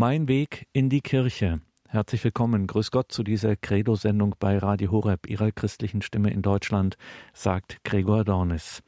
Mein 0.00 0.28
Weg 0.28 0.66
in 0.72 0.88
die 0.88 1.02
Kirche. 1.02 1.60
Herzlich 1.86 2.24
willkommen, 2.24 2.66
grüß 2.66 2.90
Gott 2.90 3.12
zu 3.12 3.22
dieser 3.22 3.54
Credo-Sendung 3.54 4.34
bei 4.38 4.56
Radio 4.56 4.92
Horeb, 4.92 5.26
Ihrer 5.28 5.52
christlichen 5.52 6.00
Stimme 6.00 6.30
in 6.30 6.40
Deutschland, 6.40 6.96
sagt 7.34 7.84
Gregor 7.84 8.24
Dornis. 8.24 8.82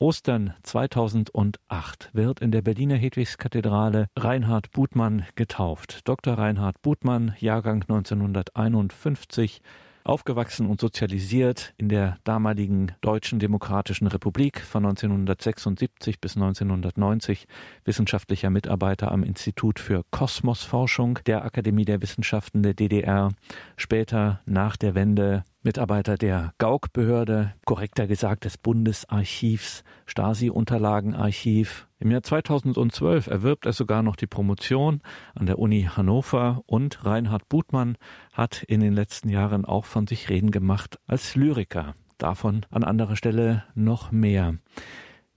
Ostern 0.00 0.54
2008 0.64 2.10
wird 2.12 2.40
in 2.40 2.50
der 2.50 2.60
Berliner 2.60 2.96
Hedwigskathedrale 2.96 4.08
Reinhard 4.18 4.72
Butmann 4.72 5.26
getauft. 5.36 6.08
Dr. 6.08 6.36
Reinhard 6.36 6.82
Butmann, 6.82 7.36
Jahrgang 7.38 7.82
1951, 7.82 9.60
Aufgewachsen 10.04 10.66
und 10.66 10.80
sozialisiert 10.80 11.74
in 11.78 11.88
der 11.88 12.18
damaligen 12.24 12.92
Deutschen 13.00 13.38
Demokratischen 13.38 14.06
Republik 14.06 14.60
von 14.60 14.84
1976 14.84 16.20
bis 16.20 16.36
1990, 16.36 17.46
wissenschaftlicher 17.84 18.50
Mitarbeiter 18.50 19.12
am 19.12 19.22
Institut 19.22 19.78
für 19.78 20.04
Kosmosforschung 20.10 21.18
der 21.26 21.44
Akademie 21.44 21.84
der 21.84 22.02
Wissenschaften 22.02 22.62
der 22.62 22.74
DDR, 22.74 23.30
später 23.76 24.40
nach 24.44 24.76
der 24.76 24.94
Wende 24.94 25.44
Mitarbeiter 25.64 26.16
der 26.16 26.54
Gauk-Behörde, 26.58 27.54
korrekter 27.64 28.08
gesagt 28.08 28.44
des 28.44 28.58
Bundesarchivs, 28.58 29.84
Stasi-Unterlagenarchiv. 30.06 31.86
Im 32.00 32.10
Jahr 32.10 32.24
2012 32.24 33.28
erwirbt 33.28 33.66
er 33.66 33.72
sogar 33.72 34.02
noch 34.02 34.16
die 34.16 34.26
Promotion 34.26 35.02
an 35.36 35.46
der 35.46 35.60
Uni 35.60 35.88
Hannover 35.88 36.62
und 36.66 37.04
Reinhard 37.04 37.48
Butmann 37.48 37.96
hat 38.32 38.64
in 38.64 38.80
den 38.80 38.92
letzten 38.92 39.28
Jahren 39.28 39.64
auch 39.64 39.84
von 39.84 40.08
sich 40.08 40.28
reden 40.28 40.50
gemacht 40.50 40.98
als 41.06 41.36
Lyriker. 41.36 41.94
Davon 42.18 42.66
an 42.70 42.82
anderer 42.82 43.14
Stelle 43.14 43.62
noch 43.76 44.10
mehr. 44.10 44.56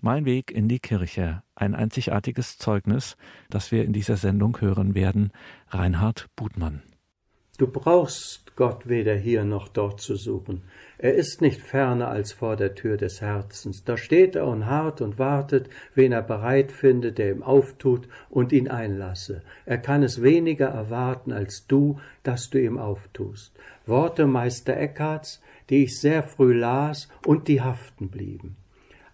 Mein 0.01 0.25
Weg 0.25 0.49
in 0.49 0.67
die 0.67 0.79
Kirche, 0.79 1.43
ein 1.53 1.75
einzigartiges 1.75 2.57
Zeugnis, 2.57 3.15
das 3.51 3.71
wir 3.71 3.85
in 3.85 3.93
dieser 3.93 4.17
Sendung 4.17 4.59
hören 4.59 4.95
werden. 4.95 5.31
Reinhard 5.69 6.27
Butmann. 6.35 6.81
Du 7.57 7.67
brauchst 7.67 8.44
Gott 8.55 8.87
weder 8.87 9.15
hier 9.15 9.43
noch 9.43 9.67
dort 9.67 9.99
zu 9.99 10.15
suchen. 10.15 10.61
Er 10.97 11.13
ist 11.13 11.41
nicht 11.41 11.61
ferner 11.61 12.07
als 12.07 12.31
vor 12.31 12.55
der 12.55 12.73
Tür 12.73 12.95
des 12.95 13.19
Herzens. 13.19 13.83
Da 13.83 13.97
steht 13.97 14.35
er 14.35 14.47
und 14.47 14.65
harrt 14.65 15.01
und 15.01 15.19
wartet, 15.19 15.69
wen 15.93 16.13
er 16.13 16.21
bereit 16.21 16.71
findet, 16.71 17.17
der 17.17 17.31
ihm 17.31 17.43
auftut 17.43 18.07
und 18.29 18.53
ihn 18.53 18.69
einlasse. 18.69 19.41
Er 19.65 19.77
kann 19.77 20.03
es 20.03 20.21
weniger 20.21 20.67
erwarten 20.67 21.33
als 21.33 21.67
du, 21.67 21.99
dass 22.23 22.49
du 22.49 22.61
ihm 22.61 22.77
auftust. 22.77 23.53
Worte 23.85 24.25
Meister 24.25 24.77
Eckharts, 24.77 25.41
die 25.69 25.83
ich 25.83 25.99
sehr 25.99 26.23
früh 26.23 26.53
las 26.53 27.09
und 27.25 27.49
die 27.49 27.61
haften 27.61 28.09
blieben. 28.09 28.55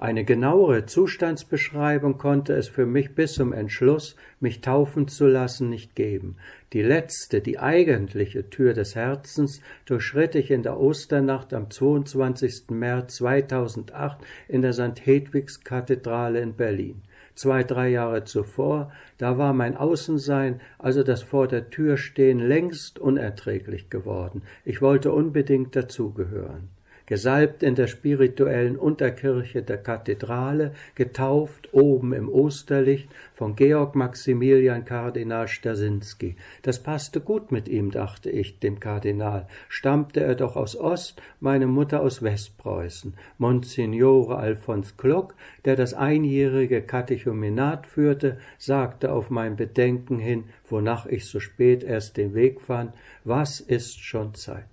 Eine 0.02 0.26
genauere 0.26 0.88
Zustandsbeschreibung 0.88 2.18
konnte 2.18 2.54
es 2.54 2.68
für 2.68 2.88
mich 2.88 3.14
bis 3.14 3.34
zum 3.36 3.54
Entschluss, 3.54 4.16
mich 4.40 4.62
taufen 4.62 5.08
zu 5.08 5.28
lassen, 5.28 5.70
nicht 5.70 5.96
geben. 5.96 6.38
Die 6.74 6.82
letzte, 6.82 7.40
die 7.40 7.60
eigentliche 7.60 8.50
Tür 8.50 8.74
des 8.74 8.96
Herzens 8.96 9.62
durchschritt 9.86 10.34
ich 10.34 10.50
in 10.50 10.64
der 10.64 10.80
Osternacht 10.80 11.54
am 11.54 11.70
22. 11.70 12.72
März 12.72 13.18
2008 13.18 14.18
in 14.48 14.64
der 14.64 14.74
St. 14.74 15.06
Hedwigs 15.06 15.64
Kathedrale 15.64 16.42
in 16.42 16.56
Berlin. 16.56 17.04
Zwei, 17.36 17.64
drei 17.64 17.90
Jahre 17.90 18.24
zuvor, 18.24 18.92
da 19.20 19.38
war 19.38 19.54
mein 19.54 19.78
Außensein, 19.78 20.62
also 20.80 21.04
das 21.04 21.22
vor 21.22 21.48
der 21.48 21.70
Tür 21.70 21.98
stehen, 21.98 22.40
längst 22.40 22.98
unerträglich 22.98 23.92
geworden. 23.92 24.42
Ich 24.66 24.82
wollte 24.82 25.12
unbedingt 25.12 25.76
dazugehören 25.76 26.70
gesalbt 27.12 27.62
in 27.62 27.76
der 27.76 27.88
spirituellen 27.88 28.78
Unterkirche 28.78 29.62
der 29.62 29.80
Kathedrale, 29.80 30.72
getauft 30.96 31.74
oben 31.74 32.14
im 32.14 32.30
Osterlicht 32.30 33.10
von 33.34 33.58
Georg 33.58 33.96
Maximilian 33.96 34.86
Kardinal 34.86 35.50
Stasinski. 35.50 36.38
Das 36.62 36.82
passte 36.82 37.20
gut 37.20 37.52
mit 37.52 37.68
ihm, 37.68 37.92
dachte 37.92 38.30
ich, 38.30 38.60
dem 38.60 38.80
Kardinal. 38.80 39.50
Stammte 39.68 40.22
er 40.22 40.36
doch 40.36 40.56
aus 40.56 40.78
Ost, 40.78 41.22
meine 41.42 41.68
Mutter 41.68 42.02
aus 42.02 42.24
Westpreußen. 42.24 43.14
Monsignore 43.38 44.38
Alfons 44.38 44.96
Klock, 44.96 45.36
der 45.66 45.76
das 45.76 45.94
einjährige 45.94 46.82
Katechumenat 46.82 47.88
führte, 47.88 48.38
sagte 48.58 49.12
auf 49.12 49.30
mein 49.30 49.58
Bedenken 49.58 50.18
hin, 50.18 50.46
wonach 50.70 51.08
ich 51.08 51.26
so 51.26 51.42
spät 51.42 51.84
erst 51.84 52.16
den 52.16 52.34
Weg 52.34 52.62
fand, 52.62 52.94
was 53.26 53.60
ist 53.60 54.00
schon 54.00 54.34
Zeit? 54.34 54.71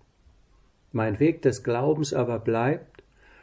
Mein 0.92 1.20
Weg 1.20 1.42
des 1.42 1.64
Glaubens 1.64 2.14
aber 2.14 2.38
bleibt, 2.38 3.02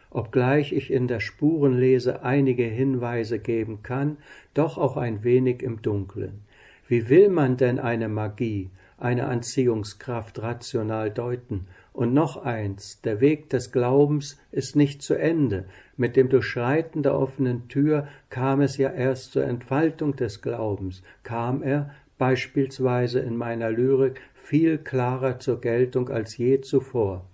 obgleich 0.10 0.74
ich 0.74 0.92
in 0.92 1.08
der 1.08 1.20
Spurenlese 1.20 2.24
einige 2.24 2.64
Hinweise 2.64 3.38
geben 3.38 3.84
kann, 3.84 4.18
doch 4.54 4.78
auch 4.78 4.98
ein 4.98 5.24
wenig 5.24 5.62
im 5.62 5.82
Dunklen. 5.82 6.42
Wie 6.88 7.10
will 7.10 7.30
man 7.30 7.58
denn 7.58 7.80
eine 7.80 8.08
Magie, 8.10 8.70
eine 8.98 9.28
Anziehungskraft 9.28 10.42
rational 10.42 11.12
deuten? 11.12 11.68
Und 11.94 12.14
noch 12.14 12.44
eins, 12.44 13.02
der 13.02 13.22
Weg 13.22 13.50
des 13.50 13.72
Glaubens 13.72 14.40
ist 14.52 14.76
nicht 14.76 15.02
zu 15.02 15.14
Ende. 15.14 15.66
Mit 15.98 16.16
dem 16.16 16.30
Durchschreiten 16.30 17.04
der 17.04 17.18
offenen 17.18 17.68
Tür 17.68 18.08
kam 18.30 18.62
es 18.62 18.78
ja 18.78 18.90
erst 18.90 19.32
zur 19.34 19.46
Entfaltung 19.46 20.16
des 20.16 20.42
Glaubens, 20.42 21.04
kam 21.24 21.62
er, 21.62 21.92
beispielsweise 22.18 23.20
in 23.20 23.38
meiner 23.38 23.70
Lyrik, 23.70 24.22
viel 24.34 24.78
klarer 24.78 25.40
zur 25.40 25.62
Geltung 25.62 26.10
als 26.10 26.38
je 26.38 26.62
zuvor. 26.62 27.26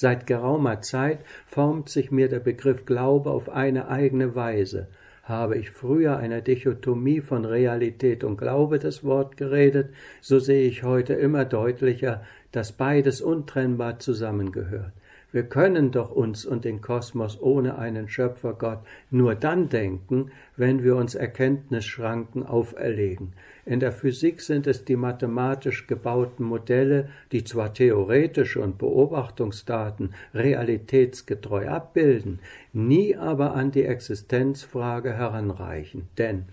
Seit 0.00 0.26
geraumer 0.26 0.80
Zeit 0.80 1.18
formt 1.46 1.90
sich 1.90 2.10
mir 2.10 2.30
der 2.30 2.40
Begriff 2.40 2.86
Glaube 2.86 3.30
auf 3.32 3.50
eine 3.50 3.88
eigene 3.88 4.34
Weise. 4.34 4.88
Habe 5.24 5.58
ich 5.58 5.72
früher 5.72 6.16
einer 6.16 6.40
Dichotomie 6.40 7.20
von 7.20 7.44
Realität 7.44 8.24
und 8.24 8.38
Glaube 8.38 8.78
das 8.78 9.04
Wort 9.04 9.36
geredet, 9.36 9.90
so 10.22 10.38
sehe 10.38 10.66
ich 10.66 10.84
heute 10.84 11.12
immer 11.12 11.44
deutlicher, 11.44 12.22
dass 12.50 12.72
beides 12.72 13.20
untrennbar 13.20 13.98
zusammengehört. 13.98 14.92
Wir 15.32 15.42
können 15.42 15.90
doch 15.92 16.10
uns 16.10 16.46
und 16.46 16.64
den 16.64 16.80
Kosmos 16.80 17.38
ohne 17.38 17.76
einen 17.76 18.08
Schöpfergott 18.08 18.78
nur 19.10 19.34
dann 19.34 19.68
denken, 19.68 20.30
wenn 20.56 20.82
wir 20.82 20.96
uns 20.96 21.14
Erkenntnisschranken 21.14 22.46
auferlegen. 22.46 23.34
In 23.70 23.78
der 23.78 23.92
Physik 23.92 24.40
sind 24.40 24.66
es 24.66 24.84
die 24.84 24.96
mathematisch 24.96 25.86
gebauten 25.86 26.44
Modelle, 26.44 27.08
die 27.30 27.44
zwar 27.44 27.72
theoretische 27.72 28.60
und 28.60 28.78
Beobachtungsdaten 28.78 30.12
realitätsgetreu 30.34 31.68
abbilden, 31.68 32.40
nie 32.72 33.16
aber 33.16 33.54
an 33.54 33.70
die 33.70 33.84
Existenzfrage 33.84 35.12
heranreichen. 35.12 36.08
Denn 36.18 36.46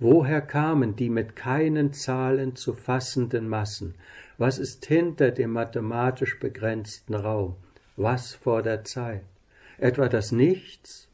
woher 0.00 0.40
kamen 0.42 0.96
die 0.96 1.10
mit 1.10 1.36
keinen 1.36 1.92
Zahlen 1.92 2.56
zu 2.56 2.74
fassenden 2.74 3.48
Massen? 3.48 3.94
Was 4.36 4.58
ist 4.58 4.84
hinter 4.84 5.30
dem 5.30 5.52
mathematisch 5.52 6.40
begrenzten 6.40 7.14
Raum? 7.14 7.54
was 7.96 8.34
vor 8.34 8.62
der 8.62 8.84
Zeit. 8.84 9.22
Etwa 9.78 10.08
das 10.08 10.32
Nichts? 10.32 11.08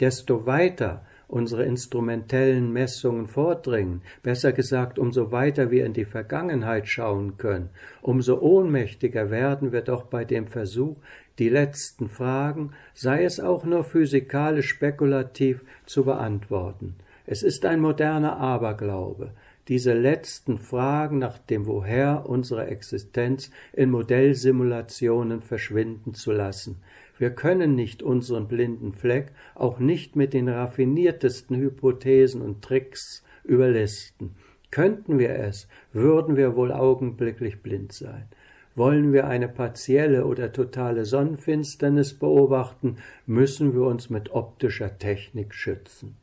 Desto 0.00 0.46
weiter 0.46 1.04
unsere 1.28 1.64
instrumentellen 1.64 2.72
Messungen 2.72 3.26
vordringen, 3.26 4.02
besser 4.22 4.52
gesagt, 4.52 4.98
umso 4.98 5.32
weiter 5.32 5.70
wir 5.70 5.84
in 5.84 5.92
die 5.92 6.04
Vergangenheit 6.04 6.88
schauen 6.88 7.36
können, 7.36 7.70
umso 8.02 8.38
ohnmächtiger 8.38 9.30
werden 9.30 9.72
wir 9.72 9.82
doch 9.82 10.04
bei 10.04 10.24
dem 10.24 10.46
Versuch, 10.46 10.96
die 11.38 11.48
letzten 11.48 12.08
Fragen, 12.08 12.72
sei 12.94 13.24
es 13.24 13.40
auch 13.40 13.64
nur 13.64 13.84
physikalisch 13.84 14.68
spekulativ, 14.68 15.64
zu 15.84 16.04
beantworten. 16.04 16.94
Es 17.26 17.42
ist 17.42 17.66
ein 17.66 17.80
moderner 17.80 18.36
Aberglaube, 18.38 19.32
diese 19.68 19.94
letzten 19.94 20.58
Fragen 20.58 21.18
nach 21.18 21.38
dem 21.38 21.66
Woher 21.66 22.24
unserer 22.26 22.68
Existenz 22.68 23.50
in 23.72 23.90
Modellsimulationen 23.90 25.42
verschwinden 25.42 26.14
zu 26.14 26.30
lassen. 26.30 26.76
Wir 27.18 27.30
können 27.30 27.74
nicht 27.74 28.02
unseren 28.02 28.48
blinden 28.48 28.92
Fleck 28.92 29.32
auch 29.54 29.78
nicht 29.78 30.16
mit 30.16 30.34
den 30.34 30.48
raffiniertesten 30.48 31.56
Hypothesen 31.56 32.42
und 32.42 32.62
Tricks 32.62 33.24
überlisten. 33.44 34.34
Könnten 34.70 35.18
wir 35.18 35.30
es, 35.30 35.68
würden 35.92 36.36
wir 36.36 36.56
wohl 36.56 36.72
augenblicklich 36.72 37.62
blind 37.62 37.92
sein. 37.92 38.28
Wollen 38.74 39.14
wir 39.14 39.26
eine 39.26 39.48
partielle 39.48 40.26
oder 40.26 40.52
totale 40.52 41.06
Sonnenfinsternis 41.06 42.14
beobachten, 42.14 42.96
müssen 43.24 43.72
wir 43.72 43.82
uns 43.82 44.10
mit 44.10 44.32
optischer 44.32 44.98
Technik 44.98 45.54
schützen. 45.54 46.16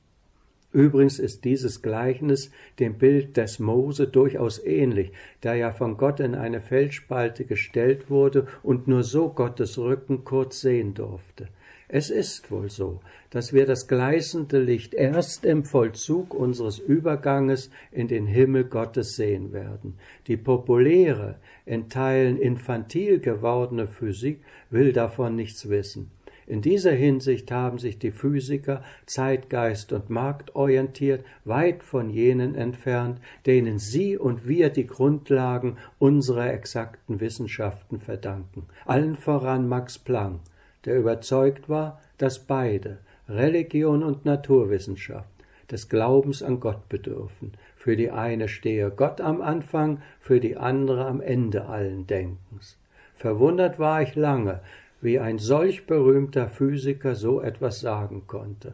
Übrigens 0.74 1.20
ist 1.20 1.46
dieses 1.46 1.84
Gleichnis 1.84 2.50
dem 2.80 2.98
Bild 2.98 3.38
des 3.38 3.60
Mose 3.60 4.08
durchaus 4.08 4.64
ähnlich, 4.66 5.12
der 5.44 5.56
ja 5.56 5.72
von 5.72 5.98
Gott 5.98 6.20
in 6.20 6.34
eine 6.34 6.62
Felsspalte 6.62 7.46
gestellt 7.46 8.10
wurde 8.10 8.48
und 8.64 8.88
nur 8.88 9.04
so 9.04 9.30
Gottes 9.30 9.78
Rücken 9.78 10.24
kurz 10.24 10.62
sehen 10.62 10.96
durfte. 10.96 11.48
Es 11.96 12.10
ist 12.10 12.50
wohl 12.50 12.72
so, 12.72 13.02
dass 13.30 13.54
wir 13.54 13.68
das 13.68 13.88
gleißende 13.88 14.60
Licht 14.60 14.96
erst 14.96 15.46
im 15.46 15.64
Vollzug 15.64 16.34
unseres 16.34 16.80
Überganges 16.80 17.70
in 17.92 18.08
den 18.08 18.26
Himmel 18.26 18.64
Gottes 18.64 19.16
sehen 19.16 19.54
werden. 19.54 20.00
Die 20.26 20.38
populäre, 20.38 21.36
in 21.68 21.90
Teilen 21.90 22.40
infantil 22.40 23.20
gewordene 23.20 23.88
Physik 23.88 24.40
will 24.72 24.92
davon 24.92 25.36
nichts 25.36 25.70
wissen. 25.70 26.10
In 26.46 26.62
dieser 26.62 26.92
Hinsicht 26.92 27.52
haben 27.52 27.78
sich 27.78 28.00
die 28.00 28.12
Physiker 28.12 28.84
zeitgeist- 29.06 29.94
und 29.94 30.10
marktorientiert 30.10 31.24
weit 31.46 31.84
von 31.84 32.10
jenen 32.10 32.56
entfernt, 32.56 33.20
denen 33.46 33.80
sie 33.80 34.18
und 34.18 34.48
wir 34.48 34.70
die 34.70 34.88
Grundlagen 34.88 35.78
unserer 36.00 36.52
exakten 36.52 37.20
Wissenschaften 37.20 38.00
verdanken. 38.00 38.66
Allen 38.86 39.16
voran 39.16 39.68
Max 39.68 39.98
Planck, 39.98 40.42
der 40.86 40.98
überzeugt 40.98 41.70
war, 41.70 42.02
dass 42.18 42.40
beide, 42.40 43.00
Religion 43.30 44.04
und 44.04 44.26
Naturwissenschaft, 44.26 45.30
des 45.72 45.90
Glaubens 45.90 46.44
an 46.44 46.60
Gott 46.60 46.90
bedürfen. 46.90 47.54
Für 47.76 47.96
die 47.96 48.12
eine 48.12 48.48
stehe 48.48 48.92
Gott 48.92 49.22
am 49.22 49.42
Anfang, 49.42 50.02
für 50.20 50.40
die 50.40 50.58
andere 50.58 51.06
am 51.06 51.22
Ende 51.22 51.66
allen 51.66 52.06
Denkens. 52.06 52.78
Verwundert 53.16 53.80
war 53.80 54.02
ich 54.02 54.16
lange, 54.16 54.62
wie 55.04 55.20
ein 55.20 55.38
solch 55.38 55.86
berühmter 55.86 56.48
Physiker 56.48 57.16
so 57.16 57.42
etwas 57.42 57.82
sagen 57.82 58.24
konnte. 58.28 58.74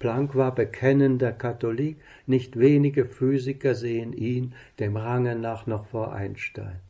Planck 0.00 0.34
war 0.34 0.54
bekennender 0.54 1.32
Katholik, 1.32 1.98
nicht 2.26 2.58
wenige 2.58 3.04
Physiker 3.04 3.74
sehen 3.74 4.12
ihn 4.12 4.54
dem 4.78 4.96
Range 4.96 5.36
nach 5.36 5.66
noch 5.66 5.86
vor 5.86 6.12
Einstein. 6.12 6.80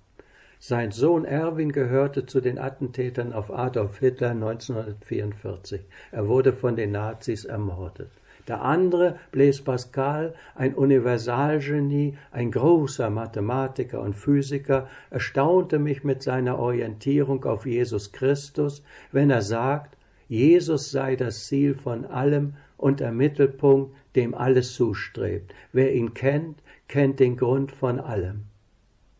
Sein 0.60 0.92
Sohn 0.92 1.24
Erwin 1.24 1.72
gehörte 1.72 2.26
zu 2.26 2.40
den 2.40 2.58
Attentätern 2.58 3.32
auf 3.32 3.50
Adolf 3.50 3.98
Hitler 3.98 4.30
1944. 4.30 5.80
Er 6.12 6.28
wurde 6.28 6.52
von 6.52 6.76
den 6.76 6.92
Nazis 6.92 7.46
ermordet. 7.46 8.10
Der 8.48 8.62
andere, 8.62 9.16
Blaise 9.32 9.62
Pascal, 9.62 10.34
ein 10.54 10.74
Universalgenie, 10.74 12.16
ein 12.32 12.50
großer 12.50 13.10
Mathematiker 13.10 14.00
und 14.00 14.16
Physiker, 14.16 14.88
erstaunte 15.10 15.78
mich 15.78 16.04
mit 16.04 16.22
seiner 16.22 16.58
Orientierung 16.58 17.44
auf 17.44 17.66
Jesus 17.66 18.12
Christus, 18.12 18.82
wenn 19.12 19.30
er 19.30 19.42
sagt, 19.42 19.96
Jesus 20.28 20.90
sei 20.90 21.16
das 21.16 21.46
Ziel 21.46 21.74
von 21.74 22.04
allem 22.06 22.54
und 22.76 23.00
der 23.00 23.12
Mittelpunkt, 23.12 23.94
dem 24.16 24.34
alles 24.34 24.74
zustrebt. 24.74 25.54
Wer 25.72 25.92
ihn 25.94 26.14
kennt, 26.14 26.62
kennt 26.88 27.20
den 27.20 27.36
Grund 27.36 27.72
von 27.72 28.00
allem. 28.00 28.44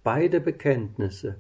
Beide 0.03 0.41
Bekenntnisse 0.41 1.37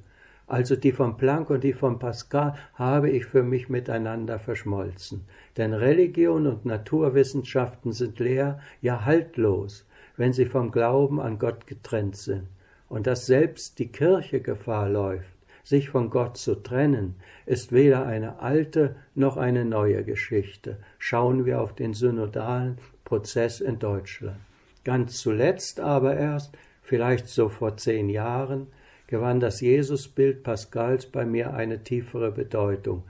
also 0.50 0.75
die 0.75 0.93
von 0.93 1.17
Planck 1.17 1.49
und 1.50 1.62
die 1.62 1.73
von 1.73 1.99
Pascal, 1.99 2.55
habe 2.75 3.08
ich 3.08 3.25
für 3.25 3.44
mich 3.44 3.69
miteinander 3.69 4.38
verschmolzen. 4.38 5.25
Denn 5.56 5.73
Religion 5.73 6.47
und 6.49 6.64
Naturwissenschaften 6.64 7.93
sind 7.93 8.19
leer, 8.19 8.58
ja 8.81 9.05
haltlos, 9.05 9.87
wenn 10.17 10.32
sie 10.32 10.47
vom 10.47 10.73
Glauben 10.73 11.20
an 11.20 11.38
Gott 11.38 11.67
getrennt 11.67 12.17
sind. 12.17 12.49
Und 12.88 13.06
dass 13.06 13.26
selbst 13.26 13.79
die 13.79 13.93
Kirche 13.93 14.41
Gefahr 14.41 14.88
läuft, 14.88 15.31
sich 15.62 15.88
von 15.88 16.11
Gott 16.11 16.37
zu 16.37 16.56
trennen, 16.56 17.14
ist 17.47 17.70
weder 17.70 18.05
eine 18.06 18.41
alte 18.41 18.97
noch 19.14 19.37
eine 19.37 19.64
neue 19.64 20.02
Geschichte. 20.02 20.79
Schauen 20.99 21.47
wir 21.47 21.61
auf 21.61 21.76
den 21.76 21.94
synodalen 21.94 22.79
Prozess 23.05 23.61
in 23.61 23.79
Deutschland. 23.79 24.41
Ganz 24.82 25.19
zuletzt 25.19 25.79
aber 25.79 26.17
erst, 26.17 26.56
vielleicht 26.82 27.29
so 27.29 27.49
vor 27.49 27.76
zehn 27.76 28.08
Jahren, 28.08 28.67
gewann 29.11 29.41
das 29.41 29.61
Jesusbild 29.61 30.43
Pascals 30.43 31.07
bei 31.07 31.27
mir 31.27 31.53
eine 31.53 31.83
tiefere 31.83 32.33
Bedeutung. 32.33 33.03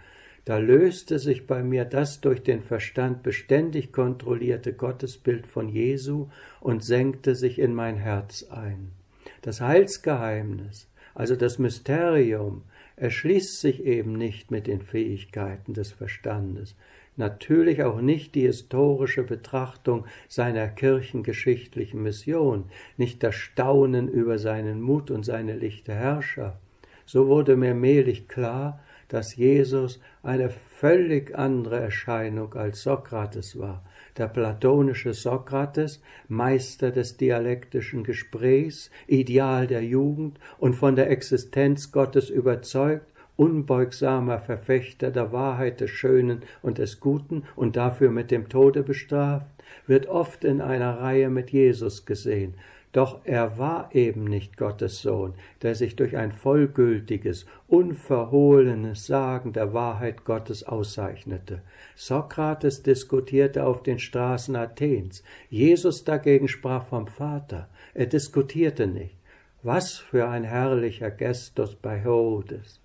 Da 0.44 0.56
löste 0.56 1.19
sich 1.19 1.47
bei 1.47 1.62
mir 1.62 1.85
das 1.85 2.20
durch 2.20 2.43
den 2.43 2.62
Verstand 2.62 3.23
beständig 3.23 3.93
kontrollierte 3.93 4.73
Gottesbild 4.73 5.47
von 5.47 5.69
Jesu 5.69 6.29
und 6.61 6.82
senkte 6.82 7.35
sich 7.35 7.58
in 7.58 7.75
mein 7.75 7.97
Herz 7.97 8.47
ein. 8.50 8.91
Das 9.43 9.61
Heilsgeheimnis, 9.61 10.88
also 11.14 11.37
das 11.37 11.58
Mysterium, 11.58 12.62
erschließt 12.97 13.61
sich 13.61 13.85
eben 13.85 14.14
nicht 14.14 14.50
mit 14.50 14.67
den 14.67 14.81
Fähigkeiten 14.81 15.75
des 15.75 15.93
Verstandes, 15.93 16.75
natürlich 17.20 17.84
auch 17.84 18.00
nicht 18.00 18.34
die 18.34 18.43
historische 18.43 19.22
Betrachtung 19.22 20.06
seiner 20.26 20.67
kirchengeschichtlichen 20.67 22.02
Mission, 22.02 22.64
nicht 22.96 23.22
das 23.22 23.37
Staunen 23.37 24.08
über 24.08 24.38
seinen 24.38 24.82
Mut 24.82 25.12
und 25.12 25.25
seine 25.25 25.55
lichte 25.55 25.94
Herrschaft. 25.94 26.58
So 27.06 27.28
wurde 27.28 27.56
mir 27.56 27.75
mehlig 27.75 28.28
klar, 28.28 28.81
dass 29.11 29.34
Jesus 29.34 30.00
eine 30.22 30.49
völlig 30.50 31.37
andere 31.37 31.81
Erscheinung 31.81 32.55
als 32.55 32.82
Sokrates 32.82 33.58
war. 33.58 33.84
Der 34.16 34.28
platonische 34.28 35.14
Sokrates, 35.14 36.00
Meister 36.28 36.90
des 36.93 37.16
dialektischen 37.16 38.05
Gesprächs, 38.05 38.90
Ideal 39.08 39.66
der 39.66 39.82
Jugend 39.82 40.38
und 40.58 40.75
von 40.75 40.94
der 40.94 41.11
Existenz 41.11 41.90
Gottes 41.90 42.31
überzeugt, 42.31 43.09
unbeugsamer 43.40 44.38
Verfechter 44.38 45.10
der 45.10 45.32
Wahrheit 45.32 45.81
des 45.81 45.88
Schönen 45.88 46.42
und 46.60 46.76
des 46.76 47.00
Guten 47.00 47.44
und 47.56 47.75
dafür 47.75 48.10
mit 48.10 48.31
dem 48.31 48.50
Tode 48.50 48.82
bestraft, 48.82 49.46
wird 49.87 50.08
oft 50.08 50.44
in 50.44 50.60
einer 50.60 51.00
Reihe 51.00 51.31
mit 51.31 51.50
Jesus 51.50 52.04
gesehen, 52.04 52.52
doch 52.92 53.20
er 53.25 53.56
war 53.56 53.94
eben 53.94 54.25
nicht 54.25 54.58
Gottes 54.58 55.00
Sohn, 55.00 55.32
der 55.62 55.75
sich 55.75 55.96
durch 55.96 56.19
ein 56.19 56.32
vollgültiges, 56.32 57.46
unverhohlenes 57.66 59.06
Sagen 59.06 59.54
der 59.54 59.72
Wahrheit 59.72 60.26
Gottes 60.26 60.64
auszeichnete. 60.64 61.62
Sokrates 61.96 62.82
diskutierte 62.82 63.64
auf 63.64 63.82
den 63.82 64.00
Straßen 64.00 64.54
Athens, 64.54 65.22
Jesus 65.48 66.04
dagegen 66.04 66.48
sprach 66.48 66.84
vom 66.84 67.06
Vater, 67.06 67.70
er 67.94 68.04
diskutierte 68.06 68.87
nicht. 68.87 69.16
Was 69.62 69.96
für 69.96 70.28
ein 70.28 70.44
herrlicher 70.44 71.10
Gestus 71.10 71.75
bei 71.75 71.98
Herodes. 71.98 72.79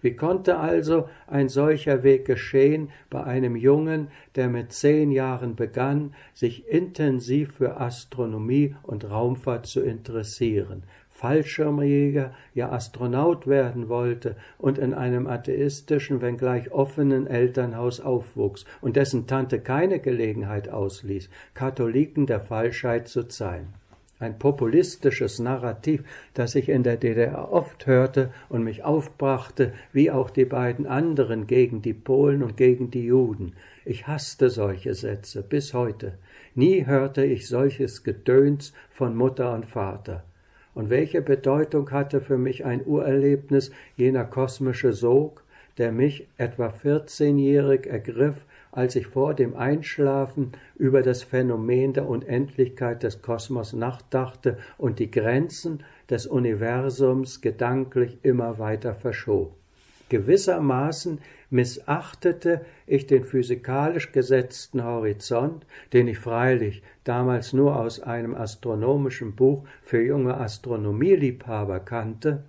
Wie 0.00 0.14
konnte 0.14 0.58
also 0.58 1.08
ein 1.26 1.48
solcher 1.48 2.02
Weg 2.04 2.24
geschehen 2.24 2.90
bei 3.10 3.24
einem 3.24 3.56
Jungen, 3.56 4.08
der 4.36 4.48
mit 4.48 4.72
zehn 4.72 5.10
Jahren 5.10 5.56
begann, 5.56 6.14
sich 6.34 6.68
intensiv 6.68 7.54
für 7.54 7.80
Astronomie 7.80 8.76
und 8.84 9.10
Raumfahrt 9.10 9.66
zu 9.66 9.80
interessieren, 9.80 10.84
Fallschirmjäger, 11.10 12.32
ja 12.54 12.70
Astronaut 12.70 13.48
werden 13.48 13.88
wollte 13.88 14.36
und 14.56 14.78
in 14.78 14.94
einem 14.94 15.26
atheistischen, 15.26 16.20
wenngleich 16.20 16.70
offenen 16.70 17.26
Elternhaus 17.26 18.00
aufwuchs 18.00 18.64
und 18.80 18.94
dessen 18.94 19.26
Tante 19.26 19.58
keine 19.58 19.98
Gelegenheit 19.98 20.68
ausließ, 20.68 21.28
Katholiken 21.54 22.26
der 22.26 22.38
Falschheit 22.38 23.08
zu 23.08 23.22
sein 23.28 23.74
ein 24.20 24.38
populistisches 24.38 25.38
Narrativ, 25.38 26.02
das 26.34 26.54
ich 26.54 26.68
in 26.68 26.82
der 26.82 26.96
DDR 26.96 27.52
oft 27.52 27.86
hörte 27.86 28.30
und 28.48 28.64
mich 28.64 28.84
aufbrachte, 28.84 29.72
wie 29.92 30.10
auch 30.10 30.30
die 30.30 30.44
beiden 30.44 30.86
anderen 30.86 31.46
gegen 31.46 31.82
die 31.82 31.94
Polen 31.94 32.42
und 32.42 32.56
gegen 32.56 32.90
die 32.90 33.04
Juden. 33.04 33.54
Ich 33.84 34.06
hasste 34.06 34.50
solche 34.50 34.94
Sätze 34.94 35.42
bis 35.42 35.72
heute. 35.72 36.14
Nie 36.54 36.86
hörte 36.86 37.24
ich 37.24 37.46
solches 37.46 38.02
Gedöns 38.02 38.72
von 38.90 39.16
Mutter 39.16 39.54
und 39.54 39.66
Vater. 39.66 40.24
Und 40.74 40.90
welche 40.90 41.22
Bedeutung 41.22 41.90
hatte 41.90 42.20
für 42.20 42.38
mich 42.38 42.64
ein 42.64 42.84
Urerlebnis 42.84 43.70
jener 43.96 44.24
kosmische 44.24 44.92
Sog, 44.92 45.42
der 45.76 45.92
mich 45.92 46.28
etwa 46.36 46.70
vierzehnjährig 46.70 47.86
ergriff 47.86 48.44
als 48.72 48.96
ich 48.96 49.06
vor 49.06 49.34
dem 49.34 49.56
Einschlafen 49.56 50.52
über 50.76 51.02
das 51.02 51.22
Phänomen 51.22 51.92
der 51.92 52.08
Unendlichkeit 52.08 53.02
des 53.02 53.22
Kosmos 53.22 53.72
nachdachte 53.72 54.58
und 54.76 54.98
die 54.98 55.10
Grenzen 55.10 55.82
des 56.10 56.26
Universums 56.26 57.40
gedanklich 57.40 58.18
immer 58.22 58.58
weiter 58.58 58.94
verschob. 58.94 59.54
Gewissermaßen 60.08 61.20
missachtete 61.50 62.62
ich 62.86 63.06
den 63.06 63.24
physikalisch 63.24 64.12
gesetzten 64.12 64.82
Horizont, 64.82 65.66
den 65.92 66.08
ich 66.08 66.18
freilich 66.18 66.82
damals 67.04 67.52
nur 67.52 67.78
aus 67.78 68.00
einem 68.00 68.34
astronomischen 68.34 69.34
Buch 69.34 69.64
für 69.82 70.02
junge 70.02 70.36
Astronomieliebhaber 70.36 71.80
kannte. 71.80 72.44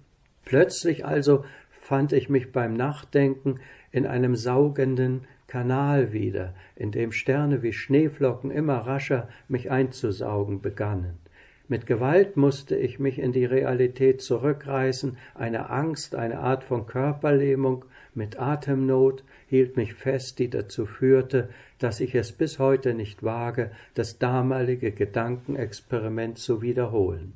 Plötzlich 0.45 1.05
also 1.05 1.45
fand 1.69 2.13
ich 2.13 2.29
mich 2.29 2.51
beim 2.51 2.73
Nachdenken 2.73 3.59
in 3.91 4.05
einem 4.05 4.35
saugenden, 4.35 5.25
Kanal 5.49 6.13
wieder, 6.13 6.53
in 6.75 6.91
dem 6.91 7.11
Sterne 7.11 7.61
wie 7.63 7.73
Schneeflocken 7.73 8.51
immer 8.51 8.77
rascher 8.77 9.27
mich 9.49 9.69
einzusaugen 9.71 10.61
begannen. 10.61 11.17
Mit 11.67 11.85
Gewalt 11.85 12.37
musste 12.37 12.75
ich 12.75 12.99
mich 12.99 13.19
in 13.19 13.31
die 13.31 13.45
Realität 13.45 14.21
zurückreißen, 14.21 15.17
eine 15.35 15.69
Angst, 15.69 16.15
eine 16.15 16.39
Art 16.39 16.63
von 16.63 16.87
Körperlähmung 16.87 17.85
mit 18.15 18.39
Atemnot 18.39 19.23
hielt 19.47 19.77
mich 19.77 19.93
fest, 19.93 20.39
die 20.39 20.49
dazu 20.49 20.85
führte, 20.85 21.49
dass 21.77 21.99
ich 21.99 22.15
es 22.15 22.31
bis 22.31 22.57
heute 22.59 22.93
nicht 22.93 23.23
wage, 23.23 23.71
das 23.93 24.17
damalige 24.17 24.91
Gedankenexperiment 24.91 26.37
zu 26.37 26.61
wiederholen. 26.61 27.33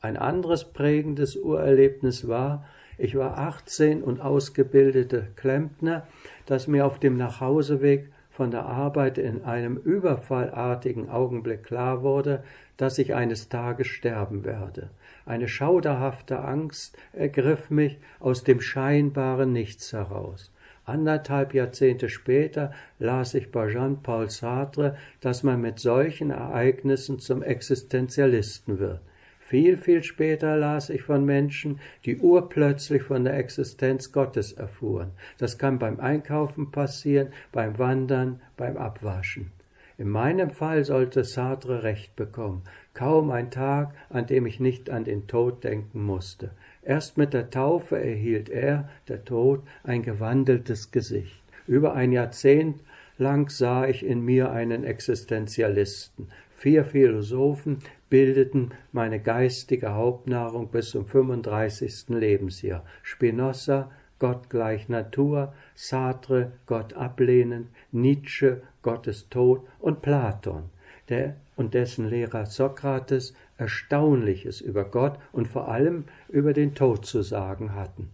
Ein 0.00 0.18
anderes 0.18 0.64
prägendes 0.64 1.34
Urerlebnis 1.34 2.28
war, 2.28 2.66
ich 2.98 3.16
war 3.16 3.38
18 3.38 4.02
und 4.02 4.20
ausgebildeter 4.20 5.22
Klempner, 5.36 6.06
dass 6.46 6.66
mir 6.66 6.86
auf 6.86 6.98
dem 6.98 7.16
Nachhauseweg 7.16 8.10
von 8.30 8.50
der 8.50 8.66
Arbeit 8.66 9.16
in 9.18 9.44
einem 9.44 9.76
überfallartigen 9.76 11.08
Augenblick 11.08 11.62
klar 11.62 12.02
wurde, 12.02 12.42
dass 12.76 12.98
ich 12.98 13.14
eines 13.14 13.48
Tages 13.48 13.86
sterben 13.86 14.44
werde. 14.44 14.90
Eine 15.24 15.48
schauderhafte 15.48 16.40
Angst 16.40 16.98
ergriff 17.12 17.70
mich 17.70 17.98
aus 18.18 18.42
dem 18.44 18.60
scheinbaren 18.60 19.52
Nichts 19.52 19.92
heraus. 19.92 20.52
Anderthalb 20.84 21.54
Jahrzehnte 21.54 22.10
später 22.10 22.72
las 22.98 23.34
ich 23.34 23.50
bei 23.50 23.70
Jean-Paul 23.70 24.28
Sartre, 24.28 24.96
dass 25.20 25.42
man 25.42 25.60
mit 25.60 25.78
solchen 25.78 26.30
Ereignissen 26.30 27.20
zum 27.20 27.42
Existenzialisten 27.42 28.78
wird. 28.78 29.00
Viel, 29.46 29.76
viel 29.76 30.02
später 30.02 30.56
las 30.56 30.88
ich 30.88 31.02
von 31.02 31.26
Menschen, 31.26 31.78
die 32.06 32.16
urplötzlich 32.16 33.02
von 33.02 33.24
der 33.24 33.36
Existenz 33.36 34.10
Gottes 34.10 34.52
erfuhren. 34.52 35.10
Das 35.36 35.58
kann 35.58 35.78
beim 35.78 36.00
Einkaufen 36.00 36.70
passieren, 36.70 37.28
beim 37.52 37.78
Wandern, 37.78 38.40
beim 38.56 38.78
Abwaschen. 38.78 39.52
In 39.98 40.08
meinem 40.08 40.50
Fall 40.50 40.84
sollte 40.84 41.24
Sartre 41.24 41.82
recht 41.82 42.16
bekommen. 42.16 42.62
Kaum 42.94 43.30
ein 43.30 43.50
Tag, 43.50 43.94
an 44.08 44.26
dem 44.26 44.46
ich 44.46 44.60
nicht 44.60 44.88
an 44.88 45.04
den 45.04 45.26
Tod 45.26 45.62
denken 45.62 46.02
musste. 46.02 46.50
Erst 46.82 47.18
mit 47.18 47.34
der 47.34 47.50
Taufe 47.50 48.02
erhielt 48.02 48.48
er, 48.48 48.88
der 49.08 49.24
Tod, 49.26 49.62
ein 49.82 50.02
gewandeltes 50.02 50.90
Gesicht. 50.90 51.42
Über 51.66 51.92
ein 51.92 52.12
Jahrzehnt 52.12 52.80
lang 53.18 53.48
sah 53.50 53.86
ich 53.86 54.04
in 54.04 54.24
mir 54.24 54.50
einen 54.50 54.84
Existenzialisten. 54.84 56.28
Vier 56.64 56.86
Philosophen 56.86 57.80
bildeten 58.08 58.70
meine 58.90 59.20
geistige 59.20 59.92
Hauptnahrung 59.92 60.68
bis 60.68 60.92
zum 60.92 61.04
35. 61.04 62.08
Lebensjahr. 62.08 62.86
Spinoza, 63.02 63.90
Gott 64.18 64.48
gleich 64.48 64.88
Natur, 64.88 65.52
Sartre, 65.74 66.52
Gott 66.64 66.94
ablehnend, 66.94 67.68
Nietzsche, 67.92 68.62
Gottes 68.80 69.28
Tod 69.28 69.60
und 69.78 70.00
Platon, 70.00 70.70
der 71.10 71.36
und 71.54 71.74
dessen 71.74 72.08
Lehrer 72.08 72.46
Sokrates 72.46 73.34
Erstaunliches 73.58 74.62
über 74.62 74.84
Gott 74.84 75.18
und 75.32 75.48
vor 75.48 75.68
allem 75.68 76.04
über 76.30 76.54
den 76.54 76.74
Tod 76.74 77.04
zu 77.04 77.20
sagen 77.20 77.74
hatten. 77.74 78.08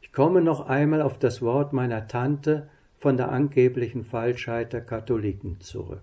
Ich 0.00 0.14
komme 0.14 0.40
noch 0.40 0.66
einmal 0.66 1.02
auf 1.02 1.18
das 1.18 1.42
Wort 1.42 1.74
meiner 1.74 2.08
Tante 2.08 2.70
von 2.96 3.18
der 3.18 3.30
angeblichen 3.30 4.06
Falschheit 4.06 4.72
der 4.72 4.80
Katholiken 4.80 5.60
zurück. 5.60 6.00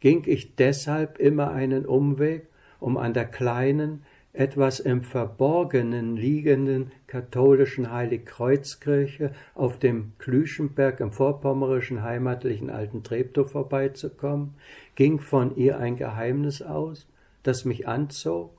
Ging 0.00 0.24
ich 0.26 0.56
deshalb 0.56 1.18
immer 1.18 1.50
einen 1.50 1.86
Umweg, 1.86 2.48
um 2.78 2.96
an 2.96 3.12
der 3.12 3.26
kleinen, 3.26 4.02
etwas 4.32 4.78
im 4.80 5.02
Verborgenen 5.02 6.16
liegenden 6.16 6.92
katholischen 7.06 7.90
Heiligkreuzkirche 7.90 9.32
auf 9.54 9.78
dem 9.78 10.12
Klüschenberg 10.18 11.00
im 11.00 11.12
vorpommerischen 11.12 12.02
heimatlichen 12.02 12.70
Alten 12.70 13.02
Treptow 13.02 13.50
vorbeizukommen, 13.50 14.54
ging 14.94 15.18
von 15.18 15.56
ihr 15.56 15.78
ein 15.78 15.96
Geheimnis 15.96 16.62
aus, 16.62 17.08
das 17.42 17.64
mich 17.64 17.88
anzog? 17.88 18.52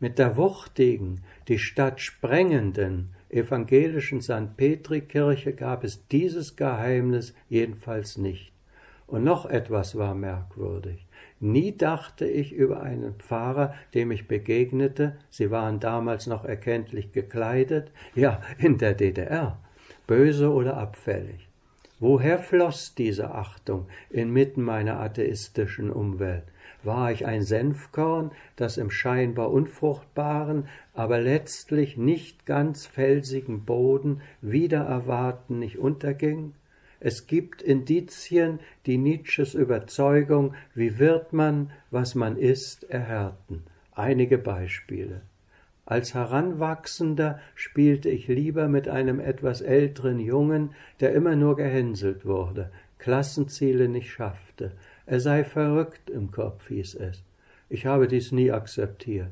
Mit 0.00 0.18
der 0.18 0.36
wuchtigen, 0.36 1.20
die 1.46 1.58
Stadt 1.58 2.00
sprengenden 2.00 3.10
evangelischen 3.28 4.20
St. 4.20 4.56
Petri-Kirche 4.56 5.52
gab 5.52 5.84
es 5.84 6.06
dieses 6.08 6.56
Geheimnis 6.56 7.34
jedenfalls 7.48 8.16
nicht. 8.18 8.49
Und 9.10 9.24
noch 9.24 9.44
etwas 9.44 9.98
war 9.98 10.14
merkwürdig. 10.14 11.04
Nie 11.40 11.76
dachte 11.76 12.26
ich 12.26 12.52
über 12.52 12.80
einen 12.80 13.14
Pfarrer, 13.14 13.74
dem 13.92 14.12
ich 14.12 14.28
begegnete, 14.28 15.16
sie 15.30 15.50
waren 15.50 15.80
damals 15.80 16.28
noch 16.28 16.44
erkenntlich 16.44 17.10
gekleidet, 17.10 17.90
ja, 18.14 18.40
in 18.58 18.78
der 18.78 18.94
DDR, 18.94 19.58
böse 20.06 20.52
oder 20.52 20.76
abfällig. 20.76 21.48
Woher 21.98 22.38
floss 22.38 22.94
diese 22.94 23.32
Achtung 23.34 23.88
inmitten 24.10 24.62
meiner 24.62 25.00
atheistischen 25.00 25.90
Umwelt? 25.90 26.44
War 26.84 27.10
ich 27.10 27.26
ein 27.26 27.42
Senfkorn, 27.42 28.30
das 28.54 28.78
im 28.78 28.92
scheinbar 28.92 29.50
unfruchtbaren, 29.50 30.68
aber 30.94 31.20
letztlich 31.20 31.96
nicht 31.96 32.46
ganz 32.46 32.86
felsigen 32.86 33.64
Boden 33.64 34.22
wider 34.40 34.84
Erwarten 34.84 35.58
nicht 35.58 35.78
unterging? 35.78 36.54
Es 37.00 37.26
gibt 37.26 37.62
Indizien, 37.62 38.60
die 38.84 38.98
Nietzsches 38.98 39.54
Überzeugung, 39.54 40.54
wie 40.74 40.98
wird 40.98 41.32
man, 41.32 41.70
was 41.90 42.14
man 42.14 42.36
ist, 42.36 42.84
erhärten. 42.84 43.64
Einige 43.92 44.36
Beispiele. 44.36 45.22
Als 45.86 46.14
Heranwachsender 46.14 47.40
spielte 47.54 48.10
ich 48.10 48.28
lieber 48.28 48.68
mit 48.68 48.86
einem 48.86 49.18
etwas 49.18 49.62
älteren 49.62 50.20
Jungen, 50.20 50.70
der 51.00 51.14
immer 51.14 51.36
nur 51.36 51.56
gehänselt 51.56 52.24
wurde, 52.24 52.70
Klassenziele 52.98 53.88
nicht 53.88 54.10
schaffte. 54.10 54.72
Er 55.06 55.20
sei 55.20 55.42
verrückt 55.42 56.10
im 56.10 56.30
Kopf, 56.30 56.68
hieß 56.68 56.96
es. 56.96 57.24
Ich 57.70 57.86
habe 57.86 58.08
dies 58.08 58.30
nie 58.30 58.52
akzeptiert. 58.52 59.30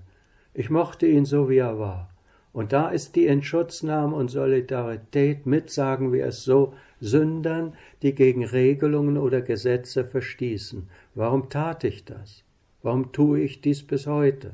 Ich 0.55 0.71
mochte 0.71 1.07
ihn 1.07 1.27
so, 1.27 1.51
wie 1.51 1.59
er 1.59 1.79
war. 1.79 2.11
Und 2.53 2.73
da 2.73 2.89
ist 2.89 3.15
die 3.17 3.27
Entschutznahme 3.27 4.17
und 4.17 4.29
Solidarität 4.29 5.47
mit, 5.47 5.71
sagen 5.71 6.13
wir 6.13 6.27
es 6.27 6.45
so, 6.45 6.75
Sündern, 7.01 7.75
die 8.03 8.15
gegen 8.15 8.45
Regelungen 8.45 9.19
oder 9.19 9.43
Gesetze 9.43 10.05
verstießen. 10.05 10.89
Warum 11.15 11.49
tat 11.49 11.85
ich 11.85 12.05
das? 12.05 12.43
Warum 12.83 13.13
tue 13.13 13.41
ich 13.41 13.61
dies 13.61 13.83
bis 13.87 14.07
heute? 14.07 14.53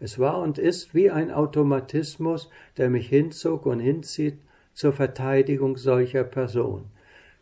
Es 0.00 0.18
war 0.18 0.38
und 0.38 0.58
ist 0.58 0.94
wie 0.94 1.10
ein 1.10 1.30
Automatismus, 1.30 2.50
der 2.76 2.90
mich 2.90 3.08
hinzog 3.08 3.66
und 3.66 3.80
hinzieht 3.80 4.38
zur 4.72 4.92
Verteidigung 4.92 5.76
solcher 5.76 6.24
Person. 6.24 6.84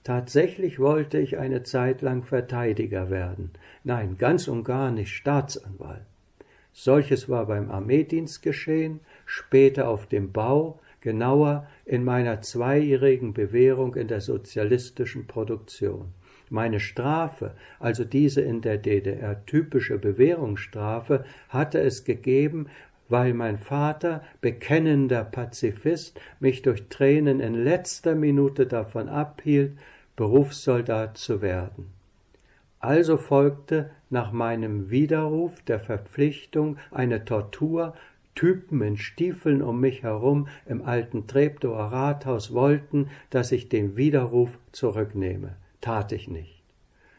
Tatsächlich 0.04 0.78
wollte 0.78 1.18
ich 1.18 1.38
eine 1.38 1.62
Zeit 1.62 2.02
lang 2.02 2.24
Verteidiger 2.24 3.10
werden. 3.10 3.50
Nein, 3.84 4.16
ganz 4.18 4.48
und 4.48 4.64
gar 4.64 4.90
nicht 4.90 5.14
Staatsanwalt. 5.14 6.02
Solches 6.72 7.28
war 7.28 7.46
beim 7.46 7.70
Armeedienst 7.70 8.42
geschehen, 8.42 9.00
später 9.28 9.88
auf 9.88 10.06
dem 10.06 10.32
Bau, 10.32 10.80
genauer 11.00 11.68
in 11.84 12.02
meiner 12.02 12.40
zweijährigen 12.40 13.34
Bewährung 13.34 13.94
in 13.94 14.08
der 14.08 14.20
sozialistischen 14.20 15.26
Produktion. 15.26 16.14
Meine 16.50 16.80
Strafe, 16.80 17.52
also 17.78 18.04
diese 18.04 18.40
in 18.40 18.62
der 18.62 18.78
DDR 18.78 19.44
typische 19.44 19.98
Bewährungsstrafe, 19.98 21.24
hatte 21.50 21.78
es 21.78 22.04
gegeben, 22.04 22.68
weil 23.10 23.34
mein 23.34 23.58
Vater, 23.58 24.22
bekennender 24.40 25.24
Pazifist, 25.24 26.18
mich 26.40 26.62
durch 26.62 26.88
Tränen 26.88 27.40
in 27.40 27.54
letzter 27.54 28.14
Minute 28.14 28.66
davon 28.66 29.08
abhielt, 29.08 29.72
Berufssoldat 30.16 31.18
zu 31.18 31.42
werden. 31.42 31.92
Also 32.80 33.18
folgte 33.18 33.90
nach 34.08 34.32
meinem 34.32 34.90
Widerruf 34.90 35.60
der 35.62 35.80
Verpflichtung 35.80 36.78
eine 36.90 37.24
Tortur 37.24 37.94
Typen 38.38 38.82
in 38.82 38.96
Stiefeln 38.96 39.62
um 39.62 39.80
mich 39.80 40.04
herum 40.04 40.46
im 40.64 40.84
alten 40.84 41.26
Treptower 41.26 41.86
Rathaus 41.90 42.54
wollten, 42.54 43.08
dass 43.30 43.50
ich 43.50 43.68
den 43.68 43.96
Widerruf 43.96 44.56
zurücknehme. 44.70 45.56
Tat 45.80 46.12
ich 46.12 46.28
nicht. 46.28 46.62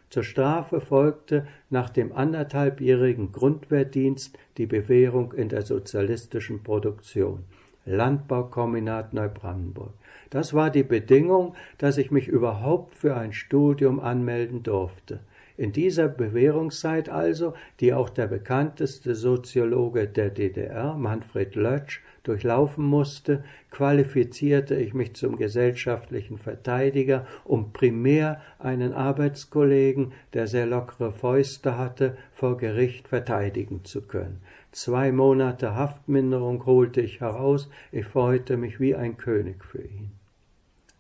Zur 0.10 0.24
Strafe 0.24 0.80
folgte 0.80 1.46
nach 1.70 1.90
dem 1.90 2.14
anderthalbjährigen 2.14 3.34
Grundwehrdienst 3.34 4.40
die 4.56 4.66
Bewährung 4.66 5.34
in 5.34 5.50
der 5.50 5.64
sozialistischen 5.64 6.64
Produktion. 6.64 7.44
Landbaukombinat 7.86 9.14
Neubrandenburg. 9.14 9.92
Das 10.30 10.54
war 10.54 10.70
die 10.70 10.84
Bedingung, 10.84 11.54
dass 11.80 11.98
ich 11.98 12.12
mich 12.12 12.30
überhaupt 12.30 12.96
für 12.96 13.18
ein 13.18 13.34
Studium 13.34 14.00
anmelden 14.00 14.64
durfte. 14.64 15.20
In 15.60 15.74
dieser 15.74 16.08
Bewährungszeit 16.08 17.10
also, 17.10 17.54
die 17.82 17.94
auch 17.94 18.08
der 18.08 18.28
bekannteste 18.28 19.14
Soziologe 19.14 20.08
der 20.08 20.30
DDR, 20.30 20.94
Manfred 20.94 21.56
Lötsch, 21.56 22.00
durchlaufen 22.24 22.86
musste, 22.86 23.44
qualifizierte 23.70 24.76
ich 24.76 24.94
mich 24.94 25.16
zum 25.16 25.36
gesellschaftlichen 25.36 26.38
Verteidiger, 26.38 27.28
um 27.44 27.74
primär 27.74 28.40
einen 28.58 28.94
Arbeitskollegen, 28.94 30.14
der 30.32 30.48
sehr 30.48 30.66
lockere 30.66 31.12
Fäuste 31.12 31.78
hatte, 31.78 32.16
vor 32.32 32.56
Gericht 32.56 33.10
verteidigen 33.10 33.84
zu 33.84 34.04
können. 34.04 34.40
Zwei 34.72 35.12
Monate 35.12 35.76
Haftminderung 35.76 36.66
holte 36.66 37.02
ich 37.02 37.20
heraus, 37.20 37.70
ich 37.92 38.06
freute 38.06 38.56
mich 38.56 38.80
wie 38.80 38.96
ein 38.96 39.18
König 39.18 39.66
für 39.66 39.82
ihn. 39.82 40.12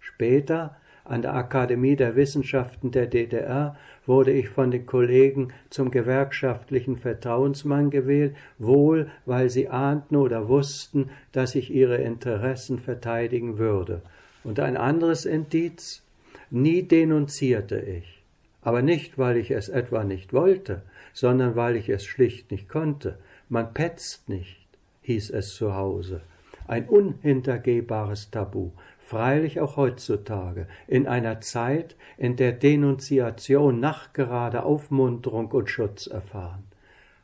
Später 0.02 0.76
an 1.10 1.24
der 1.24 1.34
Akademie 1.34 1.96
der 1.96 2.16
Wissenschaften 2.16 2.92
der 2.92 3.08
DDR 3.08 3.76
wurde 4.10 4.32
ich 4.32 4.50
von 4.50 4.72
den 4.72 4.88
Kollegen 4.88 5.54
zum 5.70 5.92
gewerkschaftlichen 5.92 6.98
Vertrauensmann 6.98 7.92
gewählt, 7.92 8.36
wohl 8.58 9.12
weil 9.28 9.52
sie 9.52 9.70
ahnten 9.70 10.16
oder 10.16 10.50
wussten, 10.50 11.12
dass 11.32 11.54
ich 11.54 11.72
ihre 11.72 11.98
Interessen 11.98 12.80
verteidigen 12.80 13.60
würde. 13.60 14.02
Und 14.44 14.60
ein 14.60 14.78
anderes 14.78 15.26
Indiz, 15.26 16.02
nie 16.50 16.82
denunzierte 16.82 17.80
ich, 17.80 18.24
aber 18.64 18.82
nicht, 18.82 19.20
weil 19.20 19.38
ich 19.38 19.52
es 19.52 19.70
etwa 19.70 20.04
nicht 20.04 20.34
wollte, 20.34 20.82
sondern 21.14 21.56
weil 21.56 21.76
ich 21.76 21.88
es 21.88 22.04
schlicht 22.04 22.50
nicht 22.50 22.68
konnte. 22.68 23.20
Man 23.48 23.76
petzt 23.76 24.28
nicht, 24.28 24.68
hieß 25.04 25.30
es 25.30 25.54
zu 25.54 25.76
Hause. 25.76 26.22
Ein 26.68 26.90
unhintergehbares 26.90 28.32
Tabu 28.32 28.72
freilich 29.10 29.60
auch 29.60 29.76
heutzutage, 29.76 30.68
in 30.86 31.08
einer 31.08 31.42
Zeit, 31.42 31.96
in 32.16 32.36
der 32.36 32.52
Denunziation 32.52 33.80
nachgerade 33.80 34.62
Aufmunterung 34.62 35.48
und 35.48 35.68
Schutz 35.68 36.06
erfahren. 36.06 36.66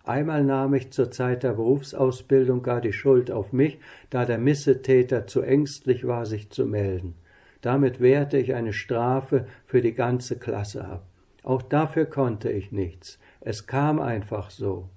Einmal 0.04 0.44
nahm 0.44 0.74
ich 0.74 0.92
zur 0.92 1.12
Zeit 1.12 1.44
der 1.44 1.54
Berufsausbildung 1.54 2.64
gar 2.64 2.82
die 2.82 2.92
Schuld 2.92 3.30
auf 3.30 3.54
mich, 3.54 3.78
da 4.10 4.26
der 4.26 4.40
Missetäter 4.40 5.28
zu 5.28 5.44
ängstlich 5.44 6.08
war, 6.08 6.26
sich 6.26 6.50
zu 6.50 6.66
melden. 6.66 7.14
Damit 7.62 8.00
wehrte 8.00 8.40
ich 8.40 8.56
eine 8.56 8.74
Strafe 8.74 9.46
für 9.68 9.82
die 9.82 9.94
ganze 9.94 10.40
Klasse 10.40 10.86
ab. 10.86 11.06
Auch 11.44 11.62
dafür 11.62 12.06
konnte 12.06 12.52
ich 12.52 12.72
nichts. 12.72 13.20
Es 13.42 13.68
kam 13.68 14.00
einfach 14.00 14.50
so. 14.50 14.90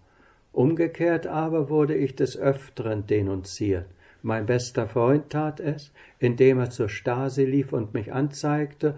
Umgekehrt 0.52 1.26
aber 1.26 1.68
wurde 1.68 1.94
ich 1.94 2.16
des 2.16 2.38
Öfteren 2.38 3.06
denunziert. 3.06 3.84
Mein 4.22 4.46
bester 4.46 4.88
Freund 4.88 5.30
tat 5.30 5.60
es, 5.60 5.92
indem 6.18 6.58
er 6.58 6.70
zur 6.70 6.88
Stasi 6.88 7.44
lief 7.44 7.72
und 7.72 7.94
mich 7.94 8.12
anzeigte, 8.12 8.94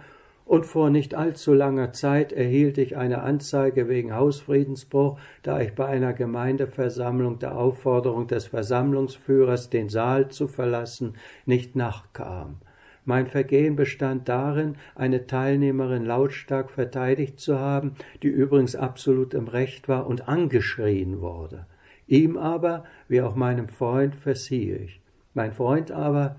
und 0.50 0.66
vor 0.66 0.90
nicht 0.90 1.14
allzu 1.14 1.54
langer 1.54 1.92
Zeit 1.92 2.32
erhielt 2.32 2.76
ich 2.76 2.96
eine 2.96 3.22
Anzeige 3.22 3.88
wegen 3.88 4.16
Hausfriedensbruch, 4.16 5.16
da 5.44 5.60
ich 5.60 5.76
bei 5.76 5.86
einer 5.86 6.12
Gemeindeversammlung 6.12 7.38
der 7.38 7.56
Aufforderung 7.56 8.26
des 8.26 8.46
Versammlungsführers, 8.46 9.70
den 9.70 9.88
Saal 9.88 10.28
zu 10.28 10.48
verlassen, 10.48 11.14
nicht 11.46 11.76
nachkam. 11.76 12.56
Mein 13.04 13.28
Vergehen 13.28 13.76
bestand 13.76 14.28
darin, 14.28 14.74
eine 14.96 15.28
Teilnehmerin 15.28 16.04
lautstark 16.04 16.72
verteidigt 16.72 17.38
zu 17.38 17.60
haben, 17.60 17.94
die 18.24 18.28
übrigens 18.28 18.74
absolut 18.74 19.34
im 19.34 19.46
Recht 19.46 19.88
war 19.88 20.08
und 20.08 20.28
angeschrien 20.28 21.20
wurde. 21.20 21.66
Ihm 22.08 22.36
aber, 22.36 22.82
wie 23.06 23.22
auch 23.22 23.36
meinem 23.36 23.68
Freund, 23.68 24.16
verzieh 24.16 24.72
ich. 24.72 24.99
Mein 25.34 25.52
Freund 25.52 25.90
aber 25.90 26.36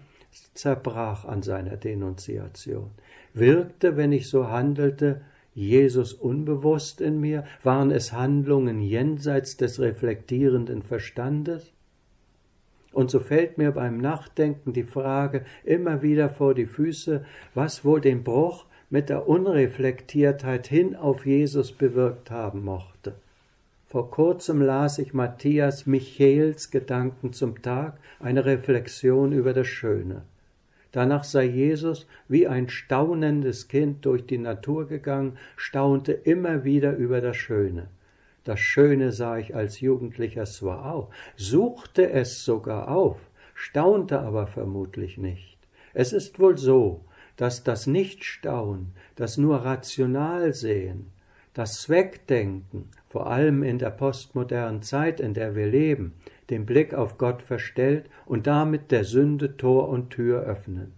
zerbrach 0.53 1.25
an 1.25 1.41
seiner 1.41 1.77
Denunziation. 1.77 2.91
Wirkte, 3.33 3.97
wenn 3.97 4.11
ich 4.11 4.29
so 4.29 4.49
handelte, 4.49 5.21
Jesus 5.53 6.13
unbewusst 6.13 7.01
in 7.01 7.19
mir? 7.19 7.43
Waren 7.63 7.91
es 7.91 8.13
Handlungen 8.13 8.81
jenseits 8.81 9.57
des 9.57 9.79
reflektierenden 9.79 10.81
Verstandes? 10.81 11.73
Und 12.93 13.09
so 13.09 13.19
fällt 13.19 13.57
mir 13.57 13.71
beim 13.71 13.97
Nachdenken 13.97 14.73
die 14.73 14.83
Frage 14.83 15.45
immer 15.63 16.01
wieder 16.01 16.29
vor 16.29 16.53
die 16.53 16.65
Füße, 16.65 17.25
was 17.53 17.85
wohl 17.85 18.01
den 18.01 18.23
Bruch 18.23 18.65
mit 18.89 19.09
der 19.09 19.27
Unreflektiertheit 19.27 20.67
hin 20.67 20.95
auf 20.95 21.25
Jesus 21.25 21.71
bewirkt 21.71 22.31
haben 22.31 22.63
mochte. 22.63 23.15
Vor 23.91 24.09
kurzem 24.09 24.61
las 24.61 24.99
ich 24.99 25.13
Matthias 25.13 25.85
Michaels 25.85 26.71
Gedanken 26.71 27.33
zum 27.33 27.61
Tag, 27.61 27.97
eine 28.21 28.45
Reflexion 28.45 29.33
über 29.33 29.51
das 29.51 29.67
Schöne. 29.67 30.21
Danach 30.93 31.25
sei 31.25 31.43
Jesus 31.43 32.07
wie 32.29 32.47
ein 32.47 32.69
staunendes 32.69 33.67
Kind 33.67 34.05
durch 34.05 34.25
die 34.25 34.37
Natur 34.37 34.87
gegangen, 34.87 35.37
staunte 35.57 36.13
immer 36.13 36.63
wieder 36.63 36.95
über 36.95 37.19
das 37.19 37.35
Schöne. 37.35 37.89
Das 38.45 38.61
Schöne 38.61 39.11
sah 39.11 39.37
ich 39.37 39.55
als 39.55 39.81
Jugendlicher 39.81 40.45
zwar 40.45 40.93
auch, 40.95 41.09
suchte 41.35 42.11
es 42.11 42.45
sogar 42.45 42.87
auf, 42.87 43.17
staunte 43.55 44.21
aber 44.21 44.47
vermutlich 44.47 45.17
nicht. 45.17 45.57
Es 45.93 46.13
ist 46.13 46.39
wohl 46.39 46.57
so, 46.57 47.01
dass 47.35 47.65
das 47.65 47.87
Nichtstaunen, 47.87 48.93
das 49.17 49.37
nur 49.37 49.57
rational 49.65 50.53
sehen, 50.53 51.11
das 51.53 51.81
Zweckdenken, 51.81 52.87
vor 53.11 53.27
allem 53.27 53.61
in 53.61 53.77
der 53.77 53.89
postmodernen 53.89 54.81
Zeit, 54.83 55.19
in 55.19 55.33
der 55.33 55.53
wir 55.53 55.67
leben, 55.67 56.13
den 56.49 56.65
Blick 56.65 56.93
auf 56.93 57.17
Gott 57.17 57.41
verstellt 57.41 58.05
und 58.25 58.47
damit 58.47 58.89
der 58.89 59.03
Sünde 59.03 59.57
Tor 59.57 59.89
und 59.89 60.11
Tür 60.11 60.43
öffnen. 60.43 60.93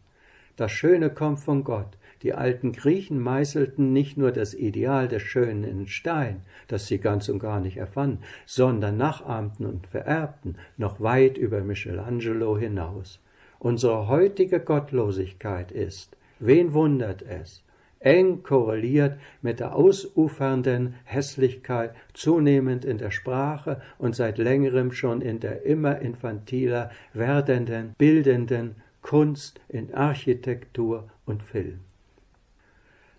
Das 0.55 0.71
Schöne 0.71 1.09
kommt 1.09 1.39
von 1.39 1.63
Gott. 1.63 1.97
Die 2.21 2.35
alten 2.35 2.71
Griechen 2.71 3.19
meißelten 3.19 3.91
nicht 3.91 4.15
nur 4.15 4.31
das 4.31 4.53
Ideal 4.53 5.07
des 5.07 5.23
Schönen 5.23 5.63
in 5.63 5.87
Stein, 5.87 6.41
das 6.67 6.85
sie 6.85 6.99
ganz 6.99 7.29
und 7.29 7.39
gar 7.39 7.59
nicht 7.59 7.77
erfanden, 7.77 8.19
sondern 8.45 8.95
nachahmten 8.95 9.65
und 9.65 9.87
vererbten, 9.87 10.57
noch 10.77 11.01
weit 11.01 11.39
über 11.39 11.61
Michelangelo 11.61 12.59
hinaus. 12.59 13.19
Unsere 13.57 14.07
heutige 14.07 14.59
Gottlosigkeit 14.59 15.71
ist, 15.71 16.15
wen 16.37 16.73
wundert 16.73 17.23
es, 17.23 17.62
eng 18.03 18.43
korreliert 18.43 19.17
mit 19.41 19.59
der 19.59 19.75
ausufernden 19.75 20.95
Hässlichkeit 21.05 21.95
zunehmend 22.13 22.85
in 22.85 22.97
der 22.97 23.11
Sprache 23.11 23.81
und 23.97 24.15
seit 24.15 24.37
längerem 24.37 24.91
schon 24.91 25.21
in 25.21 25.39
der 25.39 25.65
immer 25.65 25.99
infantiler 25.99 26.91
werdenden, 27.13 27.95
bildenden 27.97 28.75
Kunst 29.01 29.59
in 29.69 29.93
Architektur 29.93 31.09
und 31.25 31.43
Film. 31.43 31.79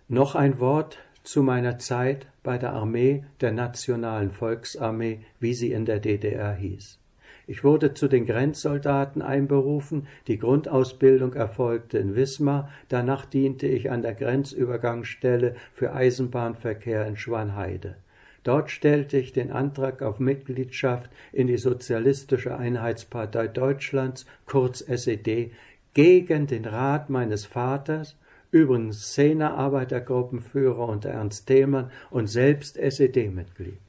Noch 0.07 0.35
ein 0.35 0.59
Wort 0.59 0.99
zu 1.23 1.41
meiner 1.41 1.79
Zeit 1.79 2.27
bei 2.43 2.57
der 2.57 2.73
Armee 2.73 3.23
der 3.41 3.51
Nationalen 3.51 4.31
Volksarmee, 4.31 5.21
wie 5.39 5.53
sie 5.53 5.71
in 5.71 5.85
der 5.85 5.99
DDR 5.99 6.53
hieß. 6.53 6.99
Ich 7.47 7.63
wurde 7.63 7.93
zu 7.93 8.07
den 8.07 8.25
Grenzsoldaten 8.25 9.21
einberufen, 9.21 10.07
die 10.27 10.39
Grundausbildung 10.39 11.33
erfolgte 11.33 11.99
in 11.99 12.15
Wismar, 12.15 12.69
danach 12.89 13.25
diente 13.25 13.67
ich 13.67 13.91
an 13.91 14.01
der 14.01 14.15
Grenzübergangsstelle 14.15 15.55
für 15.73 15.93
Eisenbahnverkehr 15.93 17.05
in 17.05 17.17
Schwanheide. 17.17 17.97
Dort 18.43 18.69
stellte 18.69 19.17
ich 19.17 19.33
den 19.33 19.51
Antrag 19.51 20.01
auf 20.01 20.19
Mitgliedschaft 20.19 21.09
in 21.31 21.47
die 21.47 21.57
Sozialistische 21.57 22.57
Einheitspartei 22.57 23.47
Deutschlands, 23.47 24.25
kurz 24.45 24.81
SED, 24.81 25.51
gegen 25.93 26.45
den 26.45 26.65
Rat 26.65 27.09
meines 27.09 27.45
Vaters, 27.45 28.15
übrigens 28.51 29.11
Szenearbeitergruppenführer 29.11 30.87
unter 30.87 31.09
Ernst 31.09 31.47
Thälmann 31.47 31.91
und 32.09 32.27
selbst 32.27 32.77
SED-Mitglied. 32.77 33.79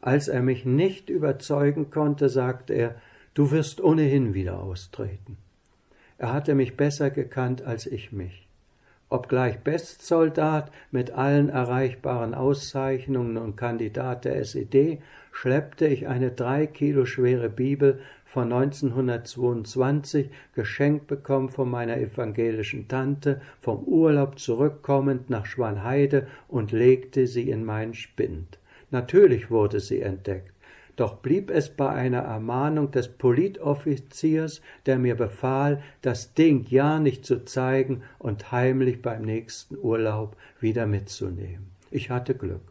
Als 0.00 0.28
er 0.28 0.42
mich 0.42 0.64
nicht 0.64 1.10
überzeugen 1.10 1.90
konnte, 1.90 2.28
sagte 2.28 2.72
er, 2.74 2.94
du 3.34 3.50
wirst 3.50 3.80
ohnehin 3.80 4.34
wieder 4.34 4.60
austreten. 4.60 5.36
Er 6.18 6.32
hatte 6.32 6.54
mich 6.54 6.76
besser 6.76 7.10
gekannt 7.10 7.62
als 7.62 7.86
ich 7.86 8.12
mich. 8.12 8.48
Obgleich 9.10 9.60
Bestsoldat 9.60 10.70
mit 10.90 11.12
allen 11.12 11.48
erreichbaren 11.48 12.34
Auszeichnungen 12.34 13.38
und 13.38 13.56
Kandidat 13.56 14.26
der 14.26 14.36
SED, 14.36 15.00
schleppte 15.32 15.86
ich 15.86 16.08
eine 16.08 16.30
drei 16.30 16.66
Kilo 16.66 17.06
schwere 17.06 17.48
Bibel 17.48 18.00
von 18.26 18.52
1922 18.52 20.28
geschenkt 20.54 21.06
bekommen 21.06 21.48
von 21.48 21.70
meiner 21.70 21.96
evangelischen 21.96 22.88
Tante, 22.88 23.40
vom 23.60 23.84
Urlaub 23.84 24.38
zurückkommend 24.38 25.30
nach 25.30 25.46
Schwanheide 25.46 26.26
und 26.48 26.72
legte 26.72 27.26
sie 27.26 27.48
in 27.48 27.64
meinen 27.64 27.94
Spind. 27.94 28.57
Natürlich 28.90 29.50
wurde 29.50 29.80
sie 29.80 30.00
entdeckt, 30.00 30.52
doch 30.98 31.18
blieb 31.18 31.50
es 31.50 31.68
bei 31.68 31.90
einer 31.90 32.22
Ermahnung 32.22 32.90
des 32.90 33.08
Politoffiziers, 33.08 34.62
der 34.84 34.98
mir 34.98 35.14
befahl, 35.14 35.80
das 36.02 36.34
Ding 36.34 36.66
ja 36.68 36.98
nicht 36.98 37.24
zu 37.24 37.44
zeigen 37.44 38.02
und 38.18 38.50
heimlich 38.50 39.00
beim 39.00 39.22
nächsten 39.22 39.76
Urlaub 39.78 40.36
wieder 40.58 40.86
mitzunehmen. 40.86 41.70
Ich 41.92 42.10
hatte 42.10 42.34
Glück. 42.34 42.62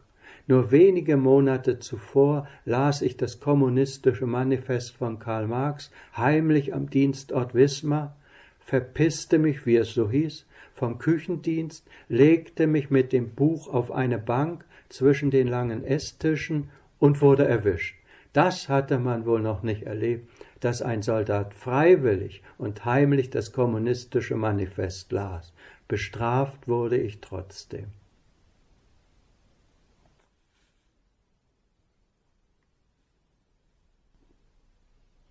Nur 0.46 0.70
wenige 0.70 1.16
Monate 1.16 1.78
zuvor 1.78 2.46
las 2.64 3.00
ich 3.00 3.16
das 3.16 3.40
kommunistische 3.40 4.26
Manifest 4.26 4.96
von 4.96 5.18
Karl 5.18 5.46
Marx 5.46 5.90
heimlich 6.16 6.74
am 6.74 6.90
Dienstort 6.90 7.54
Wismar, 7.54 8.14
verpisste 8.60 9.38
mich, 9.38 9.64
wie 9.64 9.76
es 9.76 9.94
so 9.94 10.10
hieß, 10.10 10.46
vom 10.74 10.98
Küchendienst, 10.98 11.86
legte 12.08 12.66
mich 12.66 12.90
mit 12.90 13.12
dem 13.12 13.30
Buch 13.34 13.68
auf 13.68 13.90
eine 13.90 14.18
Bank 14.18 14.64
zwischen 14.88 15.30
den 15.30 15.48
langen 15.48 15.84
Esstischen 15.84 16.70
und 16.98 17.20
wurde 17.20 17.46
erwischt. 17.46 17.96
Das 18.32 18.68
hatte 18.68 18.98
man 18.98 19.26
wohl 19.26 19.40
noch 19.40 19.62
nicht 19.62 19.82
erlebt, 19.82 20.30
dass 20.60 20.82
ein 20.82 21.02
Soldat 21.02 21.54
freiwillig 21.54 22.42
und 22.58 22.84
heimlich 22.84 23.30
das 23.30 23.52
kommunistische 23.52 24.36
Manifest 24.36 25.12
las. 25.12 25.52
Bestraft 25.88 26.68
wurde 26.68 26.98
ich 26.98 27.20
trotzdem. 27.20 27.86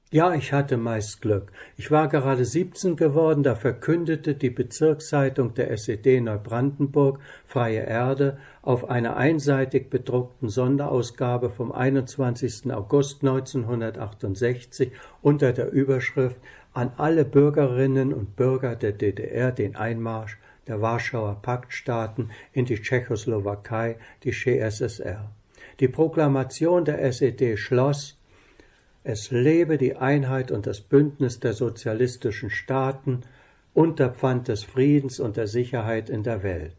Ja, 0.10 0.34
ich 0.34 0.54
hatte 0.54 0.78
meist 0.78 1.22
Glück. 1.22 1.52
Ich 1.76 1.92
war 1.92 2.08
gerade 2.08 2.46
17 2.46 2.96
geworden, 2.96 3.44
da 3.44 3.56
verkündete 3.56 4.36
die 4.36 4.50
Bezirkszeitung 4.50 5.54
der 5.54 5.70
SED 5.72 6.22
Neubrandenburg 6.22 7.20
Freie 7.46 7.82
Erde 7.82 8.38
auf 8.62 8.90
einer 8.90 9.18
einseitig 9.18 9.90
bedruckten 9.90 10.48
Sonderausgabe 10.48 11.50
vom 11.50 11.74
21. 11.74 12.72
August 12.72 13.22
1968 13.22 14.94
unter 15.22 15.52
der 15.52 15.74
Überschrift 15.74 16.38
an 16.74 16.94
alle 16.96 17.26
Bürgerinnen 17.26 18.14
und 18.14 18.38
Bürger 18.38 18.78
der 18.78 18.94
DDR 18.94 19.52
den 19.52 19.76
Einmarsch 19.76 20.38
der 20.68 20.82
Warschauer 20.82 21.42
Paktstaaten 21.42 22.32
in 22.54 22.64
die 22.64 22.82
Tschechoslowakei, 22.82 23.98
die 24.24 24.32
CSSR. 24.32 25.30
Die 25.82 25.90
Proklamation 25.90 26.86
der 26.86 27.04
SED 27.04 27.58
schloss 27.58 28.17
es 29.10 29.32
lebe 29.32 29.78
die 29.78 29.96
Einheit 29.96 30.52
und 30.52 30.68
das 30.68 30.82
Bündnis 30.82 31.40
der 31.40 31.54
sozialistischen 31.54 32.50
Staaten 32.50 33.22
unter 33.74 34.10
Pfand 34.10 34.50
des 34.50 34.66
Friedens 34.66 35.22
und 35.22 35.38
der 35.38 35.48
Sicherheit 35.48 36.10
in 36.10 36.24
der 36.24 36.44
Welt. 36.44 36.76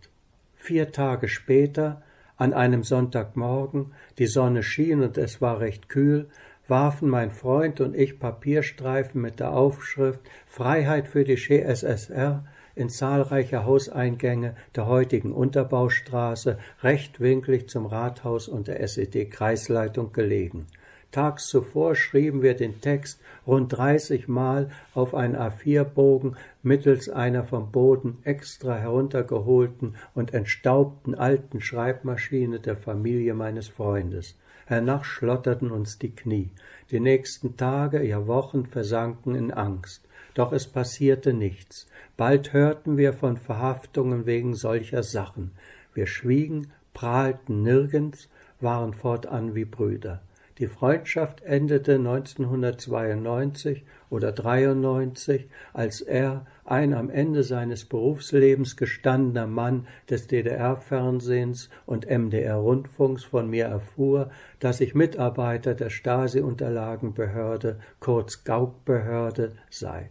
Vier 0.54 0.92
Tage 0.92 1.28
später, 1.28 2.02
An 2.36 2.52
einem 2.52 2.84
Sonntagmorgen, 2.84 3.92
die 4.18 4.26
Sonne 4.26 4.62
schien 4.62 5.02
und 5.02 5.16
es 5.16 5.40
war 5.40 5.60
recht 5.60 5.88
kühl, 5.88 6.28
warfen 6.68 7.08
mein 7.08 7.30
Freund 7.30 7.80
und 7.80 7.96
ich 7.96 8.20
Papierstreifen 8.20 9.22
mit 9.22 9.40
der 9.40 9.52
Aufschrift 9.54 10.20
Freiheit 10.46 11.08
für 11.08 11.24
die 11.24 11.36
GSSR 11.36 12.44
in 12.74 12.90
zahlreiche 12.90 13.64
Hauseingänge 13.64 14.54
der 14.76 14.86
heutigen 14.86 15.32
Unterbaustraße, 15.32 16.58
rechtwinklig 16.82 17.70
zum 17.70 17.86
Rathaus 17.86 18.48
und 18.48 18.68
der 18.68 18.80
SED-Kreisleitung 18.80 20.12
gelegen. 20.12 20.66
Tags 21.10 21.48
zuvor 21.48 21.94
schrieben 21.94 22.42
wir 22.42 22.54
den 22.54 22.82
Text 22.82 23.20
rund 23.46 23.72
30 23.72 24.28
Mal 24.28 24.70
auf 24.92 25.14
einen 25.14 25.36
A4-Bogen 25.36 26.36
mittels 26.62 27.08
einer 27.08 27.44
vom 27.44 27.72
Boden 27.72 28.18
extra 28.24 28.76
heruntergeholten 28.76 29.96
und 30.14 30.34
entstaubten 30.34 31.14
alten 31.14 31.62
Schreibmaschine 31.62 32.60
der 32.60 32.76
Familie 32.76 33.32
meines 33.32 33.68
Freundes. 33.68 34.36
Hernach 34.66 35.04
schlotterten 35.04 35.70
uns 35.70 35.98
die 35.98 36.14
Knie. 36.14 36.50
Die 36.90 37.00
nächsten 37.00 37.56
Tage, 37.56 38.02
ja 38.02 38.26
Wochen 38.26 38.66
versanken 38.66 39.34
in 39.34 39.50
Angst. 39.50 40.06
Doch 40.34 40.52
es 40.52 40.66
passierte 40.66 41.32
nichts. 41.32 41.86
Bald 42.18 42.52
hörten 42.52 42.98
wir 42.98 43.14
von 43.14 43.38
Verhaftungen 43.38 44.26
wegen 44.26 44.54
solcher 44.54 45.02
Sachen. 45.02 45.52
Wir 45.94 46.06
schwiegen, 46.06 46.70
prahlten 46.92 47.62
nirgends, 47.62 48.28
waren 48.60 48.92
fortan 48.92 49.54
wie 49.54 49.64
Brüder. 49.64 50.20
Die 50.58 50.66
Freundschaft 50.66 51.42
endete 51.42 51.94
1992 51.94 53.84
oder 54.10 54.32
93, 54.32 55.48
als 55.72 56.00
er, 56.00 56.46
ein 56.64 56.94
am 56.94 57.10
Ende 57.10 57.44
seines 57.44 57.84
Berufslebens 57.84 58.76
gestandener 58.76 59.46
Mann 59.46 59.86
des 60.10 60.26
DDR-Fernsehens 60.26 61.70
und 61.86 62.10
MDR-Rundfunks, 62.10 63.22
von 63.22 63.48
mir 63.48 63.66
erfuhr, 63.66 64.30
dass 64.58 64.80
ich 64.80 64.96
Mitarbeiter 64.96 65.74
der 65.74 65.90
Stasi-Unterlagenbehörde, 65.90 67.78
kurz 68.00 68.42
Gauk-Behörde, 68.42 69.52
sei. 69.70 70.10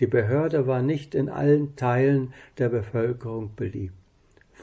Die 0.00 0.08
Behörde 0.08 0.66
war 0.66 0.82
nicht 0.82 1.14
in 1.14 1.28
allen 1.28 1.76
Teilen 1.76 2.34
der 2.58 2.68
Bevölkerung 2.68 3.54
beliebt. 3.54 4.03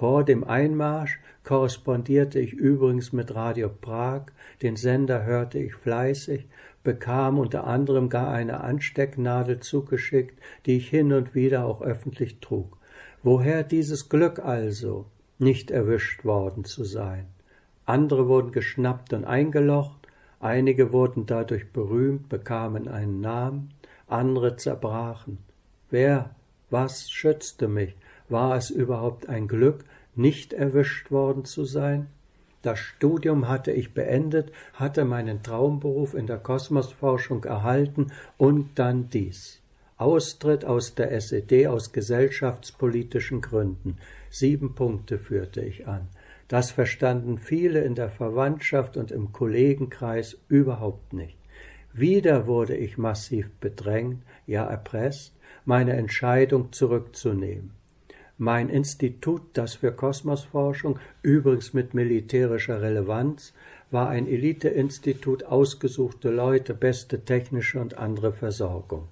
Vor 0.02 0.24
dem 0.24 0.44
Einmarsch 0.44 1.20
korrespondierte 1.44 2.40
ich 2.40 2.54
übrigens 2.54 3.14
mit 3.14 3.36
Radio 3.36 3.70
Prag, 3.70 4.24
den 4.64 4.76
Sender 4.76 5.26
hörte 5.26 5.60
ich 5.60 5.76
fleißig, 5.76 6.48
bekam 6.84 7.38
unter 7.38 7.68
anderem 7.68 8.10
gar 8.10 8.32
eine 8.32 8.62
Anstecknadel 8.62 9.60
zugeschickt, 9.60 10.42
die 10.66 10.78
ich 10.78 10.90
hin 10.90 11.14
und 11.14 11.36
wieder 11.36 11.66
auch 11.66 11.84
öffentlich 11.84 12.40
trug. 12.40 12.80
Woher 13.22 13.62
dieses 13.62 14.10
Glück 14.10 14.40
also, 14.40 15.06
nicht 15.38 15.70
erwischt 15.70 16.26
worden 16.26 16.66
zu 16.66 16.84
sein? 16.84 17.28
Andere 17.86 18.28
wurden 18.28 18.52
geschnappt 18.52 19.14
und 19.14 19.24
eingelocht, 19.24 20.08
einige 20.40 20.92
wurden 20.92 21.28
dadurch 21.28 21.72
berühmt, 21.72 22.28
bekamen 22.28 22.88
einen 22.88 23.22
Namen, 23.22 23.70
andere 24.08 24.56
zerbrachen. 24.56 25.38
Wer, 25.92 26.32
was 26.72 27.12
schützte 27.12 27.68
mich? 27.68 27.96
War 28.32 28.56
es 28.56 28.70
überhaupt 28.70 29.28
ein 29.28 29.50
Glück, 29.50 29.84
nicht 30.16 30.54
erwischt 30.54 31.12
worden 31.12 31.44
zu 31.44 31.66
sein? 31.66 32.08
Das 32.62 32.80
Studium 32.80 33.50
hatte 33.50 33.74
ich 33.74 33.94
beendet, 33.94 34.54
hatte 34.74 35.04
meinen 35.04 35.44
Traumberuf 35.44 36.14
in 36.14 36.28
der 36.28 36.38
Kosmosforschung 36.38 37.44
erhalten 37.44 38.08
und 38.38 38.80
dann 38.80 39.10
dies. 39.10 39.60
Austritt 39.98 40.64
aus 40.64 40.96
der 40.96 41.12
SED 41.12 41.68
aus 41.68 41.92
gesellschaftspolitischen 41.92 43.42
Gründen. 43.42 43.98
Sieben 44.30 44.76
Punkte 44.76 45.20
führte 45.20 45.60
ich 45.60 45.86
an. 45.90 46.08
Das 46.48 46.72
verstanden 46.72 47.38
viele 47.38 47.82
in 47.82 47.96
der 47.96 48.10
Verwandtschaft 48.10 48.96
und 48.96 49.12
im 49.12 49.34
Kollegenkreis 49.34 50.38
überhaupt 50.48 51.12
nicht. 51.12 51.36
Wieder 51.92 52.48
wurde 52.48 52.78
ich 52.78 52.98
massiv 52.98 53.52
bedrängt, 53.60 54.24
ja 54.48 54.64
erpresst, 54.64 55.36
meine 55.66 55.98
Entscheidung 55.98 56.72
zurückzunehmen. 56.72 57.81
Mein 58.44 58.70
Institut, 58.70 59.44
das 59.54 59.76
für 59.76 59.92
Kosmosforschung, 59.92 60.98
übrigens 61.22 61.76
mit 61.76 61.94
militärischer 61.94 62.82
Relevanz, 62.82 63.54
war 63.92 64.10
ein 64.10 64.28
Eliteinstitut, 64.28 65.44
ausgesuchte 65.44 66.32
Leute, 66.32 66.74
beste 66.74 67.24
technische 67.24 67.80
und 67.80 68.00
andere 68.00 68.34
Versorgung. 68.34 69.08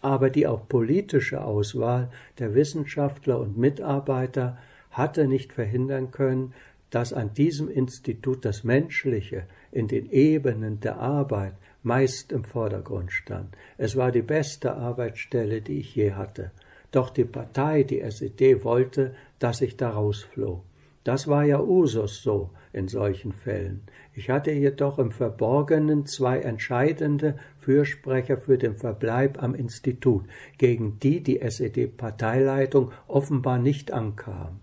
Aber 0.00 0.30
die 0.30 0.46
auch 0.46 0.68
politische 0.68 1.42
Auswahl 1.42 2.08
der 2.38 2.54
Wissenschaftler 2.54 3.40
und 3.40 3.58
Mitarbeiter 3.58 4.56
hatte 4.92 5.26
nicht 5.26 5.52
verhindern 5.52 6.12
können, 6.12 6.54
dass 6.90 7.12
an 7.12 7.34
diesem 7.34 7.68
Institut 7.68 8.44
das 8.44 8.62
Menschliche 8.62 9.42
in 9.72 9.88
den 9.88 10.08
Ebenen 10.12 10.78
der 10.78 11.00
Arbeit 11.00 11.54
meist 11.82 12.30
im 12.30 12.44
Vordergrund 12.44 13.10
stand. 13.10 13.56
Es 13.76 13.96
war 13.96 14.12
die 14.12 14.22
beste 14.22 14.76
Arbeitsstelle, 14.76 15.62
die 15.62 15.80
ich 15.80 15.96
je 15.96 16.12
hatte. 16.12 16.52
Doch 16.90 17.10
die 17.10 17.24
Partei, 17.24 17.82
die 17.82 18.00
SED, 18.00 18.64
wollte, 18.64 19.14
dass 19.38 19.60
ich 19.60 19.76
da 19.76 19.90
rausfloh. 19.90 20.62
Das 21.04 21.28
war 21.28 21.44
ja 21.44 21.60
Usus 21.60 22.22
so 22.22 22.50
in 22.72 22.88
solchen 22.88 23.32
Fällen. 23.32 23.82
Ich 24.14 24.30
hatte 24.30 24.50
jedoch 24.50 24.98
im 24.98 25.10
Verborgenen 25.10 26.06
zwei 26.06 26.40
entscheidende 26.40 27.38
Fürsprecher 27.60 28.36
für 28.36 28.58
den 28.58 28.76
Verbleib 28.76 29.42
am 29.42 29.54
Institut, 29.54 30.24
gegen 30.58 30.98
die 30.98 31.22
die 31.22 31.40
SED-Parteileitung 31.40 32.92
offenbar 33.06 33.58
nicht 33.58 33.92
ankam. 33.92 34.60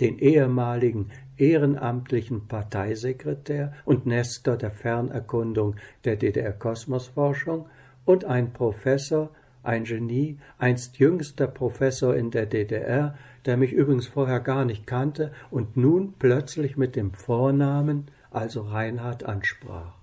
Den 0.00 0.18
ehemaligen 0.18 1.10
ehrenamtlichen 1.36 2.48
Parteisekretär 2.48 3.72
und 3.84 4.06
Nestor 4.06 4.56
der 4.56 4.70
Fernerkundung 4.70 5.76
der 6.04 6.16
DDR-Kosmosforschung 6.16 7.66
und 8.04 8.24
ein 8.24 8.52
Professor, 8.52 9.30
ein 9.62 9.84
Genie, 9.84 10.38
einst 10.58 10.98
jüngster 10.98 11.46
Professor 11.46 12.14
in 12.14 12.30
der 12.30 12.46
DDR, 12.46 13.16
der 13.46 13.56
mich 13.56 13.72
übrigens 13.72 14.06
vorher 14.06 14.40
gar 14.40 14.64
nicht 14.64 14.86
kannte 14.86 15.32
und 15.50 15.76
nun 15.76 16.14
plötzlich 16.18 16.76
mit 16.76 16.96
dem 16.96 17.12
Vornamen, 17.12 18.06
also 18.30 18.62
Reinhard, 18.62 19.24
ansprach. 19.24 19.94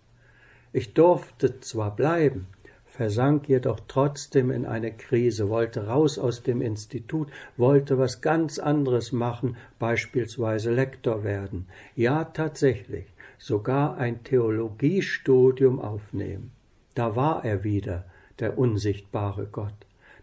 Ich 0.72 0.94
durfte 0.94 1.60
zwar 1.62 1.96
bleiben, 1.96 2.48
versank 2.86 3.48
jedoch 3.48 3.80
trotzdem 3.88 4.52
in 4.52 4.66
eine 4.66 4.92
Krise, 4.92 5.50
wollte 5.50 5.88
raus 5.88 6.20
aus 6.20 6.44
dem 6.44 6.62
Institut, 6.62 7.30
wollte 7.56 7.98
was 7.98 8.22
ganz 8.22 8.60
anderes 8.60 9.12
machen, 9.12 9.56
beispielsweise 9.80 10.72
Lektor 10.72 11.24
werden. 11.24 11.68
Ja, 11.96 12.26
tatsächlich, 12.26 13.06
sogar 13.38 13.98
ein 13.98 14.24
Theologiestudium 14.24 15.80
aufnehmen. 15.80 16.52
Da 16.94 17.16
war 17.16 17.46
er 17.46 17.64
wieder, 17.64 18.06
der 18.40 18.58
unsichtbare 18.58 19.48
Gott. 19.52 19.74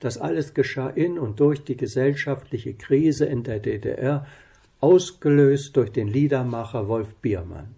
Das 0.01 0.19
alles 0.19 0.55
geschah 0.55 0.89
in 0.89 1.19
und 1.19 1.41
durch 1.41 1.65
die 1.65 1.77
gesellschaftliche 1.77 2.75
Krise 2.75 3.25
in 3.25 3.43
der 3.43 3.61
DDR, 3.61 4.27
ausgelöst 4.81 5.77
durch 5.77 5.91
den 5.91 6.09
Liedermacher 6.09 6.87
Wolf 6.89 7.15
Biermann. 7.17 7.75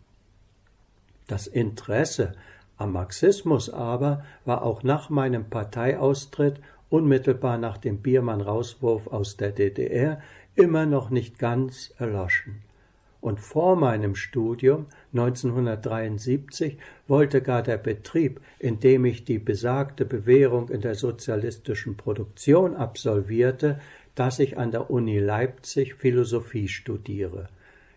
Das 1.27 1.47
Interesse 1.47 2.33
am 2.77 2.93
Marxismus 2.93 3.71
aber 3.71 4.25
war 4.45 4.63
auch 4.63 4.83
nach 4.83 5.11
meinem 5.11 5.49
Parteiaustritt 5.49 6.61
unmittelbar 6.91 7.59
nach 7.59 7.77
dem 7.79 7.99
Biermann-Rauswurf 7.99 9.09
aus 9.09 9.37
der 9.37 9.51
DDR 9.51 10.21
immer 10.55 10.87
noch 10.87 11.11
nicht 11.11 11.39
ganz 11.39 11.93
erloschen. 11.99 12.63
Und 13.21 13.41
vor 13.41 13.75
meinem 13.75 14.15
Studium 14.15 14.87
1973 15.13 16.79
wollte 17.09 17.43
gar 17.43 17.63
der 17.63 17.77
Betrieb, 17.77 18.41
in 18.59 18.79
dem 18.79 19.05
ich 19.05 19.25
die 19.25 19.39
besagte 19.39 20.05
Bewährung 20.05 20.69
in 20.69 20.81
der 20.81 20.95
sozialistischen 20.95 21.97
Produktion 21.97 22.77
absolvierte, 22.77 23.81
dass 24.15 24.39
ich 24.39 24.57
an 24.57 24.71
der 24.71 24.91
Uni 24.91 25.19
Leipzig 25.19 25.95
Philosophie 25.95 26.69
studiere. 26.69 27.49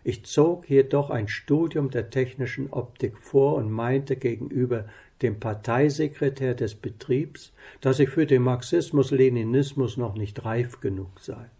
Ich 0.04 0.24
zog 0.24 0.68
jedoch 0.68 1.10
ein 1.10 1.28
Studium 1.28 1.90
der 1.90 2.10
technischen 2.10 2.72
Optik 2.72 3.18
vor 3.18 3.54
und 3.54 3.70
meinte 3.70 4.16
gegenüber 4.16 4.86
dem 5.22 5.38
Parteisekretär 5.38 6.54
des 6.54 6.74
Betriebs, 6.74 7.52
dass 7.80 8.00
ich 8.00 8.08
für 8.08 8.26
den 8.26 8.42
Marxismus-Leninismus 8.42 9.96
noch 9.96 10.14
nicht 10.16 10.44
reif 10.44 10.80
genug 10.80 11.20
sei. 11.20 11.50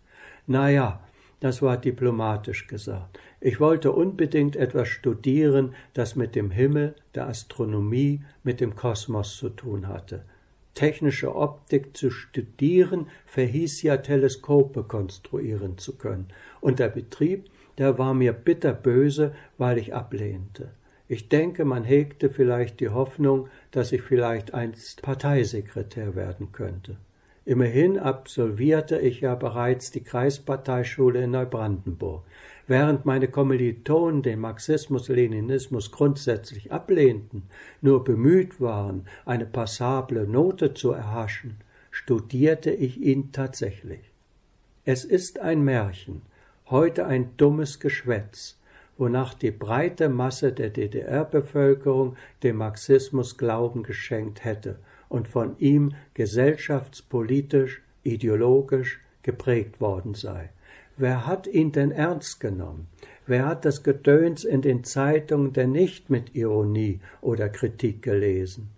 Na 0.48 0.68
ja, 0.70 1.01
das 1.42 1.61
war 1.61 1.76
diplomatisch 1.76 2.68
gesagt. 2.68 3.18
Ich 3.40 3.59
wollte 3.59 3.90
unbedingt 3.90 4.55
etwas 4.55 4.87
studieren, 4.87 5.74
das 5.92 6.14
mit 6.14 6.37
dem 6.37 6.52
Himmel, 6.52 6.94
der 7.16 7.26
Astronomie, 7.26 8.22
mit 8.44 8.61
dem 8.61 8.76
Kosmos 8.76 9.37
zu 9.38 9.48
tun 9.48 9.88
hatte. 9.88 10.24
Technische 10.74 11.35
Optik 11.35 11.96
zu 11.96 12.11
studieren 12.11 13.09
verhieß 13.26 13.83
ja 13.83 13.96
Teleskope 13.96 14.85
konstruieren 14.85 15.78
zu 15.78 15.96
können, 15.96 16.28
und 16.61 16.78
der 16.78 16.88
Betrieb 16.88 17.50
der 17.78 17.98
war 17.98 18.14
mir 18.14 18.33
bitterböse, 18.33 19.35
weil 19.59 19.78
ich 19.78 19.94
ablehnte. 19.94 20.70
Ich 21.09 21.28
denke, 21.28 21.64
man 21.64 21.83
hegte 21.83 22.31
vielleicht 22.31 22.78
die 22.78 22.90
Hoffnung, 22.90 23.48
dass 23.72 23.90
ich 23.90 24.02
vielleicht 24.02 24.55
einst 24.55 25.02
Parteisekretär 25.02 26.14
werden 26.14 26.52
könnte. 26.52 26.98
Immerhin 27.44 27.98
absolvierte 27.98 29.00
ich 29.00 29.20
ja 29.20 29.35
bereits 29.35 29.90
die 29.90 30.05
Kreisparteischule 30.05 31.24
in 31.24 31.33
Neubrandenburg. 31.33 32.22
Während 32.68 33.05
meine 33.05 33.26
Kommilitonen 33.26 34.22
den 34.22 34.38
Marxismus-Leninismus 34.38 35.90
grundsätzlich 35.90 36.70
ablehnten, 36.70 37.42
nur 37.81 38.05
bemüht 38.05 38.61
waren, 38.61 39.07
eine 39.24 39.46
passable 39.46 40.28
Note 40.28 40.72
zu 40.72 40.92
erhaschen, 40.92 41.57
studierte 41.90 42.70
ich 42.70 43.00
ihn 43.00 43.33
tatsächlich. 43.33 44.12
Es 44.85 45.05
ist 45.05 45.40
ein 45.40 45.64
Märchen, 45.64 46.22
heute 46.70 47.07
ein 47.07 47.37
dummes 47.37 47.81
Geschwätz, 47.81 48.57
wonach 48.96 49.35
die 49.35 49.50
breite 49.50 50.09
Masse 50.09 50.52
der 50.52 50.70
DDR-Bevölkerung 50.70 52.16
dem 52.44 52.59
Marxismus 52.59 53.37
Glauben 53.37 53.83
geschenkt 53.83 54.44
hätte 54.44 54.78
und 55.12 55.29
von 55.29 55.59
ihm 55.59 55.90
gesellschaftspolitisch, 56.14 57.83
ideologisch 58.03 58.98
geprägt 59.22 59.79
worden 59.79 60.14
sei. 60.14 60.48
Wer 60.96 61.27
hat 61.27 61.46
ihn 61.46 61.70
denn 61.70 61.90
ernst 61.90 62.40
genommen? 62.40 62.87
Wer 63.27 63.44
hat 63.44 63.66
das 63.66 63.83
Gedöns 63.83 64.42
in 64.44 64.62
den 64.62 64.85
Zeitungen 64.85 65.53
denn 65.53 65.72
nicht 65.72 66.09
mit 66.09 66.35
Ironie 66.35 67.01
oder 67.20 67.51
Kritik 67.51 68.01
gelesen? 68.01 68.70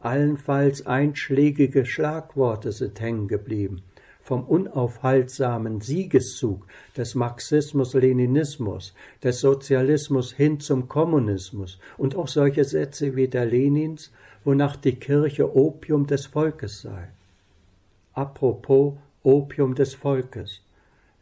Allenfalls 0.00 0.86
einschlägige 0.86 1.84
Schlagworte 1.84 2.70
sind 2.70 3.00
hängen 3.00 3.26
geblieben, 3.26 3.82
vom 4.20 4.44
unaufhaltsamen 4.44 5.80
Siegeszug 5.80 6.64
des 6.96 7.16
Marxismus-Leninismus, 7.16 8.94
des 9.22 9.40
Sozialismus 9.40 10.32
hin 10.32 10.60
zum 10.60 10.86
Kommunismus 10.86 11.80
und 11.98 12.14
auch 12.14 12.28
solche 12.28 12.62
Sätze 12.62 13.16
wie 13.16 13.26
der 13.26 13.46
Lenins, 13.46 14.12
wonach 14.44 14.76
die 14.76 14.96
Kirche 14.96 15.56
Opium 15.56 16.06
des 16.06 16.26
Volkes 16.26 16.82
sei. 16.82 17.08
Apropos 18.12 18.94
Opium 19.22 19.74
des 19.74 19.94
Volkes. 19.94 20.60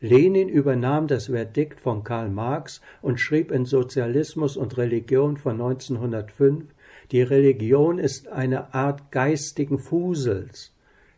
Lenin 0.00 0.48
übernahm 0.48 1.06
das 1.06 1.26
Verdikt 1.26 1.80
von 1.80 2.02
Karl 2.02 2.30
Marx 2.30 2.80
und 3.02 3.20
schrieb 3.20 3.50
in 3.50 3.66
Sozialismus 3.66 4.56
und 4.56 4.78
Religion 4.78 5.36
von 5.36 5.60
1905, 5.60 6.64
die 7.12 7.22
Religion 7.22 7.98
ist 7.98 8.28
eine 8.28 8.72
Art 8.72 9.12
geistigen 9.12 9.78
Fusels, 9.78 10.72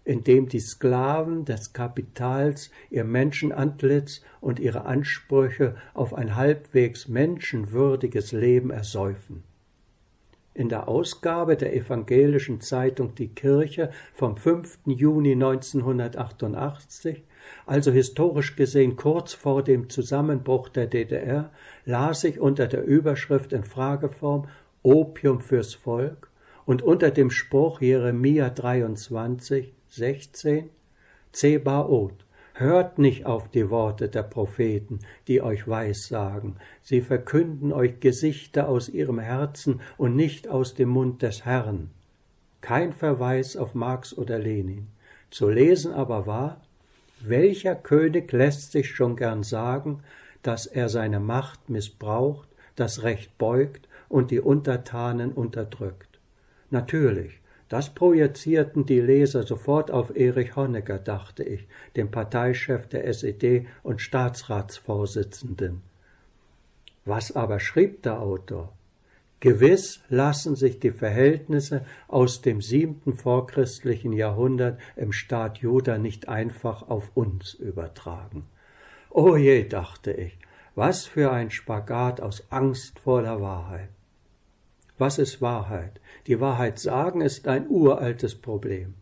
in 0.04 0.24
dem 0.24 0.48
die 0.48 0.58
Sklaven 0.58 1.44
des 1.44 1.72
Kapitals 1.72 2.70
ihr 2.90 3.04
Menschenantlitz 3.04 4.22
und 4.40 4.58
ihre 4.58 4.84
Ansprüche 4.86 5.76
auf 5.94 6.14
ein 6.14 6.34
halbwegs 6.34 7.06
menschenwürdiges 7.06 8.32
Leben 8.32 8.70
ersäufen. 8.70 9.44
In 10.54 10.68
der 10.68 10.86
Ausgabe 10.86 11.56
der 11.56 11.74
evangelischen 11.74 12.60
Zeitung 12.60 13.14
Die 13.14 13.28
Kirche 13.28 13.90
vom 14.12 14.36
5. 14.36 14.80
Juni 14.84 15.32
1988, 15.32 17.24
also 17.64 17.90
historisch 17.90 18.54
gesehen 18.54 18.96
kurz 18.96 19.32
vor 19.32 19.62
dem 19.62 19.88
Zusammenbruch 19.88 20.68
der 20.68 20.86
DDR, 20.88 21.50
las 21.86 22.24
ich 22.24 22.38
unter 22.38 22.66
der 22.66 22.84
Überschrift 22.84 23.54
in 23.54 23.64
Frageform 23.64 24.46
Opium 24.82 25.40
fürs 25.40 25.74
Volk 25.74 26.28
und 26.66 26.82
unter 26.82 27.10
dem 27.10 27.30
Spruch 27.30 27.80
Jeremia 27.80 28.50
23, 28.50 29.72
16 29.88 30.68
Zebaoth, 31.32 32.21
hört 32.54 32.98
nicht 32.98 33.26
auf 33.26 33.48
die 33.48 33.70
Worte 33.70 34.08
der 34.08 34.22
Propheten, 34.22 35.00
die 35.28 35.42
euch 35.42 35.66
weissagen, 35.66 36.56
sie 36.82 37.00
verkünden 37.00 37.72
euch 37.72 38.00
Gesichter 38.00 38.68
aus 38.68 38.88
ihrem 38.88 39.18
Herzen 39.18 39.80
und 39.96 40.16
nicht 40.16 40.48
aus 40.48 40.74
dem 40.74 40.90
Mund 40.90 41.22
des 41.22 41.44
Herrn. 41.44 41.90
Kein 42.60 42.92
Verweis 42.92 43.56
auf 43.56 43.74
Marx 43.74 44.16
oder 44.16 44.38
Lenin. 44.38 44.88
Zu 45.30 45.48
lesen 45.48 45.92
aber 45.92 46.26
war, 46.26 46.60
welcher 47.20 47.74
König 47.74 48.32
lässt 48.32 48.72
sich 48.72 48.90
schon 48.90 49.16
gern 49.16 49.42
sagen, 49.42 50.02
dass 50.42 50.66
er 50.66 50.88
seine 50.88 51.20
Macht 51.20 51.70
missbraucht, 51.70 52.48
das 52.76 53.02
Recht 53.02 53.38
beugt 53.38 53.88
und 54.08 54.30
die 54.30 54.40
Untertanen 54.40 55.32
unterdrückt? 55.32 56.18
Natürlich, 56.70 57.41
das 57.72 57.88
projizierten 57.88 58.84
die 58.84 59.00
Leser 59.00 59.44
sofort 59.44 59.90
auf 59.90 60.14
Erich 60.14 60.56
Honecker, 60.56 60.98
dachte 60.98 61.42
ich, 61.42 61.66
dem 61.96 62.10
Parteichef 62.10 62.86
der 62.86 63.06
SED 63.06 63.66
und 63.82 64.02
Staatsratsvorsitzenden. 64.02 65.80
Was 67.06 67.34
aber 67.34 67.60
schrieb 67.60 68.02
der 68.02 68.20
Autor? 68.20 68.74
Gewiss 69.40 70.00
lassen 70.10 70.54
sich 70.54 70.80
die 70.80 70.90
Verhältnisse 70.90 71.86
aus 72.08 72.42
dem 72.42 72.60
siebten 72.60 73.14
vorchristlichen 73.14 74.12
Jahrhundert 74.12 74.78
im 74.94 75.10
Staat 75.10 75.56
Juda 75.56 75.96
nicht 75.96 76.28
einfach 76.28 76.90
auf 76.90 77.10
uns 77.14 77.54
übertragen. 77.54 78.44
O 79.08 79.34
je, 79.34 79.66
dachte 79.66 80.12
ich, 80.12 80.38
was 80.74 81.06
für 81.06 81.32
ein 81.32 81.50
Spagat 81.50 82.20
aus 82.20 82.44
Angst 82.50 82.98
vor 82.98 83.22
der 83.22 83.40
Wahrheit. 83.40 83.88
Was 85.02 85.18
ist 85.18 85.42
Wahrheit? 85.42 86.00
Die 86.28 86.38
Wahrheit 86.38 86.78
sagen 86.78 87.22
ist 87.22 87.48
ein 87.48 87.66
uraltes 87.68 88.36
Problem. 88.36 88.94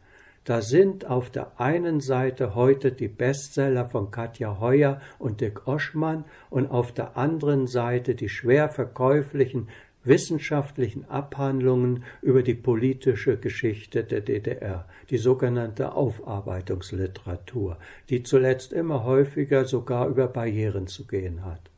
Da 0.44 0.62
sind 0.62 1.04
auf 1.04 1.28
der 1.28 1.60
einen 1.60 2.00
Seite 2.00 2.54
heute 2.54 2.90
die 2.90 3.06
Bestseller 3.06 3.84
von 3.84 4.10
Katja 4.10 4.60
Heuer 4.60 5.02
und 5.18 5.42
Dick 5.42 5.68
Oschmann 5.68 6.24
und 6.48 6.70
auf 6.70 6.92
der 6.92 7.18
anderen 7.18 7.66
Seite 7.66 8.14
die 8.14 8.30
schwer 8.30 8.70
verkäuflichen 8.70 9.68
wissenschaftlichen 10.02 11.04
Abhandlungen 11.04 12.04
über 12.22 12.42
die 12.42 12.54
politische 12.54 13.36
Geschichte 13.36 14.02
der 14.02 14.22
DDR, 14.22 14.88
die 15.10 15.18
sogenannte 15.18 15.92
Aufarbeitungsliteratur, 15.92 17.76
die 18.08 18.22
zuletzt 18.22 18.72
immer 18.72 19.04
häufiger 19.04 19.66
sogar 19.66 20.08
über 20.08 20.28
Barrieren 20.28 20.86
zu 20.86 21.06
gehen 21.06 21.44
hat. 21.44 21.69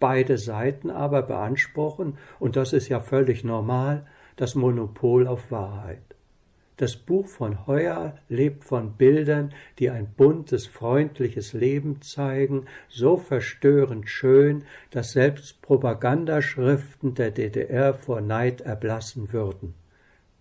Beide 0.00 0.38
Seiten 0.38 0.90
aber 0.90 1.22
beanspruchen, 1.22 2.18
und 2.38 2.56
das 2.56 2.72
ist 2.72 2.88
ja 2.88 3.00
völlig 3.00 3.44
normal, 3.44 4.06
das 4.36 4.54
Monopol 4.54 5.28
auf 5.28 5.50
Wahrheit. 5.50 6.02
Das 6.78 6.96
Buch 6.96 7.28
von 7.28 7.66
Heuer 7.66 8.16
lebt 8.30 8.64
von 8.64 8.94
Bildern, 8.94 9.52
die 9.78 9.90
ein 9.90 10.06
buntes, 10.16 10.66
freundliches 10.66 11.52
Leben 11.52 12.00
zeigen, 12.00 12.64
so 12.88 13.18
verstörend 13.18 14.08
schön, 14.08 14.64
dass 14.90 15.12
selbst 15.12 15.60
Propagandaschriften 15.60 17.12
der 17.12 17.32
DDR 17.32 17.92
vor 17.92 18.22
Neid 18.22 18.62
erblassen 18.62 19.30
würden. 19.34 19.74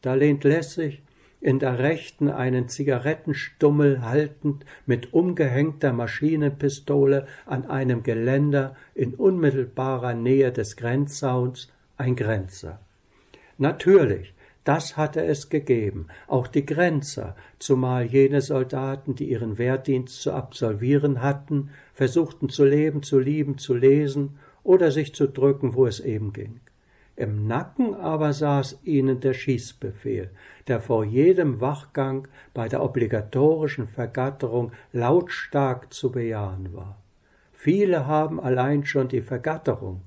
Da 0.01 0.13
lehnt 0.13 0.45
lässig 0.45 1.01
in 1.41 1.59
der 1.59 1.79
rechten 1.79 2.29
einen 2.29 2.67
Zigarettenstummel 2.67 4.01
haltend 4.01 4.65
mit 4.85 5.13
umgehängter 5.13 5.93
Maschinenpistole 5.93 7.27
an 7.45 7.65
einem 7.65 8.03
Geländer 8.03 8.75
in 8.93 9.13
unmittelbarer 9.13 10.13
Nähe 10.13 10.51
des 10.51 10.75
Grenzzauns 10.75 11.71
ein 11.97 12.15
Grenzer. 12.15 12.79
Natürlich, 13.57 14.33
das 14.63 14.97
hatte 14.97 15.23
es 15.23 15.49
gegeben, 15.49 16.07
auch 16.27 16.47
die 16.47 16.65
Grenzer, 16.65 17.35
zumal 17.57 18.05
jene 18.05 18.41
Soldaten, 18.41 19.15
die 19.15 19.29
ihren 19.29 19.57
Wehrdienst 19.57 20.21
zu 20.21 20.33
absolvieren 20.33 21.21
hatten, 21.21 21.69
versuchten 21.93 22.49
zu 22.49 22.65
leben, 22.65 23.01
zu 23.01 23.19
lieben, 23.19 23.57
zu 23.57 23.73
lesen 23.73 24.37
oder 24.63 24.91
sich 24.91 25.15
zu 25.15 25.27
drücken, 25.27 25.73
wo 25.73 25.87
es 25.87 25.99
eben 25.99 26.33
ging. 26.33 26.59
Im 27.19 27.47
Nacken 27.47 27.95
aber 27.95 28.31
saß 28.31 28.79
ihnen 28.85 29.19
der 29.19 29.33
Schießbefehl, 29.33 30.29
der 30.69 30.79
vor 30.79 31.03
jedem 31.03 31.59
Wachgang 31.59 32.29
bei 32.53 32.69
der 32.69 32.81
obligatorischen 32.81 33.89
Vergatterung 33.89 34.71
lautstark 34.93 35.93
zu 35.93 36.13
bejahen 36.13 36.73
war. 36.73 36.97
Viele 37.51 38.07
haben 38.07 38.39
allein 38.39 38.85
schon 38.85 39.09
die 39.09 39.21
Vergatterung, 39.21 39.99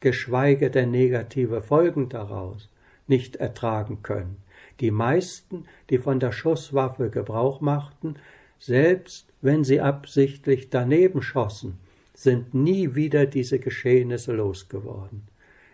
geschweige 0.00 0.70
denn 0.70 0.90
negative 0.90 1.62
Folgen 1.62 2.10
daraus, 2.10 2.68
nicht 3.06 3.36
ertragen 3.36 4.02
können. 4.02 4.36
Die 4.80 4.90
meisten, 4.90 5.64
die 5.88 5.96
von 5.96 6.20
der 6.20 6.30
Schusswaffe 6.30 7.08
Gebrauch 7.08 7.62
machten, 7.62 8.16
selbst 8.58 9.32
wenn 9.40 9.64
sie 9.64 9.80
absichtlich 9.80 10.68
daneben 10.68 11.22
schossen, 11.22 11.78
sind 12.12 12.52
nie 12.52 12.94
wieder 12.94 13.24
diese 13.24 13.60
Geschehnisse 13.60 14.34
losgeworden. 14.34 15.22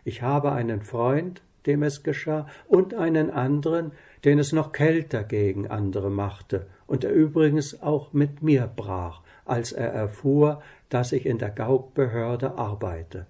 Ich 0.07 0.23
habe 0.23 0.53
einen 0.53 0.83
Freund, 0.83 1.42
dem 1.66 1.83
es 1.83 2.05
geschah, 2.05 2.47
und 2.69 2.95
einen 2.95 3.29
anderen, 3.29 3.90
den 4.25 4.38
es 4.38 4.53
noch 4.53 4.71
kälter 4.71 5.25
gegen 5.25 5.66
andere 5.66 6.12
machte, 6.12 6.66
und 6.87 7.03
der 7.03 7.12
übrigens 7.12 7.83
auch 7.83 8.12
mit 8.12 8.40
mir 8.40 8.69
brach, 8.69 9.23
als 9.45 9.73
er 9.73 9.88
erfuhr, 9.88 10.62
dass 10.90 11.11
ich 11.11 11.27
in 11.27 11.38
der 11.38 11.51
Gaukbehörde 11.51 12.57
arbeite. 12.57 13.27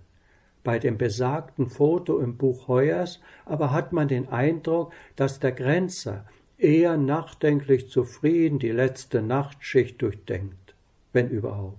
Bei 0.64 0.78
dem 0.78 0.98
besagten 0.98 1.70
Foto 1.70 2.18
im 2.18 2.36
Buch 2.36 2.68
Heuers 2.68 3.22
aber 3.46 3.72
hat 3.72 3.94
man 3.94 4.08
den 4.08 4.28
Eindruck, 4.28 4.92
dass 5.16 5.40
der 5.40 5.52
Grenzer 5.52 6.26
eher 6.58 6.98
nachdenklich 6.98 7.88
zufrieden 7.88 8.58
die 8.58 8.70
letzte 8.70 9.22
Nachtschicht 9.22 10.02
durchdenkt, 10.02 10.74
wenn 11.14 11.30
überhaupt. 11.30 11.78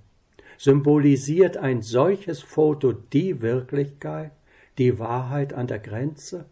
Symbolisiert 0.58 1.56
ein 1.56 1.84
solches 1.84 2.42
Foto 2.42 2.94
die 2.94 3.44
Wirklichkeit? 3.44 4.32
Die 4.78 5.00
Wahrheit 5.00 5.54
an 5.54 5.68
der 5.68 5.80
Grenze? 5.80 6.46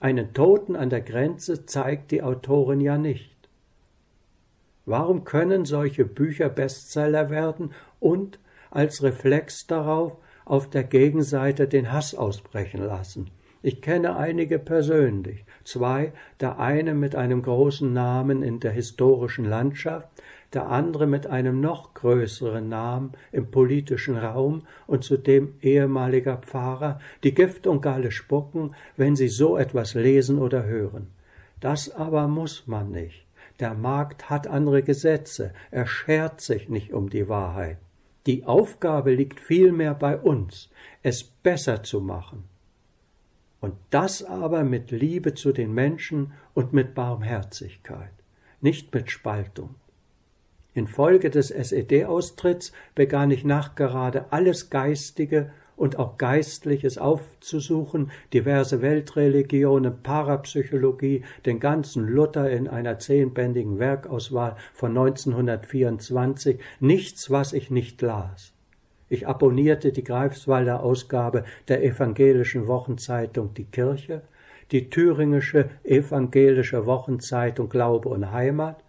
Einen 0.00 0.34
Toten 0.34 0.74
an 0.74 0.90
der 0.90 1.00
Grenze 1.00 1.66
zeigt 1.66 2.10
die 2.10 2.22
Autorin 2.22 2.80
ja 2.80 2.98
nicht. 2.98 3.30
Warum 4.84 5.24
können 5.24 5.64
solche 5.64 6.04
Bücher 6.04 6.48
Bestseller 6.48 7.30
werden 7.30 7.72
und 8.00 8.40
als 8.70 9.02
Reflex 9.02 9.66
darauf 9.66 10.16
auf 10.44 10.68
der 10.68 10.82
Gegenseite 10.82 11.68
den 11.68 11.92
Hass 11.92 12.14
ausbrechen 12.14 12.82
lassen? 12.82 13.30
Ich 13.64 13.80
kenne 13.80 14.16
einige 14.16 14.58
persönlich, 14.58 15.44
zwei, 15.62 16.12
der 16.40 16.58
eine 16.58 16.94
mit 16.94 17.14
einem 17.14 17.42
großen 17.42 17.92
Namen 17.92 18.42
in 18.42 18.58
der 18.58 18.72
historischen 18.72 19.44
Landschaft, 19.44 20.08
der 20.54 20.68
andere 20.68 21.06
mit 21.06 21.26
einem 21.26 21.60
noch 21.60 21.94
größeren 21.94 22.68
Namen 22.68 23.12
im 23.30 23.50
politischen 23.50 24.16
Raum 24.16 24.66
und 24.86 25.04
zudem 25.04 25.54
ehemaliger 25.62 26.36
Pfarrer, 26.36 27.00
die 27.24 27.34
Gift 27.34 27.66
und 27.66 27.80
Galle 27.80 28.10
spucken, 28.10 28.74
wenn 28.96 29.16
sie 29.16 29.28
so 29.28 29.56
etwas 29.56 29.94
lesen 29.94 30.38
oder 30.38 30.64
hören. 30.64 31.08
Das 31.60 31.90
aber 31.90 32.28
muss 32.28 32.66
man 32.66 32.90
nicht. 32.90 33.24
Der 33.60 33.74
Markt 33.74 34.28
hat 34.28 34.46
andere 34.46 34.82
Gesetze, 34.82 35.52
er 35.70 35.86
schert 35.86 36.40
sich 36.40 36.68
nicht 36.68 36.92
um 36.92 37.08
die 37.08 37.28
Wahrheit. 37.28 37.78
Die 38.26 38.44
Aufgabe 38.44 39.14
liegt 39.14 39.40
vielmehr 39.40 39.94
bei 39.94 40.16
uns, 40.16 40.70
es 41.02 41.22
besser 41.24 41.82
zu 41.82 42.00
machen. 42.00 42.44
Und 43.60 43.74
das 43.90 44.24
aber 44.24 44.64
mit 44.64 44.90
Liebe 44.90 45.34
zu 45.34 45.52
den 45.52 45.72
Menschen 45.72 46.32
und 46.54 46.72
mit 46.72 46.94
Barmherzigkeit, 46.94 48.12
nicht 48.60 48.92
mit 48.92 49.10
Spaltung. 49.10 49.76
Infolge 50.74 51.30
des 51.30 51.50
SED-Austritts 51.50 52.72
begann 52.94 53.30
ich 53.30 53.44
nachgerade 53.44 54.26
alles 54.30 54.70
Geistige 54.70 55.50
und 55.76 55.98
auch 55.98 56.16
Geistliches 56.16 56.96
aufzusuchen, 56.96 58.10
diverse 58.32 58.82
Weltreligionen, 58.82 60.02
Parapsychologie, 60.02 61.24
den 61.44 61.60
ganzen 61.60 62.06
Luther 62.06 62.50
in 62.50 62.68
einer 62.68 62.98
zehnbändigen 62.98 63.78
Werkauswahl 63.78 64.56
von 64.72 64.90
1924, 64.90 66.60
nichts, 66.80 67.30
was 67.30 67.52
ich 67.52 67.70
nicht 67.70 68.00
las. 68.00 68.52
Ich 69.08 69.28
abonnierte 69.28 69.92
die 69.92 70.04
Greifswalder 70.04 70.82
Ausgabe 70.82 71.44
der 71.68 71.84
evangelischen 71.84 72.66
Wochenzeitung 72.66 73.52
Die 73.54 73.64
Kirche, 73.64 74.22
die 74.70 74.88
thüringische 74.88 75.68
evangelische 75.84 76.86
Wochenzeitung 76.86 77.68
Glaube 77.68 78.08
und 78.08 78.30
Heimat 78.32 78.81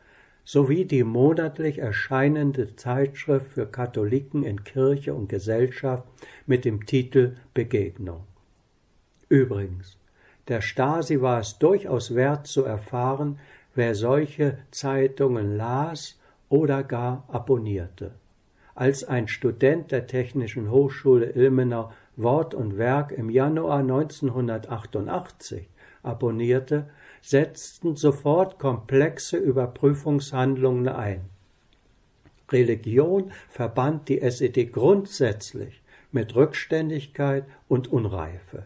sowie 0.43 0.85
die 0.85 1.03
monatlich 1.03 1.79
erscheinende 1.79 2.75
Zeitschrift 2.75 3.53
für 3.53 3.65
Katholiken 3.65 4.43
in 4.43 4.63
Kirche 4.63 5.13
und 5.13 5.29
Gesellschaft 5.29 6.05
mit 6.45 6.65
dem 6.65 6.85
Titel 6.85 7.35
Begegnung. 7.53 8.23
Übrigens, 9.29 9.97
der 10.49 10.61
Stasi 10.61 11.21
war 11.21 11.39
es 11.39 11.57
durchaus 11.57 12.13
wert 12.15 12.47
zu 12.47 12.63
erfahren, 12.63 13.39
wer 13.75 13.95
solche 13.95 14.57
Zeitungen 14.71 15.55
las 15.55 16.19
oder 16.49 16.83
gar 16.83 17.23
abonnierte. 17.29 18.11
Als 18.75 19.03
ein 19.03 19.27
Student 19.27 19.91
der 19.91 20.07
Technischen 20.07 20.69
Hochschule 20.69 21.27
Ilmenau 21.27 21.91
Wort 22.15 22.53
und 22.53 22.77
Werk 22.77 23.11
im 23.11 23.29
Januar 23.29 23.79
1988 23.79 25.67
abonnierte, 26.03 26.89
setzten 27.23 27.95
sofort 27.95 28.59
komplexe 28.59 29.37
Überprüfungshandlungen 29.37 30.89
ein. 30.89 31.21
Religion 32.51 33.31
verband 33.49 34.09
die 34.09 34.21
SED 34.21 34.65
grundsätzlich 34.73 35.81
mit 36.11 36.35
Rückständigkeit 36.35 37.45
und 37.69 37.87
Unreife. 37.91 38.65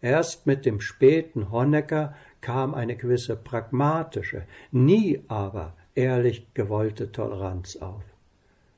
Erst 0.00 0.46
mit 0.46 0.64
dem 0.64 0.80
späten 0.80 1.52
Honecker 1.52 2.14
kam 2.40 2.74
eine 2.74 2.96
gewisse 2.96 3.36
pragmatische, 3.36 4.44
nie 4.72 5.20
aber 5.28 5.74
ehrlich 5.94 6.46
gewollte 6.54 7.12
Toleranz 7.12 7.76
auf. 7.76 8.02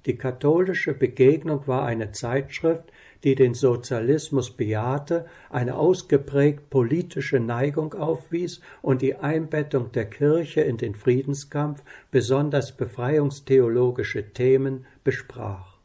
Die 0.07 0.17
katholische 0.17 0.95
Begegnung 0.95 1.67
war 1.67 1.85
eine 1.85 2.13
Zeitschrift, 2.13 2.91
die 3.23 3.35
den 3.35 3.53
Sozialismus 3.53 4.51
bejahte, 4.51 5.27
eine 5.51 5.77
ausgeprägt 5.77 6.71
politische 6.71 7.39
Neigung 7.39 7.93
aufwies 7.93 8.63
und 8.81 9.03
die 9.03 9.17
Einbettung 9.17 9.93
der 9.93 10.07
Kirche 10.07 10.63
in 10.63 10.79
den 10.79 10.95
Friedenskampf, 10.95 11.83
besonders 12.11 12.73
befreiungstheologische 12.73 14.33
Themen, 14.33 14.87
besprach. 15.05 15.77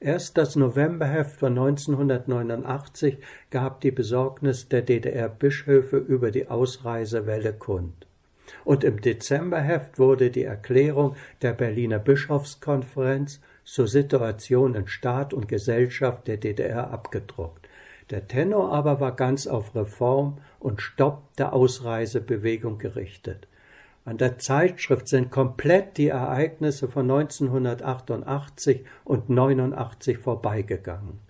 Erst 0.00 0.36
das 0.36 0.56
Novemberheft 0.56 1.38
von 1.38 1.56
1989 1.56 3.18
gab 3.50 3.80
die 3.80 3.92
Besorgnis 3.92 4.68
der 4.68 4.82
DDR-Bischöfe 4.82 5.96
über 5.96 6.30
die 6.30 6.48
Ausreisewelle 6.48 7.52
kund. 7.52 8.06
Und 8.64 8.84
im 8.84 9.00
Dezemberheft 9.00 9.98
wurde 9.98 10.30
die 10.30 10.42
Erklärung 10.42 11.14
der 11.40 11.52
Berliner 11.52 12.00
Bischofskonferenz 12.00 13.40
zur 13.64 13.88
Situation 13.88 14.74
in 14.74 14.86
Staat 14.86 15.32
und 15.32 15.48
Gesellschaft 15.48 16.26
der 16.26 16.36
DDR 16.36 16.90
abgedruckt. 16.90 17.68
Der 18.10 18.26
Tenor 18.26 18.72
aber 18.72 19.00
war 19.00 19.16
ganz 19.16 19.46
auf 19.46 19.74
Reform 19.74 20.38
und 20.58 20.82
Stopp 20.82 21.34
der 21.36 21.52
Ausreisebewegung 21.52 22.78
gerichtet. 22.78 23.48
An 24.04 24.18
der 24.18 24.38
Zeitschrift 24.38 25.06
sind 25.06 25.30
komplett 25.30 25.96
die 25.96 26.08
Ereignisse 26.08 26.88
von 26.88 27.10
1988 27.10 28.84
und 29.04 29.30
89 29.30 30.18
vorbeigegangen. 30.18 31.20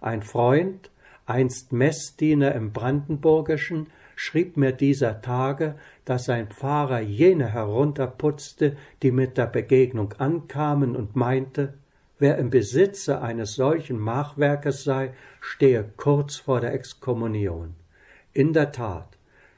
Ein 0.00 0.22
Freund, 0.22 0.90
einst 1.26 1.72
Messdiener 1.72 2.54
im 2.54 2.72
Brandenburgischen, 2.72 3.88
schrieb 4.16 4.56
mir 4.56 4.72
dieser 4.72 5.20
Tage, 5.20 5.76
dass 6.04 6.24
sein 6.24 6.48
Pfarrer 6.48 7.00
jene 7.00 7.52
herunterputzte, 7.52 8.76
die 9.02 9.12
mit 9.12 9.36
der 9.36 9.46
Begegnung 9.46 10.14
ankamen 10.14 10.96
und 10.96 11.14
meinte, 11.14 11.74
Wer 12.22 12.38
im 12.38 12.50
Besitze 12.50 13.20
eines 13.20 13.56
solchen 13.56 13.98
Machwerkes 13.98 14.84
sei, 14.84 15.12
stehe 15.40 15.84
kurz 15.96 16.36
vor 16.36 16.60
der 16.60 16.72
Exkommunion. 16.72 17.74
In 18.32 18.52
der 18.52 18.70
Tat, 18.70 19.08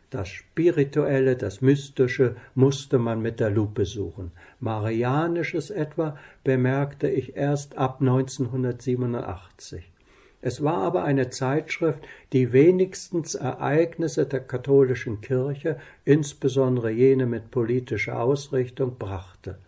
das 0.08 0.30
Spirituelle, 0.30 1.36
das 1.36 1.60
Mystische 1.60 2.36
musste 2.54 2.98
man 2.98 3.20
mit 3.20 3.38
der 3.38 3.50
Lupe 3.50 3.84
suchen. 3.84 4.32
Marianisches 4.60 5.68
etwa 5.68 6.16
bemerkte 6.42 7.10
ich 7.10 7.36
erst 7.36 7.76
ab 7.76 7.98
1987. 8.00 9.92
Es 10.40 10.64
war 10.64 10.78
aber 10.84 11.04
eine 11.04 11.28
Zeitschrift, 11.28 12.00
die 12.32 12.54
wenigstens 12.54 13.34
Ereignisse 13.34 14.24
der 14.24 14.40
katholischen 14.40 15.20
Kirche, 15.20 15.76
insbesondere 16.06 16.90
jene 16.90 17.26
mit 17.26 17.50
politischer 17.50 18.18
Ausrichtung, 18.18 18.96
brachte 18.98 19.58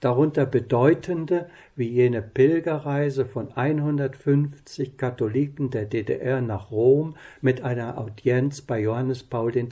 darunter 0.00 0.46
bedeutende 0.46 1.48
wie 1.74 1.88
jene 1.88 2.22
Pilgerreise 2.22 3.26
von 3.26 3.52
150 3.52 4.96
Katholiken 4.96 5.70
der 5.70 5.84
DDR 5.84 6.40
nach 6.40 6.70
Rom 6.70 7.16
mit 7.40 7.62
einer 7.62 7.98
Audienz 7.98 8.62
bei 8.62 8.80
Johannes 8.80 9.22
Paul 9.22 9.56
II. 9.56 9.68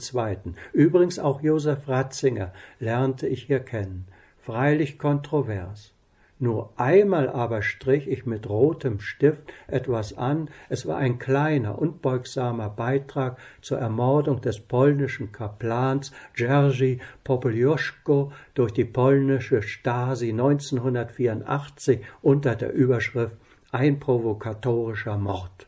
Übrigens 0.73 1.19
auch 1.19 1.41
Josef 1.41 1.87
Ratzinger 1.87 2.53
lernte 2.79 3.27
ich 3.27 3.43
hier 3.43 3.59
kennen, 3.59 4.07
freilich 4.37 4.97
kontrovers. 4.97 5.94
Nur 6.37 6.73
einmal 6.75 7.29
aber 7.29 7.61
strich 7.61 8.09
ich 8.09 8.25
mit 8.25 8.49
rotem 8.49 8.99
Stift 8.99 9.43
etwas 9.67 10.17
an, 10.17 10.49
es 10.67 10.85
war 10.85 10.97
ein 10.97 11.17
kleiner, 11.17 11.79
unbeugsamer 11.79 12.69
Beitrag 12.69 13.37
zur 13.61 13.77
Ermordung 13.77 14.41
des 14.41 14.59
polnischen 14.59 15.31
Kaplans 15.31 16.11
Jerzy 16.35 16.99
Popoljoszko 17.23 18.33
durch 18.53 18.73
die 18.73 18.83
polnische 18.83 19.61
Stasi 19.61 20.31
1984 20.31 22.01
unter 22.21 22.55
der 22.55 22.73
Überschrift 22.73 23.37
Ein 23.71 24.01
provokatorischer 24.01 25.17
Mord. 25.17 25.67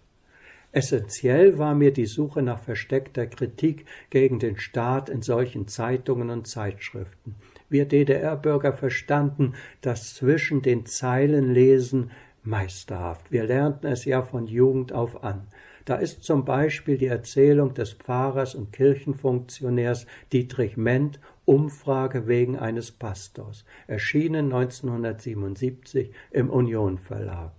Essentiell 0.74 1.58
war 1.58 1.76
mir 1.76 1.94
die 1.94 2.06
Suche 2.06 2.42
nach 2.42 2.60
versteckter 2.60 3.26
Kritik 3.26 3.86
gegen 4.10 4.38
den 4.38 4.58
Staat 4.58 5.08
in 5.08 5.22
solchen 5.22 5.70
Zeitungen 5.70 6.30
und 6.30 6.46
Zeitschriften. 6.46 7.36
Wir 7.70 7.86
DDR-Bürger 7.86 8.74
verstanden 8.74 9.54
das 9.82 10.16
zwischen 10.16 10.62
den 10.62 10.86
Zeilen 10.86 11.54
lesen 11.54 12.12
meisterhaft. 12.44 13.32
Wir 13.32 13.44
lernten 13.44 13.88
es 13.88 14.06
ja 14.06 14.22
von 14.22 14.48
Jugend 14.48 14.94
auf 14.94 15.24
an. 15.24 15.48
Da 15.84 15.96
ist 15.96 16.24
zum 16.24 16.44
Beispiel 16.44 16.98
die 16.98 17.08
Erzählung 17.08 17.74
des 17.74 17.94
Pfarrers 17.94 18.56
und 18.56 18.74
Kirchenfunktionärs 18.74 20.06
Dietrich 20.34 20.76
Ment 20.78 21.20
Umfrage 21.46 22.28
wegen 22.28 22.58
eines 22.58 22.92
Pastors, 22.92 23.64
erschienen 23.88 24.52
1977 24.52 26.12
im 26.32 26.50
Union 26.50 26.98
Verlag. 26.98 27.54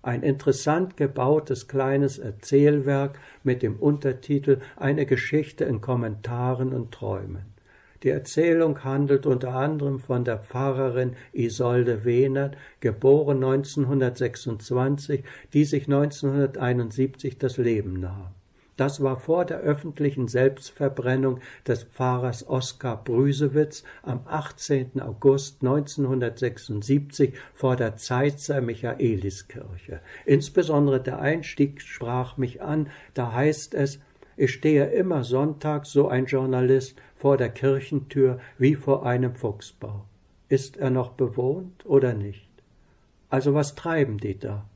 Ein 0.00 0.22
interessant 0.22 0.96
gebautes 0.96 1.68
kleines 1.68 2.18
Erzählwerk 2.18 3.18
mit 3.42 3.62
dem 3.62 3.76
Untertitel 3.76 4.60
Eine 4.76 5.04
Geschichte 5.04 5.64
in 5.64 5.82
Kommentaren 5.82 6.72
und 6.72 6.92
Träumen. 6.92 7.55
Die 8.02 8.10
Erzählung 8.10 8.84
handelt 8.84 9.26
unter 9.26 9.54
anderem 9.54 9.98
von 9.98 10.24
der 10.24 10.38
Pfarrerin 10.38 11.16
Isolde 11.32 12.04
Wehnert, 12.04 12.56
geboren 12.80 13.42
1926, 13.42 15.24
die 15.52 15.64
sich 15.64 15.84
1971 15.84 17.38
das 17.38 17.56
Leben 17.56 18.00
nahm. 18.00 18.34
Das 18.76 19.02
war 19.02 19.18
vor 19.18 19.46
der 19.46 19.60
öffentlichen 19.60 20.28
Selbstverbrennung 20.28 21.40
des 21.66 21.84
Pfarrers 21.84 22.46
Oskar 22.46 23.02
Brüsewitz 23.02 23.84
am 24.02 24.20
18. 24.26 25.00
August 25.00 25.62
1976 25.62 27.32
vor 27.54 27.76
der 27.76 27.96
Zeitzer 27.96 28.60
Michaeliskirche. 28.60 30.00
Insbesondere 30.26 31.00
der 31.00 31.20
Einstieg 31.20 31.80
sprach 31.80 32.36
mich 32.36 32.60
an, 32.60 32.90
da 33.14 33.32
heißt 33.32 33.74
es, 33.74 33.98
ich 34.36 34.52
stehe 34.52 34.86
immer 34.86 35.24
sonntags, 35.24 35.92
so 35.92 36.08
ein 36.08 36.26
Journalist, 36.26 36.96
vor 37.14 37.36
der 37.36 37.48
Kirchentür 37.48 38.38
wie 38.58 38.74
vor 38.74 39.06
einem 39.06 39.34
Fuchsbau. 39.34 40.04
Ist 40.48 40.76
er 40.76 40.90
noch 40.90 41.12
bewohnt 41.12 41.86
oder 41.86 42.14
nicht? 42.14 42.48
Also 43.30 43.54
was 43.54 43.74
treiben 43.74 44.18
die 44.18 44.38
da? 44.38 44.68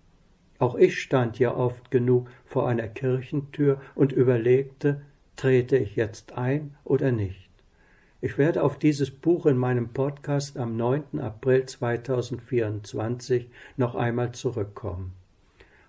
Auch 0.58 0.74
ich 0.74 1.00
stand 1.00 1.38
ja 1.38 1.54
oft 1.54 1.90
genug 1.90 2.28
vor 2.44 2.68
einer 2.68 2.88
Kirchentür 2.88 3.80
und 3.94 4.12
überlegte, 4.12 5.02
trete 5.36 5.76
ich 5.76 5.96
jetzt 5.96 6.32
ein 6.32 6.74
oder 6.84 7.12
nicht. 7.12 7.50
Ich 8.20 8.36
werde 8.36 8.62
auf 8.62 8.78
dieses 8.78 9.10
Buch 9.10 9.46
in 9.46 9.56
meinem 9.56 9.88
Podcast 9.94 10.58
am 10.58 10.76
9. 10.76 11.20
April 11.20 11.64
2024 11.64 13.48
noch 13.78 13.94
einmal 13.94 14.32
zurückkommen. 14.32 15.12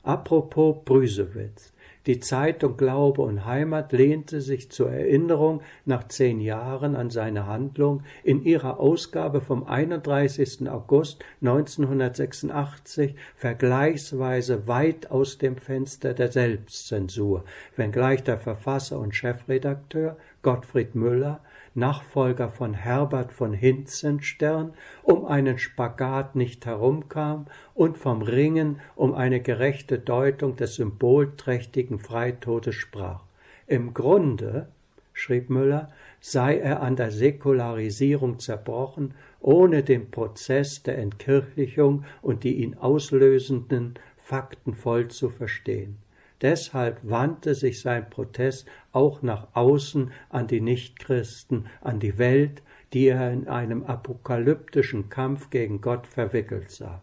Apropos 0.04 0.78
Brüsewitz. 0.86 1.71
Die 2.08 2.20
Zeitung 2.20 2.78
Glaube 2.78 3.22
und 3.22 3.46
Heimat 3.46 3.92
lehnte 3.92 4.42
sich 4.42 4.72
zur 4.72 4.90
Erinnerung 4.90 5.62
nach 5.86 6.08
zehn 6.08 6.40
Jahren 6.40 6.96
an 6.96 7.12
seine 7.12 7.46
Handlung 7.46 8.02
in 8.24 8.44
ihrer 8.44 8.80
Ausgabe 8.80 9.40
vom 9.40 9.68
31. 9.68 10.68
August 10.68 11.24
1986 11.42 13.14
vergleichsweise 13.36 14.68
weit 14.68 15.12
aus 15.12 15.38
dem 15.38 15.58
Fenster 15.58 16.16
der 16.16 16.32
Selbstzensur, 16.32 17.44
wenngleich 17.76 18.24
der 18.24 18.40
Verfasser 18.40 18.98
und 19.00 19.16
Chefredakteur 19.16 20.18
Gottfried 20.42 20.96
Müller 20.96 21.40
Nachfolger 21.74 22.50
von 22.50 22.74
Herbert 22.74 23.32
von 23.32 23.54
Hinzenstern, 23.54 24.74
um 25.04 25.26
einen 25.26 25.58
Spagat 25.58 26.36
nicht 26.36 26.66
herumkam 26.66 27.46
und 27.74 27.98
vom 27.98 28.22
Ringen 28.22 28.80
um 28.96 29.14
eine 29.14 29.40
gerechte 29.40 29.98
Deutung 29.98 30.58
des 30.58 30.76
symbolträchtigen 30.76 32.00
Freitodes 32.00 32.76
sprach. 32.76 33.24
Im 33.68 33.94
Grunde, 33.94 34.68
schrieb 35.14 35.50
Müller, 35.50 35.90
sei 36.20 36.58
er 36.58 36.82
an 36.82 36.98
der 36.98 37.12
Säkularisierung 37.12 38.40
zerbrochen, 38.40 39.14
ohne 39.40 39.82
den 39.82 40.12
Prozess 40.12 40.84
der 40.84 40.98
Entkirchlichung 40.98 42.04
und 42.22 42.44
die 42.44 42.56
ihn 42.56 42.78
auslösenden 42.78 43.96
Fakten 44.18 44.74
voll 44.74 45.08
zu 45.08 45.30
verstehen. 45.30 45.98
Deshalb 46.42 47.00
wandte 47.04 47.54
sich 47.54 47.82
sein 47.82 48.10
Protest 48.10 48.68
auch 48.92 49.22
nach 49.22 49.48
außen 49.54 50.12
an 50.30 50.48
die 50.48 50.62
Nichtchristen, 50.62 51.68
an 51.82 52.00
die 52.00 52.18
Welt, 52.18 52.64
die 52.94 53.08
er 53.08 53.32
in 53.32 53.48
einem 53.48 53.84
apokalyptischen 53.84 55.10
Kampf 55.10 55.50
gegen 55.50 55.82
Gott 55.82 56.08
verwickelt 56.08 56.72
sah. 56.72 57.02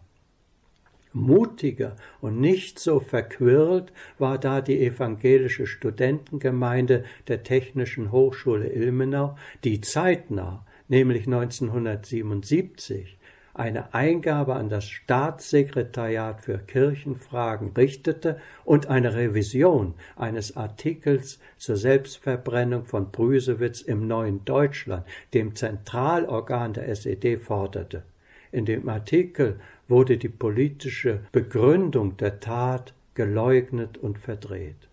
Mutiger 1.12 1.96
und 2.20 2.40
nicht 2.40 2.78
so 2.78 3.00
verquirlt 3.00 3.92
war 4.18 4.38
da 4.38 4.60
die 4.60 4.78
evangelische 4.84 5.66
Studentengemeinde 5.66 7.04
der 7.28 7.42
Technischen 7.42 8.12
Hochschule 8.12 8.68
Ilmenau, 8.68 9.36
die 9.64 9.80
zeitnah, 9.80 10.66
nämlich 10.88 11.26
1977, 11.26 13.17
eine 13.58 13.92
Eingabe 13.92 14.54
an 14.54 14.68
das 14.68 14.88
Staatssekretariat 14.88 16.40
für 16.42 16.58
Kirchenfragen 16.58 17.72
richtete 17.76 18.40
und 18.64 18.86
eine 18.86 19.14
Revision 19.14 19.94
eines 20.16 20.56
Artikels 20.56 21.40
zur 21.56 21.76
Selbstverbrennung 21.76 22.84
von 22.84 23.10
Brüsewitz 23.10 23.80
im 23.80 24.06
Neuen 24.06 24.44
Deutschland, 24.44 25.04
dem 25.34 25.56
Zentralorgan 25.56 26.72
der 26.72 26.88
SED, 26.88 27.38
forderte. 27.38 28.04
In 28.52 28.64
dem 28.64 28.88
Artikel 28.88 29.60
wurde 29.88 30.18
die 30.18 30.28
politische 30.28 31.20
Begründung 31.32 32.16
der 32.16 32.40
Tat 32.40 32.94
geleugnet 33.14 33.98
und 33.98 34.18
verdreht. 34.18 34.88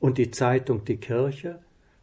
Und 0.00 0.18
die 0.18 0.30
Zeitung 0.30 0.84
Die 0.84 0.96
Kirche 0.96 1.60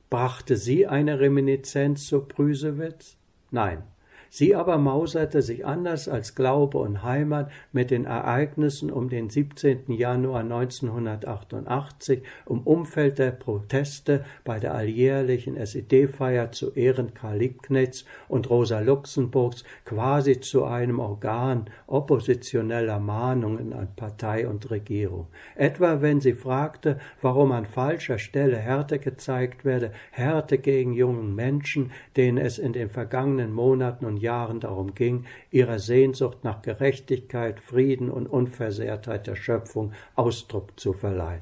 brachte 0.09 0.57
sie 0.57 0.87
eine 0.87 1.19
Reminiszenz 1.19 2.07
zu 2.07 2.27
Brüsewitz? 2.27 3.17
Nein, 3.51 3.83
sie 4.31 4.55
aber 4.55 4.77
mauserte 4.77 5.41
sich 5.41 5.65
anders 5.65 6.07
als 6.07 6.35
Glaube 6.35 6.77
und 6.77 7.03
Heimat 7.03 7.51
mit 7.73 7.91
den 7.91 8.05
Ereignissen 8.05 8.89
um 8.89 9.09
den 9.09 9.29
17. 9.29 9.91
Januar 9.91 10.39
1988 10.39 12.23
im 12.49 12.61
Umfeld 12.61 13.19
der 13.19 13.31
Proteste 13.31 14.23
bei 14.45 14.57
der 14.57 14.73
alljährlichen 14.73 15.57
SED-Feier 15.57 16.53
zu 16.53 16.71
Ehren 16.71 17.13
Karl 17.13 17.39
Liebknechts 17.39 18.05
und 18.29 18.49
Rosa 18.49 18.79
Luxemburgs 18.79 19.65
quasi 19.83 20.39
zu 20.39 20.63
einem 20.63 20.99
Organ 20.99 21.65
oppositioneller 21.87 22.99
Mahnungen 22.99 23.73
an 23.73 23.89
Partei 23.97 24.47
und 24.47 24.71
Regierung. 24.71 25.27
Etwa 25.55 26.01
wenn 26.01 26.21
sie 26.21 26.33
fragte, 26.33 26.99
warum 27.21 27.51
an 27.51 27.65
falscher 27.65 28.17
Stelle 28.17 28.55
Härte 28.55 28.97
gezeigt 28.97 29.65
werde, 29.65 29.91
Härte 30.11 30.57
gegen 30.57 30.93
jungen 30.93 31.35
Menschen, 31.35 31.91
denen 32.15 32.37
es 32.37 32.57
in 32.57 32.71
den 32.71 32.89
vergangenen 32.89 33.51
Monaten 33.51 34.05
und 34.05 34.20
Jahren 34.21 34.59
darum 34.59 34.93
ging, 34.95 35.25
ihrer 35.49 35.79
Sehnsucht 35.79 36.43
nach 36.43 36.61
Gerechtigkeit, 36.61 37.59
Frieden 37.59 38.09
und 38.09 38.27
Unversehrtheit 38.27 39.27
der 39.27 39.35
Schöpfung 39.35 39.91
Ausdruck 40.15 40.79
zu 40.79 40.93
verleihen. 40.93 41.41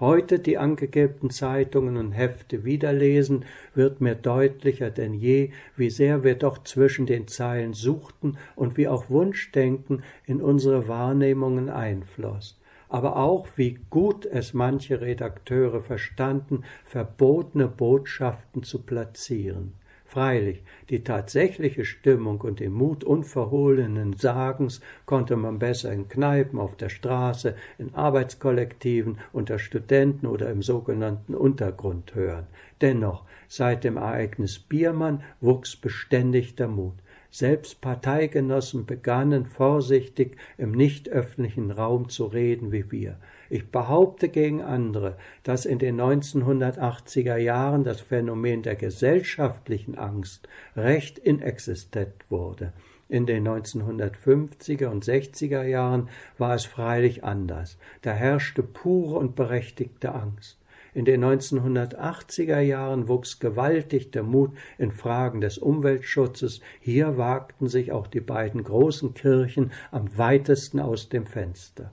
Heute 0.00 0.38
die 0.38 0.58
angegebenen 0.58 1.30
Zeitungen 1.30 1.96
und 1.96 2.12
Hefte 2.12 2.64
wiederlesen, 2.64 3.44
wird 3.74 4.00
mir 4.00 4.14
deutlicher 4.14 4.90
denn 4.90 5.14
je, 5.14 5.50
wie 5.76 5.90
sehr 5.90 6.22
wir 6.22 6.36
doch 6.36 6.62
zwischen 6.62 7.06
den 7.06 7.26
Zeilen 7.26 7.72
suchten 7.72 8.36
und 8.54 8.76
wie 8.76 8.86
auch 8.86 9.10
Wunschdenken 9.10 10.04
in 10.24 10.40
unsere 10.40 10.86
Wahrnehmungen 10.86 11.68
einfloss 11.68 12.58
aber 12.88 13.16
auch 13.16 13.46
wie 13.56 13.78
gut 13.90 14.24
es 14.26 14.54
manche 14.54 15.00
Redakteure 15.00 15.82
verstanden, 15.82 16.64
verbotene 16.84 17.68
Botschaften 17.68 18.62
zu 18.62 18.82
platzieren. 18.82 19.74
Freilich, 20.10 20.62
die 20.88 21.04
tatsächliche 21.04 21.84
Stimmung 21.84 22.40
und 22.40 22.60
den 22.60 22.72
Mut 22.72 23.04
unverhohlenen 23.04 24.14
Sagens 24.14 24.80
konnte 25.04 25.36
man 25.36 25.58
besser 25.58 25.92
in 25.92 26.08
Kneipen, 26.08 26.58
auf 26.58 26.76
der 26.76 26.88
Straße, 26.88 27.54
in 27.76 27.94
Arbeitskollektiven, 27.94 29.18
unter 29.34 29.58
Studenten 29.58 30.26
oder 30.26 30.50
im 30.50 30.62
sogenannten 30.62 31.34
Untergrund 31.34 32.14
hören. 32.14 32.46
Dennoch, 32.80 33.26
seit 33.48 33.84
dem 33.84 33.98
Ereignis 33.98 34.58
Biermann 34.58 35.22
wuchs 35.42 35.76
beständig 35.76 36.56
der 36.56 36.68
Mut. 36.68 36.94
Selbst 37.30 37.82
Parteigenossen 37.82 38.86
begannen 38.86 39.44
vorsichtig 39.44 40.38
im 40.56 40.72
nicht 40.72 41.10
öffentlichen 41.10 41.70
Raum 41.70 42.08
zu 42.08 42.24
reden 42.24 42.72
wie 42.72 42.90
wir. 42.90 43.18
Ich 43.50 43.70
behaupte 43.70 44.28
gegen 44.28 44.60
andere, 44.60 45.16
dass 45.42 45.64
in 45.64 45.78
den 45.78 45.98
1980er 45.98 47.36
Jahren 47.38 47.82
das 47.82 48.00
Phänomen 48.00 48.62
der 48.62 48.76
gesellschaftlichen 48.76 49.96
Angst 49.96 50.48
recht 50.76 51.18
inexistent 51.18 52.12
wurde. 52.28 52.74
In 53.08 53.24
den 53.24 53.48
1950er 53.48 54.88
und 54.88 55.02
60er 55.02 55.62
Jahren 55.62 56.10
war 56.36 56.54
es 56.54 56.66
freilich 56.66 57.24
anders. 57.24 57.78
Da 58.02 58.12
herrschte 58.12 58.62
pure 58.62 59.18
und 59.18 59.34
berechtigte 59.34 60.14
Angst. 60.14 60.58
In 60.92 61.06
den 61.06 61.24
1980er 61.24 62.60
Jahren 62.60 63.08
wuchs 63.08 63.40
gewaltig 63.40 64.10
der 64.10 64.24
Mut 64.24 64.50
in 64.76 64.92
Fragen 64.92 65.40
des 65.40 65.56
Umweltschutzes. 65.56 66.60
Hier 66.80 67.16
wagten 67.16 67.68
sich 67.68 67.92
auch 67.92 68.08
die 68.08 68.20
beiden 68.20 68.62
großen 68.62 69.14
Kirchen 69.14 69.72
am 69.90 70.18
weitesten 70.18 70.80
aus 70.80 71.08
dem 71.08 71.24
Fenster 71.24 71.92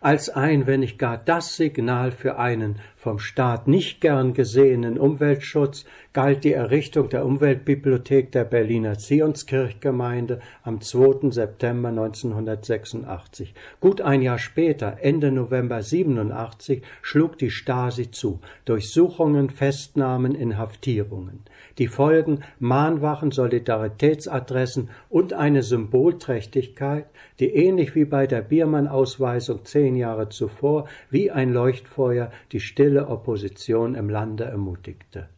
als 0.00 0.28
ein, 0.28 0.66
wenn 0.66 0.80
nicht 0.80 0.98
gar 0.98 1.18
das 1.18 1.56
Signal 1.56 2.10
für 2.12 2.38
einen 2.38 2.80
vom 3.04 3.18
Staat 3.18 3.68
nicht 3.68 4.00
gern 4.00 4.32
gesehenen 4.32 4.98
Umweltschutz 4.98 5.84
galt 6.14 6.42
die 6.42 6.54
Errichtung 6.54 7.10
der 7.10 7.26
Umweltbibliothek 7.26 8.32
der 8.32 8.44
Berliner 8.44 8.96
Zionskirchgemeinde 8.96 10.40
am 10.62 10.80
2. 10.80 11.30
September 11.30 11.90
1986. 11.90 13.52
Gut 13.80 14.00
ein 14.00 14.22
Jahr 14.22 14.38
später, 14.38 14.96
Ende 15.02 15.32
November 15.32 15.82
87, 15.82 16.82
schlug 17.02 17.36
die 17.36 17.50
Stasi 17.50 18.10
zu. 18.10 18.40
Durchsuchungen, 18.64 19.50
Festnahmen, 19.50 20.34
Inhaftierungen. 20.34 21.40
Die 21.78 21.88
Folgen 21.88 22.40
Mahnwachen, 22.60 23.32
Solidaritätsadressen 23.32 24.88
und 25.10 25.32
eine 25.32 25.62
Symbolträchtigkeit, 25.62 27.06
die 27.40 27.52
ähnlich 27.52 27.96
wie 27.96 28.04
bei 28.04 28.28
der 28.28 28.42
Biermann-Ausweisung 28.42 29.64
zehn 29.64 29.96
Jahre 29.96 30.28
zuvor 30.28 30.86
wie 31.10 31.32
ein 31.32 31.52
Leuchtfeuer 31.52 32.30
die 32.52 32.60
stille 32.60 32.93
Opposition 33.02 33.94
im 33.94 34.08
Lande 34.08 34.44
ermutigte. 34.44 35.28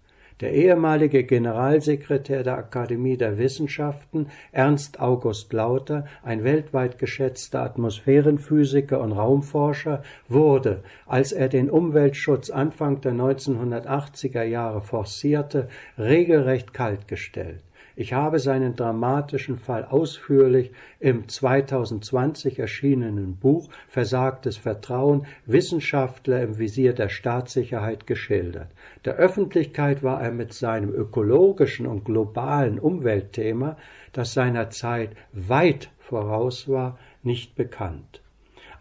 Der 0.40 0.52
ehemalige 0.52 1.24
Generalsekretär 1.24 2.42
der 2.42 2.58
Akademie 2.58 3.16
der 3.16 3.38
Wissenschaften, 3.38 4.26
Ernst 4.52 5.00
August 5.00 5.50
Lauter, 5.54 6.04
ein 6.22 6.44
weltweit 6.44 6.98
geschätzter 6.98 7.62
Atmosphärenphysiker 7.62 9.00
und 9.00 9.12
Raumforscher, 9.12 10.02
wurde, 10.28 10.82
als 11.06 11.32
er 11.32 11.48
den 11.48 11.70
Umweltschutz 11.70 12.50
Anfang 12.50 13.00
der 13.00 13.12
1980er 13.12 14.42
Jahre 14.42 14.82
forcierte, 14.82 15.68
regelrecht 15.96 16.74
kaltgestellt. 16.74 17.62
Ich 17.98 18.12
habe 18.12 18.38
seinen 18.40 18.76
dramatischen 18.76 19.56
Fall 19.56 19.86
ausführlich 19.86 20.70
im 21.00 21.28
2020 21.28 22.58
erschienenen 22.58 23.36
Buch 23.36 23.70
Versagtes 23.88 24.58
Vertrauen 24.58 25.26
Wissenschaftler 25.46 26.42
im 26.42 26.58
Visier 26.58 26.92
der 26.92 27.08
Staatssicherheit 27.08 28.06
geschildert. 28.06 28.68
Der 29.06 29.14
Öffentlichkeit 29.14 30.02
war 30.02 30.22
er 30.22 30.30
mit 30.30 30.52
seinem 30.52 30.92
ökologischen 30.92 31.86
und 31.86 32.04
globalen 32.04 32.78
Umweltthema, 32.78 33.78
das 34.12 34.34
seiner 34.34 34.68
Zeit 34.68 35.16
weit 35.32 35.88
voraus 35.98 36.68
war, 36.68 36.98
nicht 37.22 37.54
bekannt. 37.54 38.20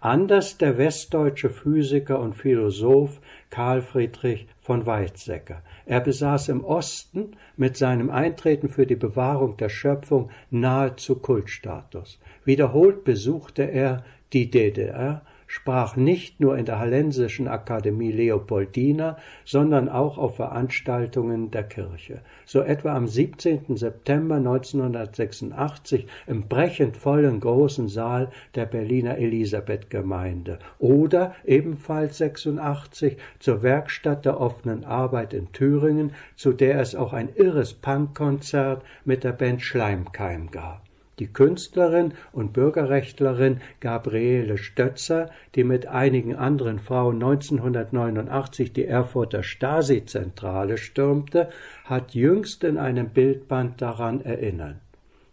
Anders 0.01 0.57
der 0.57 0.77
westdeutsche 0.77 1.49
Physiker 1.49 2.19
und 2.19 2.35
Philosoph 2.35 3.21
Karl 3.49 3.81
Friedrich 3.81 4.47
von 4.59 4.85
Weizsäcker. 4.85 5.61
Er 5.85 6.01
besaß 6.01 6.49
im 6.49 6.63
Osten 6.63 7.37
mit 7.57 7.77
seinem 7.77 8.09
Eintreten 8.09 8.69
für 8.69 8.85
die 8.85 8.95
Bewahrung 8.95 9.57
der 9.57 9.69
Schöpfung 9.69 10.29
nahezu 10.49 11.15
Kultstatus. 11.15 12.19
Wiederholt 12.43 13.03
besuchte 13.03 13.63
er 13.63 14.03
die 14.33 14.49
DDR 14.49 15.21
sprach 15.55 15.95
nicht 15.95 16.41
nur 16.41 16.57
in 16.57 16.65
der 16.65 16.79
Hallensischen 16.79 17.47
Akademie 17.47 18.11
Leopoldina, 18.11 19.17
sondern 19.45 19.87
auch 19.87 20.17
auf 20.17 20.35
Veranstaltungen 20.35 21.49
der 21.49 21.63
Kirche. 21.63 22.19
So 22.45 22.59
etwa 22.59 22.93
am 22.93 23.07
17. 23.07 23.77
September 23.77 24.35
1986 24.35 26.07
im 26.27 26.49
brechend 26.49 26.97
vollen 26.97 27.39
großen 27.39 27.87
Saal 27.87 28.31
der 28.55 28.65
Berliner 28.65 29.17
Elisabethgemeinde 29.17 30.59
oder 30.77 31.33
ebenfalls 31.45 32.17
86 32.17 33.15
zur 33.39 33.63
Werkstatt 33.63 34.25
der 34.25 34.41
offenen 34.41 34.83
Arbeit 34.83 35.33
in 35.33 35.53
Thüringen, 35.53 36.11
zu 36.35 36.51
der 36.51 36.81
es 36.81 36.95
auch 36.95 37.13
ein 37.13 37.29
irres 37.33 37.73
Punkkonzert 37.73 38.83
mit 39.05 39.23
der 39.23 39.31
Band 39.31 39.61
Schleimkeim 39.61 40.51
gab 40.51 40.84
die 41.19 41.27
Künstlerin 41.27 42.13
und 42.31 42.53
Bürgerrechtlerin 42.53 43.61
Gabriele 43.79 44.57
Stötzer, 44.57 45.29
die 45.55 45.63
mit 45.63 45.87
einigen 45.87 46.35
anderen 46.35 46.79
Frauen 46.79 47.15
1989 47.15 48.73
die 48.73 48.85
Erfurter 48.85 49.43
Stasi-Zentrale 49.43 50.77
stürmte, 50.77 51.49
hat 51.85 52.13
jüngst 52.13 52.63
in 52.63 52.77
einem 52.77 53.09
Bildband 53.09 53.81
daran 53.81 54.21
erinnert. 54.21 54.77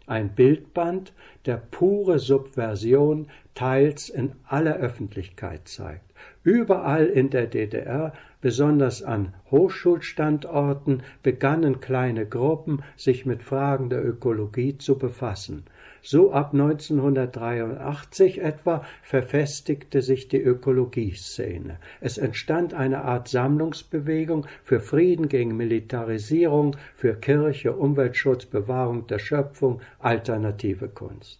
Ein 0.05 0.29
Bildband, 0.35 1.13
der 1.45 1.57
pure 1.57 2.19
Subversion 2.19 3.27
teils 3.55 4.09
in 4.09 4.33
aller 4.45 4.75
Öffentlichkeit 4.75 5.67
zeigt. 5.67 6.13
Überall 6.43 7.05
in 7.05 7.29
der 7.29 7.47
DDR, 7.47 8.13
besonders 8.41 9.01
an 9.01 9.33
Hochschulstandorten, 9.49 11.03
begannen 11.21 11.79
kleine 11.79 12.25
Gruppen, 12.25 12.83
sich 12.97 13.25
mit 13.25 13.43
Fragen 13.43 13.89
der 13.89 14.05
Ökologie 14.05 14.77
zu 14.77 14.97
befassen. 14.97 15.63
So 16.05 16.33
ab 16.33 16.51
1983 16.51 18.41
etwa 18.41 18.83
verfestigte 19.03 20.01
sich 20.01 20.27
die 20.27 20.41
Ökologieszene. 20.41 21.77
Es 22.01 22.17
entstand 22.17 22.73
eine 22.73 23.03
Art 23.03 23.29
Sammlungsbewegung 23.29 24.45
für 24.65 24.81
Frieden 24.81 25.29
gegen 25.29 25.55
Militarisierung, 25.55 26.75
für 26.93 27.15
Kirche, 27.15 27.71
Umweltschutz, 27.71 28.45
Bewahrung 28.45 29.07
der 29.07 29.19
Schöpfung, 29.19 29.79
alternative 29.99 30.89
Kunst. 30.89 31.39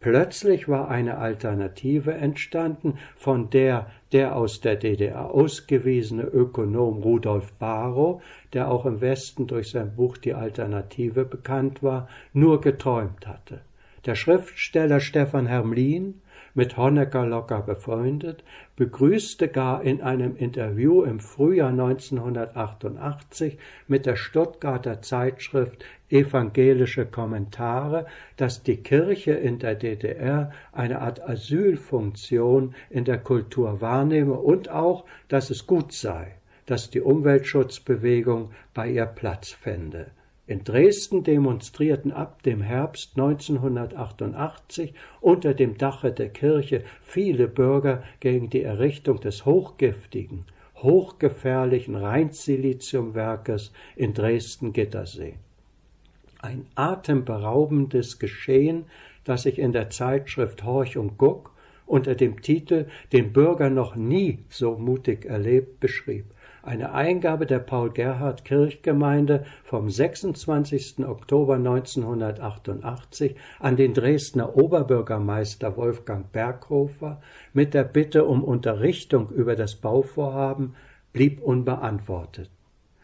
Plötzlich 0.00 0.68
war 0.68 0.88
eine 0.88 1.18
Alternative 1.18 2.12
entstanden, 2.12 2.98
von 3.14 3.50
der 3.50 3.86
der 4.10 4.34
aus 4.34 4.60
der 4.60 4.74
DDR 4.74 5.30
ausgewiesene 5.30 6.24
Ökonom 6.24 7.04
Rudolf 7.04 7.52
Barrow, 7.52 8.20
der 8.52 8.68
auch 8.68 8.84
im 8.84 9.00
Westen 9.00 9.46
durch 9.46 9.70
sein 9.70 9.94
Buch 9.94 10.16
Die 10.16 10.34
Alternative 10.34 11.24
bekannt 11.24 11.84
war, 11.84 12.08
nur 12.32 12.60
geträumt 12.60 13.28
hatte. 13.28 13.60
Der 14.04 14.16
Schriftsteller 14.16 14.98
Stefan 14.98 15.46
Hermlin, 15.46 16.22
mit 16.54 16.76
Honecker 16.76 17.24
locker 17.24 17.62
befreundet, 17.62 18.42
begrüßte 18.74 19.46
gar 19.46 19.84
in 19.84 20.02
einem 20.02 20.34
Interview 20.34 21.04
im 21.04 21.20
Frühjahr 21.20 21.70
1988 21.70 23.58
mit 23.86 24.04
der 24.04 24.16
Stuttgarter 24.16 25.02
Zeitschrift 25.02 25.84
Evangelische 26.10 27.06
Kommentare, 27.06 28.06
dass 28.36 28.64
die 28.64 28.78
Kirche 28.78 29.32
in 29.32 29.60
der 29.60 29.76
DDR 29.76 30.50
eine 30.72 31.00
Art 31.00 31.22
Asylfunktion 31.22 32.74
in 32.90 33.04
der 33.04 33.18
Kultur 33.18 33.80
wahrnehme 33.80 34.34
und 34.34 34.68
auch, 34.68 35.04
dass 35.28 35.50
es 35.50 35.66
gut 35.66 35.92
sei, 35.92 36.34
dass 36.66 36.90
die 36.90 37.00
Umweltschutzbewegung 37.00 38.50
bei 38.74 38.90
ihr 38.90 39.06
Platz 39.06 39.50
fände. 39.50 40.10
In 40.44 40.64
Dresden 40.64 41.22
demonstrierten 41.22 42.10
ab 42.10 42.42
dem 42.42 42.62
Herbst 42.62 43.12
1988 43.16 44.92
unter 45.20 45.54
dem 45.54 45.78
Dache 45.78 46.10
der 46.10 46.30
Kirche 46.30 46.82
viele 47.00 47.46
Bürger 47.46 48.02
gegen 48.18 48.50
die 48.50 48.62
Errichtung 48.62 49.20
des 49.20 49.46
hochgiftigen, 49.46 50.44
hochgefährlichen 50.76 51.94
Rheinsiliziumwerkes 51.94 53.72
in 53.94 54.14
Dresden-Gittersee. 54.14 55.34
Ein 56.40 56.66
atemberaubendes 56.74 58.18
Geschehen, 58.18 58.86
das 59.22 59.44
sich 59.44 59.60
in 59.60 59.70
der 59.70 59.90
Zeitschrift 59.90 60.64
Horch 60.64 60.96
und 60.96 61.18
Guck 61.18 61.52
unter 61.86 62.16
dem 62.16 62.42
Titel 62.42 62.86
Den 63.12 63.32
Bürger 63.32 63.70
noch 63.70 63.94
nie 63.94 64.40
so 64.48 64.76
mutig 64.76 65.24
erlebt 65.24 65.78
beschrieb 65.78 66.24
eine 66.62 66.92
Eingabe 66.92 67.46
der 67.46 67.58
Paul-Gerhardt-Kirchgemeinde 67.58 69.44
vom 69.64 69.90
26. 69.90 71.04
Oktober 71.06 71.54
1988 71.54 73.36
an 73.58 73.76
den 73.76 73.94
Dresdner 73.94 74.56
Oberbürgermeister 74.56 75.76
Wolfgang 75.76 76.30
Berghofer 76.30 77.20
mit 77.52 77.74
der 77.74 77.84
Bitte 77.84 78.24
um 78.24 78.44
Unterrichtung 78.44 79.28
über 79.30 79.56
das 79.56 79.74
Bauvorhaben 79.74 80.74
blieb 81.12 81.42
unbeantwortet. 81.42 82.50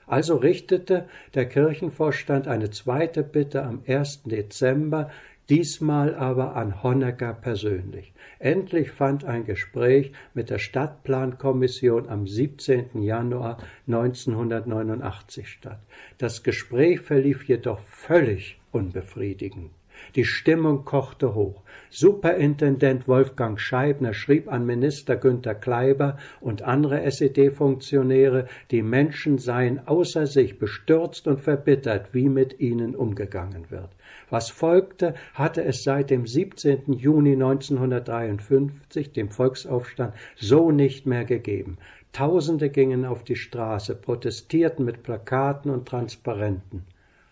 Also 0.06 0.36
richtete 0.36 1.06
der 1.34 1.46
Kirchenvorstand 1.46 2.48
eine 2.48 2.70
zweite 2.70 3.22
Bitte 3.22 3.64
am 3.64 3.82
1. 3.86 4.22
Dezember 4.22 5.10
diesmal 5.48 6.14
aber 6.14 6.56
an 6.56 6.82
Honecker 6.82 7.32
persönlich. 7.32 8.12
Endlich 8.38 8.90
fand 8.90 9.24
ein 9.24 9.44
Gespräch 9.44 10.12
mit 10.34 10.50
der 10.50 10.58
Stadtplankommission 10.58 12.08
am 12.08 12.26
17. 12.26 13.02
Januar 13.02 13.58
1989 13.86 15.48
statt. 15.48 15.80
Das 16.18 16.42
Gespräch 16.42 17.00
verlief 17.00 17.44
jedoch 17.44 17.80
völlig 17.80 18.60
unbefriedigend. 18.70 19.70
Die 20.14 20.24
Stimmung 20.24 20.84
kochte 20.84 21.34
hoch. 21.34 21.62
Superintendent 21.90 23.08
Wolfgang 23.08 23.58
Scheibner 23.58 24.12
schrieb 24.12 24.52
an 24.52 24.66
Minister 24.66 25.16
Günther 25.16 25.54
Kleiber 25.54 26.18
und 26.40 26.62
andere 26.62 27.02
SED-Funktionäre, 27.02 28.46
die 28.70 28.82
Menschen 28.82 29.38
seien 29.38 29.86
außer 29.86 30.26
sich 30.26 30.58
bestürzt 30.58 31.26
und 31.26 31.40
verbittert, 31.40 32.12
wie 32.12 32.28
mit 32.28 32.60
ihnen 32.60 32.94
umgegangen 32.94 33.70
wird. 33.70 33.88
Was 34.30 34.50
folgte, 34.50 35.14
hatte 35.32 35.64
es 35.64 35.82
seit 35.82 36.10
dem 36.10 36.26
17. 36.26 36.92
Juni 36.92 37.32
1953, 37.32 39.12
dem 39.12 39.30
Volksaufstand, 39.30 40.14
so 40.36 40.70
nicht 40.70 41.06
mehr 41.06 41.24
gegeben. 41.24 41.78
Tausende 42.12 42.68
gingen 42.68 43.04
auf 43.04 43.24
die 43.24 43.36
Straße, 43.36 43.94
protestierten 43.94 44.84
mit 44.84 45.02
Plakaten 45.02 45.70
und 45.70 45.86
Transparenten. 45.86 46.84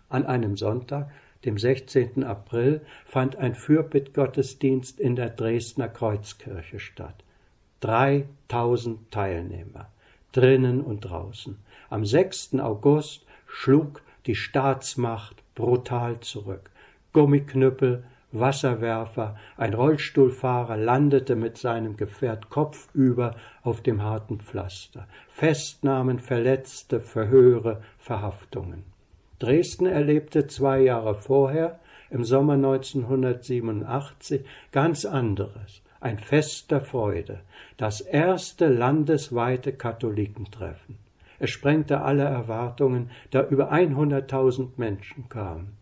An 0.09 0.25
einem 0.25 0.57
Sonntag, 0.57 1.11
dem 1.47 1.59
16. 1.59 2.25
April, 2.25 2.83
fand 3.05 3.37
ein 3.37 3.55
Fürbittgottesdienst 3.55 5.01
in 5.01 5.17
der 5.17 5.31
Dresdner 5.31 5.89
Kreuzkirche 5.89 6.81
statt. 6.81 7.25
3000 7.81 9.11
Teilnehmer, 9.11 9.89
drinnen 10.33 10.81
und 10.81 11.01
draußen. 11.01 11.57
Am 11.89 12.05
6. 12.05 12.57
August 12.59 13.25
schlug 13.47 14.03
die 14.27 14.35
Staatsmacht 14.35 15.43
brutal 15.55 16.21
zurück. 16.21 16.71
Gummiknüppel, 17.13 18.05
Wasserwerfer, 18.33 19.37
ein 19.57 19.73
Rollstuhlfahrer 19.73 20.77
landete 20.77 21.37
mit 21.37 21.57
seinem 21.59 21.97
Gefährt 21.97 22.51
kopfüber 22.51 23.37
auf 23.63 23.83
dem 23.83 24.03
harten 24.03 24.41
Pflaster. 24.41 25.07
Festnahmen, 25.29 26.19
Verletzte, 26.19 27.01
Verhöre, 27.01 27.83
Verhaftungen. 27.99 28.96
Dresden 29.39 29.87
erlebte 29.87 30.47
zwei 30.47 30.81
Jahre 30.81 31.15
vorher, 31.15 31.79
im 32.11 32.25
Sommer 32.25 32.55
1987, 32.55 34.45
ganz 34.73 35.05
anderes, 35.05 35.83
ein 36.01 36.19
Fest 36.19 36.71
der 36.71 36.81
Freude, 36.81 37.41
das 37.77 38.01
erste 38.01 38.69
landesweite 38.69 39.73
Katholikentreffen. 39.73 40.99
Es 41.39 41.51
sprengte 41.51 42.01
alle 42.01 42.25
Erwartungen, 42.25 43.11
da 43.31 43.47
über 43.47 43.73
100.000 43.73 44.69
Menschen 44.77 45.29
kamen. 45.29 45.77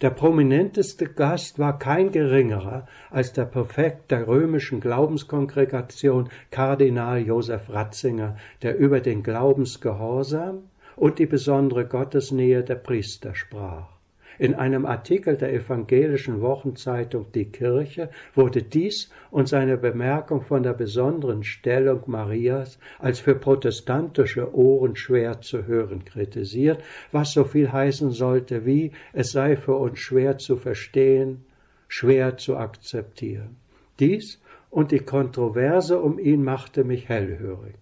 Der 0.00 0.10
prominenteste 0.10 1.06
Gast 1.06 1.58
war 1.58 1.78
kein 1.78 2.12
geringerer 2.12 2.86
als 3.10 3.32
der 3.32 3.46
Präfekt 3.46 4.10
der 4.10 4.28
römischen 4.28 4.80
Glaubenskongregation 4.80 6.28
Kardinal 6.50 7.18
Josef 7.18 7.68
Ratzinger, 7.68 8.36
der 8.62 8.78
über 8.78 9.00
den 9.00 9.22
Glaubensgehorsam 9.22 10.64
und 10.96 11.18
die 11.18 11.26
besondere 11.26 11.86
Gottesnähe 11.86 12.62
der 12.62 12.76
Priester 12.76 13.34
sprach. 13.34 13.92
In 14.38 14.54
einem 14.54 14.86
Artikel 14.86 15.36
der 15.36 15.52
evangelischen 15.52 16.40
Wochenzeitung 16.40 17.26
Die 17.34 17.44
Kirche 17.44 18.08
wurde 18.34 18.62
dies 18.62 19.10
und 19.30 19.48
seine 19.48 19.76
Bemerkung 19.76 20.42
von 20.42 20.62
der 20.62 20.72
besonderen 20.72 21.44
Stellung 21.44 22.02
Marias 22.06 22.78
als 22.98 23.20
für 23.20 23.34
protestantische 23.34 24.54
Ohren 24.54 24.96
schwer 24.96 25.40
zu 25.42 25.66
hören 25.66 26.04
kritisiert, 26.04 26.82
was 27.12 27.32
so 27.32 27.44
viel 27.44 27.70
heißen 27.70 28.10
sollte 28.10 28.64
wie 28.64 28.92
es 29.12 29.32
sei 29.32 29.56
für 29.56 29.76
uns 29.76 29.98
schwer 29.98 30.38
zu 30.38 30.56
verstehen, 30.56 31.44
schwer 31.88 32.36
zu 32.38 32.56
akzeptieren. 32.56 33.56
Dies 34.00 34.40
und 34.70 34.90
die 34.90 35.00
Kontroverse 35.00 36.00
um 36.00 36.18
ihn 36.18 36.42
machte 36.42 36.84
mich 36.84 37.08
hellhörig. 37.08 37.76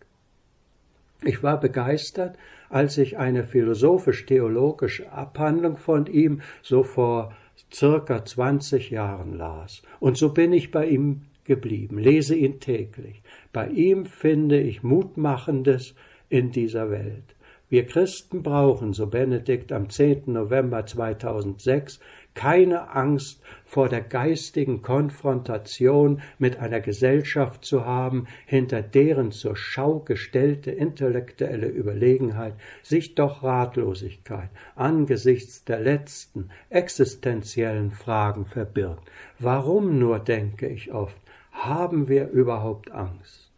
Ich 1.23 1.43
war 1.43 1.61
begeistert, 1.61 2.37
als 2.71 2.97
ich 2.97 3.19
eine 3.19 3.45
philosophisch-theologische 3.45 5.13
Abhandlung 5.13 5.77
von 5.77 6.07
ihm 6.07 6.41
so 6.63 6.83
vor 6.83 7.35
circa 7.73 8.25
20 8.25 8.91
Jahren 8.91 9.37
las. 9.37 9.83
Und 9.99 10.17
so 10.17 10.31
bin 10.33 10.53
ich 10.53 10.71
bei 10.71 10.87
ihm 10.87 11.23
geblieben, 11.45 11.99
lese 11.99 12.37
ihn 12.37 12.61
täglich. 12.61 13.23
Bei 13.53 13.69
ihm 13.69 14.07
finde 14.07 14.61
ich 14.61 14.83
Mutmachendes 14.83 15.95
in 16.29 16.53
dieser 16.53 16.91
Welt. 16.91 17.35
Wir 17.69 17.87
Christen 17.87 18.43
brauchen, 18.43 18.93
so 18.93 19.07
Benedikt 19.07 19.71
am 19.73 19.91
10. 19.91 20.23
November 20.27 20.87
2006, 20.87 22.01
keine 22.35 22.91
Angst 22.91 23.43
vor 23.65 23.89
der 23.89 24.01
geistigen 24.01 24.83
Konfrontation 24.83 26.23
mit 26.39 26.59
einer 26.59 26.81
Gesellschaft 26.81 27.65
zu 27.65 27.85
haben, 27.85 28.27
hinter 28.47 28.83
deren 28.83 29.31
zur 29.31 29.57
Schau 29.57 30.01
gestellte 30.01 30.71
intellektuelle 30.71 31.69
Überlegenheit 31.69 32.55
sich 32.83 33.15
doch 33.15 33.43
Ratlosigkeit 33.43 34.51
angesichts 34.75 35.65
der 35.65 35.81
letzten 35.81 36.51
existenziellen 36.69 37.91
Fragen 37.91 38.47
verbirgt. 38.47 39.11
Warum 39.39 39.99
nur, 39.99 40.19
denke 40.19 40.69
ich 40.69 40.93
oft, 40.93 41.17
haben 41.53 42.09
wir 42.09 42.29
überhaupt 42.29 42.91
Angst? 42.91 43.51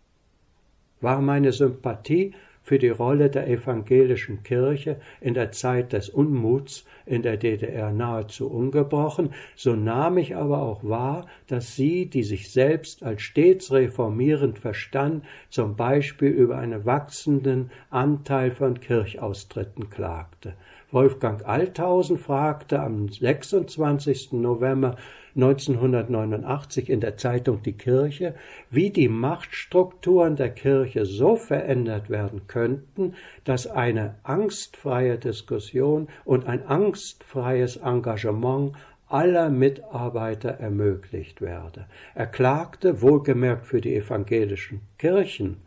War 1.00 1.20
meine 1.20 1.52
Sympathie 1.52 2.34
für 2.72 2.78
die 2.78 2.88
Rolle 2.88 3.28
der 3.28 3.48
evangelischen 3.48 4.44
Kirche 4.44 4.96
in 5.20 5.34
der 5.34 5.52
Zeit 5.52 5.92
des 5.92 6.08
Unmuts 6.08 6.86
in 7.04 7.20
der 7.20 7.36
DDR 7.36 7.92
nahezu 7.92 8.50
ungebrochen, 8.50 9.34
so 9.54 9.76
nahm 9.76 10.16
ich 10.16 10.36
aber 10.36 10.62
auch 10.62 10.82
wahr, 10.82 11.26
dass 11.48 11.76
sie, 11.76 12.06
die 12.06 12.22
sich 12.22 12.50
selbst 12.50 13.02
als 13.02 13.20
stets 13.20 13.72
reformierend 13.72 14.58
verstand, 14.58 15.22
zum 15.50 15.76
Beispiel 15.76 16.30
über 16.30 16.56
einen 16.56 16.86
wachsenden 16.86 17.70
Anteil 17.90 18.52
von 18.52 18.80
Kirchaustritten 18.80 19.90
klagte. 19.90 20.54
Wolfgang 20.90 21.44
Althausen 21.44 22.16
fragte 22.16 22.80
am 22.80 23.10
26. 23.10 24.32
November 24.32 24.96
1989 25.34 26.90
in 26.90 27.00
der 27.00 27.16
Zeitung 27.16 27.62
Die 27.62 27.72
Kirche, 27.72 28.34
wie 28.70 28.90
die 28.90 29.08
Machtstrukturen 29.08 30.36
der 30.36 30.50
Kirche 30.50 31.06
so 31.06 31.36
verändert 31.36 32.10
werden 32.10 32.46
könnten, 32.46 33.14
dass 33.44 33.66
eine 33.66 34.16
angstfreie 34.22 35.18
Diskussion 35.18 36.08
und 36.24 36.46
ein 36.46 36.66
angstfreies 36.66 37.76
Engagement 37.76 38.74
aller 39.08 39.50
Mitarbeiter 39.50 40.50
ermöglicht 40.50 41.40
werde. 41.40 41.86
Er 42.14 42.26
klagte, 42.26 43.02
wohlgemerkt 43.02 43.66
für 43.66 43.80
die 43.80 43.94
evangelischen 43.94 44.80
Kirchen, 44.98 45.58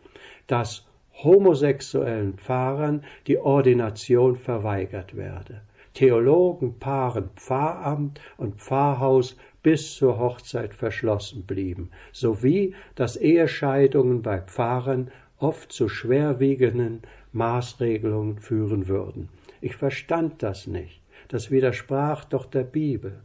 dass 0.47 0.85
homosexuellen 1.23 2.33
Pfarrern 2.33 3.03
die 3.27 3.37
Ordination 3.37 4.35
verweigert 4.35 5.15
werde. 5.15 5.61
Theologen, 5.95 6.77
Paaren, 6.77 7.31
Pfarramt 7.35 8.21
und 8.37 8.61
Pfarrhaus 8.61 9.35
bis 9.63 9.95
zur 9.95 10.19
Hochzeit 10.19 10.75
verschlossen 10.75 11.43
blieben, 11.47 11.89
sowie 12.11 12.75
dass 12.93 13.17
Ehescheidungen 13.17 14.21
bei 14.21 14.39
Pfarrern 14.39 15.09
oft 15.39 15.71
zu 15.71 15.89
schwerwiegenden 15.89 17.01
Maßregelungen 17.31 18.37
führen 18.37 18.87
würden. 18.87 19.29
Ich 19.61 19.75
verstand 19.75 20.43
das 20.43 20.67
nicht. 20.67 21.01
Das 21.29 21.49
widersprach 21.49 22.25
doch 22.25 22.45
der 22.45 22.63
Bibel. 22.63 23.21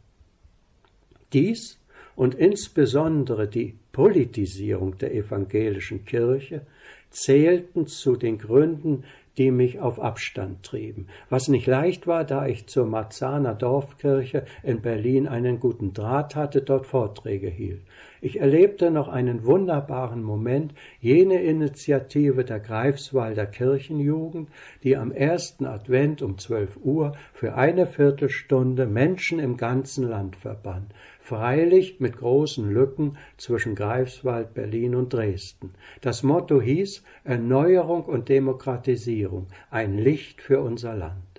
Dies 1.33 1.79
und 2.15 2.35
insbesondere 2.35 3.47
die 3.47 3.75
Politisierung 3.91 4.97
der 4.97 5.13
evangelischen 5.13 6.05
Kirche 6.05 6.65
zählten 7.09 7.87
zu 7.87 8.15
den 8.15 8.37
Gründen 8.37 9.03
die 9.37 9.51
mich 9.51 9.79
auf 9.79 9.99
Abstand 10.01 10.63
trieben, 10.63 11.07
was 11.29 11.47
nicht 11.47 11.67
leicht 11.67 12.07
war, 12.07 12.23
da 12.23 12.45
ich 12.47 12.67
zur 12.67 12.85
Marzahner 12.85 13.53
Dorfkirche 13.53 14.45
in 14.63 14.81
Berlin 14.81 15.27
einen 15.27 15.59
guten 15.59 15.93
Draht 15.93 16.35
hatte, 16.35 16.61
dort 16.61 16.85
Vorträge 16.85 17.49
hielt. 17.49 17.81
Ich 18.23 18.39
erlebte 18.39 18.91
noch 18.91 19.07
einen 19.07 19.45
wunderbaren 19.45 20.21
Moment, 20.21 20.73
jene 20.99 21.41
Initiative 21.41 22.45
der 22.45 22.59
Greifswalder 22.59 23.47
Kirchenjugend, 23.47 24.49
die 24.83 24.95
am 24.95 25.11
ersten 25.11 25.65
Advent 25.65 26.21
um 26.21 26.37
zwölf 26.37 26.77
Uhr 26.83 27.13
für 27.33 27.55
eine 27.55 27.87
Viertelstunde 27.87 28.85
Menschen 28.85 29.39
im 29.39 29.57
ganzen 29.57 30.07
Land 30.07 30.35
verband 30.35 30.93
freilich 31.31 32.01
mit 32.01 32.17
großen 32.17 32.69
Lücken 32.73 33.17
zwischen 33.37 33.73
Greifswald, 33.73 34.53
Berlin 34.53 34.95
und 34.95 35.13
Dresden. 35.13 35.71
Das 36.01 36.23
Motto 36.23 36.59
hieß 36.59 37.03
Erneuerung 37.23 38.03
und 38.03 38.27
Demokratisierung, 38.27 39.47
ein 39.69 39.97
Licht 39.97 40.41
für 40.41 40.59
unser 40.59 40.93
Land. 40.93 41.30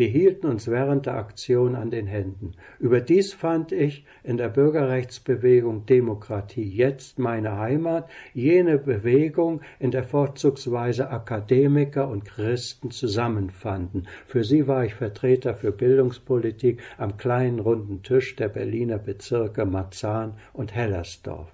Wir 0.00 0.08
hielten 0.08 0.46
uns 0.46 0.66
während 0.66 1.04
der 1.04 1.16
Aktion 1.16 1.74
an 1.74 1.90
den 1.90 2.06
Händen. 2.06 2.52
Überdies 2.78 3.34
fand 3.34 3.70
ich 3.70 4.06
in 4.24 4.38
der 4.38 4.48
Bürgerrechtsbewegung 4.48 5.84
Demokratie 5.84 6.64
jetzt 6.64 7.18
meine 7.18 7.58
Heimat 7.58 8.08
jene 8.32 8.78
Bewegung, 8.78 9.60
in 9.78 9.90
der 9.90 10.04
vorzugsweise 10.04 11.10
Akademiker 11.10 12.08
und 12.08 12.24
Christen 12.24 12.90
zusammenfanden. 12.90 14.08
Für 14.24 14.42
sie 14.42 14.66
war 14.66 14.86
ich 14.86 14.94
Vertreter 14.94 15.54
für 15.54 15.70
Bildungspolitik 15.70 16.80
am 16.96 17.18
kleinen 17.18 17.58
runden 17.58 18.02
Tisch 18.02 18.36
der 18.36 18.48
Berliner 18.48 18.96
Bezirke 18.96 19.66
Marzahn 19.66 20.32
und 20.54 20.74
Hellersdorf. 20.74 21.52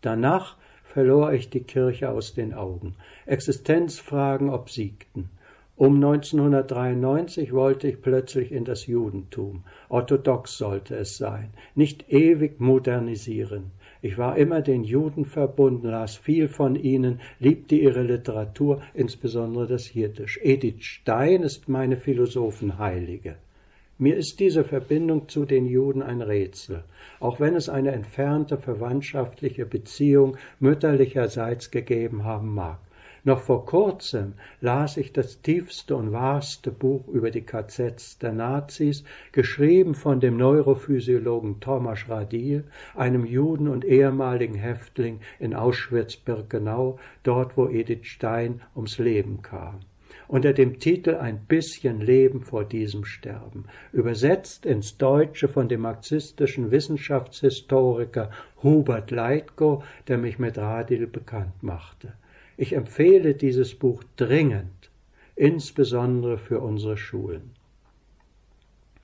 Danach 0.00 0.56
verlor 0.82 1.32
ich 1.32 1.48
die 1.48 1.62
Kirche 1.62 2.10
aus 2.10 2.34
den 2.34 2.54
Augen. 2.54 2.96
Existenzfragen 3.26 4.50
obsiegten. 4.50 5.30
Um 5.78 5.94
1993 5.94 7.52
wollte 7.52 7.86
ich 7.86 8.02
plötzlich 8.02 8.50
in 8.50 8.64
das 8.64 8.88
Judentum. 8.88 9.62
Orthodox 9.88 10.58
sollte 10.58 10.96
es 10.96 11.16
sein, 11.16 11.50
nicht 11.76 12.12
ewig 12.12 12.58
modernisieren. 12.58 13.70
Ich 14.02 14.18
war 14.18 14.36
immer 14.36 14.60
den 14.60 14.82
Juden 14.82 15.24
verbunden, 15.24 15.86
las 15.86 16.16
viel 16.16 16.48
von 16.48 16.74
ihnen, 16.74 17.20
liebte 17.38 17.76
ihre 17.76 18.02
Literatur, 18.02 18.82
insbesondere 18.92 19.68
das 19.68 19.94
Jiddisch. 19.94 20.40
Edith 20.42 20.82
Stein 20.82 21.44
ist 21.44 21.68
meine 21.68 21.96
Philosophenheilige. 21.96 23.36
Mir 23.98 24.16
ist 24.16 24.40
diese 24.40 24.64
Verbindung 24.64 25.28
zu 25.28 25.44
den 25.44 25.66
Juden 25.66 26.02
ein 26.02 26.22
Rätsel, 26.22 26.82
auch 27.20 27.38
wenn 27.38 27.54
es 27.54 27.68
eine 27.68 27.92
entfernte 27.92 28.58
verwandtschaftliche 28.58 29.64
Beziehung 29.64 30.38
mütterlicherseits 30.58 31.70
gegeben 31.70 32.24
haben 32.24 32.52
mag. 32.52 32.78
Noch 33.24 33.40
vor 33.40 33.66
kurzem 33.66 34.34
las 34.60 34.96
ich 34.96 35.12
das 35.12 35.42
tiefste 35.42 35.96
und 35.96 36.12
wahrste 36.12 36.70
Buch 36.70 37.08
über 37.08 37.30
die 37.30 37.42
KZs 37.42 38.18
der 38.18 38.32
Nazis, 38.32 39.04
geschrieben 39.32 39.94
von 39.94 40.20
dem 40.20 40.36
Neurophysiologen 40.36 41.60
Thomas 41.60 42.08
Radil, 42.08 42.64
einem 42.94 43.24
Juden 43.24 43.68
und 43.68 43.84
ehemaligen 43.84 44.54
Häftling 44.54 45.20
in 45.38 45.54
Auschwitz-Birkenau, 45.54 46.98
dort 47.22 47.56
wo 47.56 47.68
Edith 47.68 48.06
Stein 48.06 48.60
ums 48.74 48.98
Leben 48.98 49.42
kam 49.42 49.80
unter 50.28 50.52
dem 50.52 50.78
Titel 50.78 51.14
Ein 51.14 51.40
bisschen 51.46 52.00
Leben 52.00 52.42
vor 52.42 52.64
diesem 52.64 53.04
Sterben, 53.04 53.64
übersetzt 53.92 54.66
ins 54.66 54.98
Deutsche 54.98 55.48
von 55.48 55.68
dem 55.68 55.80
marxistischen 55.80 56.70
Wissenschaftshistoriker 56.70 58.30
Hubert 58.62 59.10
Leitgo, 59.10 59.82
der 60.06 60.18
mich 60.18 60.38
mit 60.38 60.58
Radil 60.58 61.06
bekannt 61.06 61.62
machte. 61.62 62.12
Ich 62.60 62.72
empfehle 62.72 63.36
dieses 63.36 63.76
Buch 63.76 64.02
dringend, 64.16 64.90
insbesondere 65.36 66.38
für 66.38 66.58
unsere 66.58 66.96
Schulen. 66.96 67.52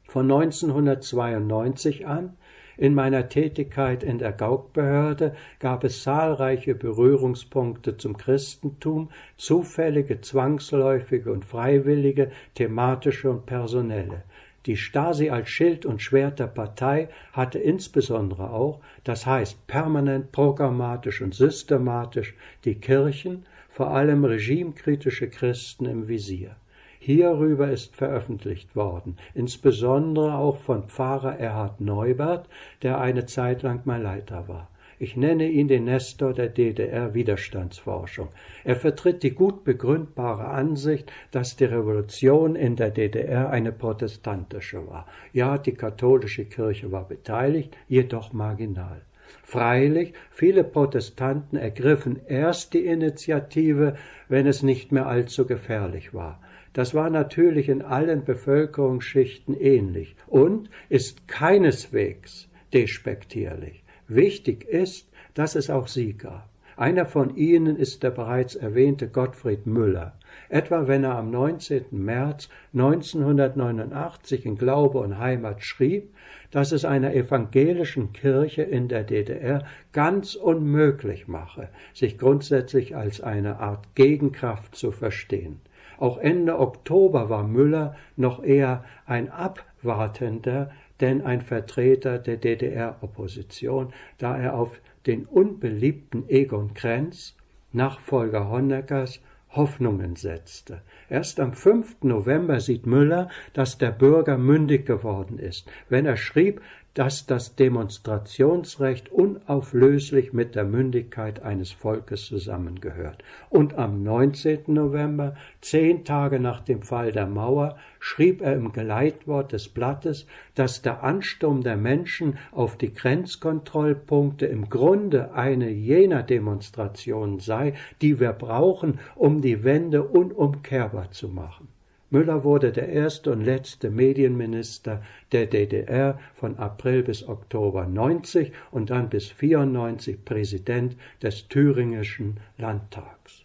Von 0.08 0.24
1992 0.24 2.04
an 2.04 2.36
In 2.76 2.94
meiner 2.94 3.28
Tätigkeit 3.28 4.02
in 4.02 4.18
der 4.18 4.32
Gaukbehörde 4.32 5.36
gab 5.60 5.84
es 5.84 6.02
zahlreiche 6.02 6.74
Berührungspunkte 6.74 7.96
zum 7.96 8.16
Christentum, 8.16 9.10
zufällige, 9.36 10.20
zwangsläufige 10.20 11.30
und 11.30 11.44
freiwillige, 11.44 12.32
thematische 12.56 13.30
und 13.30 13.46
personelle. 13.46 14.24
Die 14.66 14.76
Stasi 14.78 15.28
als 15.28 15.50
Schild 15.50 15.84
und 15.84 16.00
Schwert 16.00 16.38
der 16.38 16.46
Partei 16.46 17.08
hatte 17.32 17.58
insbesondere 17.58 18.50
auch, 18.50 18.80
das 19.04 19.26
heißt 19.26 19.66
permanent 19.66 20.32
programmatisch 20.32 21.20
und 21.20 21.34
systematisch, 21.34 22.34
die 22.64 22.76
Kirchen, 22.76 23.44
vor 23.68 23.90
allem 23.90 24.24
regimekritische 24.24 25.28
Christen 25.28 25.84
im 25.84 26.08
Visier. 26.08 26.56
Hierüber 26.98 27.70
ist 27.70 27.94
veröffentlicht 27.94 28.74
worden, 28.74 29.18
insbesondere 29.34 30.36
auch 30.36 30.56
von 30.56 30.84
Pfarrer 30.84 31.38
Erhard 31.38 31.82
Neubert, 31.82 32.48
der 32.80 32.98
eine 32.98 33.26
Zeit 33.26 33.62
lang 33.62 33.82
mein 33.84 34.02
Leiter 34.02 34.48
war. 34.48 34.70
Ich 35.04 35.16
nenne 35.16 35.46
ihn 35.50 35.68
den 35.68 35.84
Nestor 35.84 36.32
der 36.32 36.48
DDR-Widerstandsforschung. 36.48 38.30
Er 38.64 38.74
vertritt 38.74 39.22
die 39.22 39.32
gut 39.32 39.62
begründbare 39.62 40.46
Ansicht, 40.46 41.12
dass 41.30 41.56
die 41.56 41.66
Revolution 41.66 42.56
in 42.56 42.74
der 42.74 42.88
DDR 42.88 43.50
eine 43.50 43.70
protestantische 43.70 44.86
war. 44.88 45.06
Ja, 45.34 45.58
die 45.58 45.74
katholische 45.74 46.46
Kirche 46.46 46.90
war 46.90 47.06
beteiligt, 47.06 47.76
jedoch 47.86 48.32
marginal. 48.32 49.02
Freilich, 49.42 50.14
viele 50.30 50.64
Protestanten 50.64 51.58
ergriffen 51.58 52.22
erst 52.26 52.72
die 52.72 52.86
Initiative, 52.86 53.96
wenn 54.30 54.46
es 54.46 54.62
nicht 54.62 54.90
mehr 54.90 55.06
allzu 55.06 55.46
gefährlich 55.46 56.14
war. 56.14 56.40
Das 56.72 56.94
war 56.94 57.10
natürlich 57.10 57.68
in 57.68 57.82
allen 57.82 58.24
Bevölkerungsschichten 58.24 59.54
ähnlich 59.54 60.16
und 60.28 60.70
ist 60.88 61.28
keineswegs 61.28 62.48
despektierlich. 62.72 63.83
Wichtig 64.08 64.64
ist, 64.64 65.08
dass 65.34 65.54
es 65.54 65.70
auch 65.70 65.88
sie 65.88 66.14
gab. 66.14 66.48
Einer 66.76 67.06
von 67.06 67.36
ihnen 67.36 67.76
ist 67.76 68.02
der 68.02 68.10
bereits 68.10 68.56
erwähnte 68.56 69.08
Gottfried 69.08 69.64
Müller. 69.66 70.14
Etwa 70.48 70.88
wenn 70.88 71.04
er 71.04 71.16
am 71.16 71.30
19. 71.30 71.84
März 71.92 72.48
1989 72.72 74.44
in 74.44 74.56
Glaube 74.56 74.98
und 74.98 75.18
Heimat 75.18 75.62
schrieb, 75.62 76.12
dass 76.50 76.72
es 76.72 76.84
einer 76.84 77.14
evangelischen 77.14 78.12
Kirche 78.12 78.62
in 78.62 78.88
der 78.88 79.04
DDR 79.04 79.64
ganz 79.92 80.34
unmöglich 80.34 81.28
mache, 81.28 81.68
sich 81.92 82.18
grundsätzlich 82.18 82.96
als 82.96 83.20
eine 83.20 83.60
Art 83.60 83.94
Gegenkraft 83.94 84.74
zu 84.74 84.90
verstehen. 84.90 85.60
Auch 85.98 86.18
Ende 86.18 86.58
Oktober 86.58 87.30
war 87.30 87.46
Müller 87.46 87.94
noch 88.16 88.42
eher 88.42 88.84
ein 89.06 89.30
Abwartender, 89.30 90.70
denn 91.04 91.20
ein 91.20 91.42
Vertreter 91.42 92.18
der 92.18 92.38
DDR-Opposition, 92.38 93.92
da 94.16 94.38
er 94.38 94.54
auf 94.54 94.80
den 95.04 95.26
unbeliebten 95.26 96.24
Egon 96.30 96.72
Krenz, 96.72 97.36
Nachfolger 97.72 98.48
Honeckers, 98.48 99.20
Hoffnungen 99.50 100.16
setzte. 100.16 100.80
Erst 101.10 101.40
am 101.40 101.52
5. 101.52 102.04
November 102.04 102.58
sieht 102.58 102.86
Müller, 102.86 103.28
dass 103.52 103.76
der 103.76 103.90
Bürger 103.90 104.38
mündig 104.38 104.86
geworden 104.86 105.38
ist, 105.38 105.70
wenn 105.90 106.06
er 106.06 106.16
schrieb, 106.16 106.62
dass 106.94 107.26
das 107.26 107.56
Demonstrationsrecht 107.56 109.10
unauflöslich 109.10 110.32
mit 110.32 110.54
der 110.54 110.64
Mündigkeit 110.64 111.42
eines 111.42 111.72
Volkes 111.72 112.26
zusammengehört. 112.26 113.24
Und 113.50 113.74
am 113.74 114.04
19. 114.04 114.62
November, 114.68 115.34
zehn 115.60 116.04
Tage 116.04 116.38
nach 116.38 116.60
dem 116.60 116.82
Fall 116.82 117.10
der 117.10 117.26
Mauer, 117.26 117.76
schrieb 117.98 118.42
er 118.42 118.54
im 118.54 118.72
Geleitwort 118.72 119.52
des 119.52 119.68
Blattes, 119.68 120.26
dass 120.54 120.82
der 120.82 121.02
Ansturm 121.02 121.62
der 121.62 121.76
Menschen 121.76 122.38
auf 122.52 122.78
die 122.78 122.92
Grenzkontrollpunkte 122.92 124.46
im 124.46 124.68
Grunde 124.68 125.34
eine 125.34 125.70
jener 125.70 126.22
Demonstrationen 126.22 127.40
sei, 127.40 127.74
die 128.02 128.20
wir 128.20 128.32
brauchen, 128.32 129.00
um 129.16 129.42
die 129.42 129.64
Wende 129.64 130.04
unumkehrbar 130.04 131.10
zu 131.10 131.28
machen. 131.28 131.73
Müller 132.10 132.44
wurde 132.44 132.70
der 132.70 132.88
erste 132.88 133.32
und 133.32 133.42
letzte 133.42 133.90
Medienminister 133.90 135.02
der 135.32 135.46
DDR 135.46 136.18
von 136.34 136.58
April 136.58 137.02
bis 137.02 137.26
Oktober 137.26 137.86
90 137.86 138.52
und 138.70 138.90
dann 138.90 139.08
bis 139.08 139.28
94 139.28 140.24
Präsident 140.24 140.96
des 141.22 141.48
thüringischen 141.48 142.38
Landtags. 142.58 143.42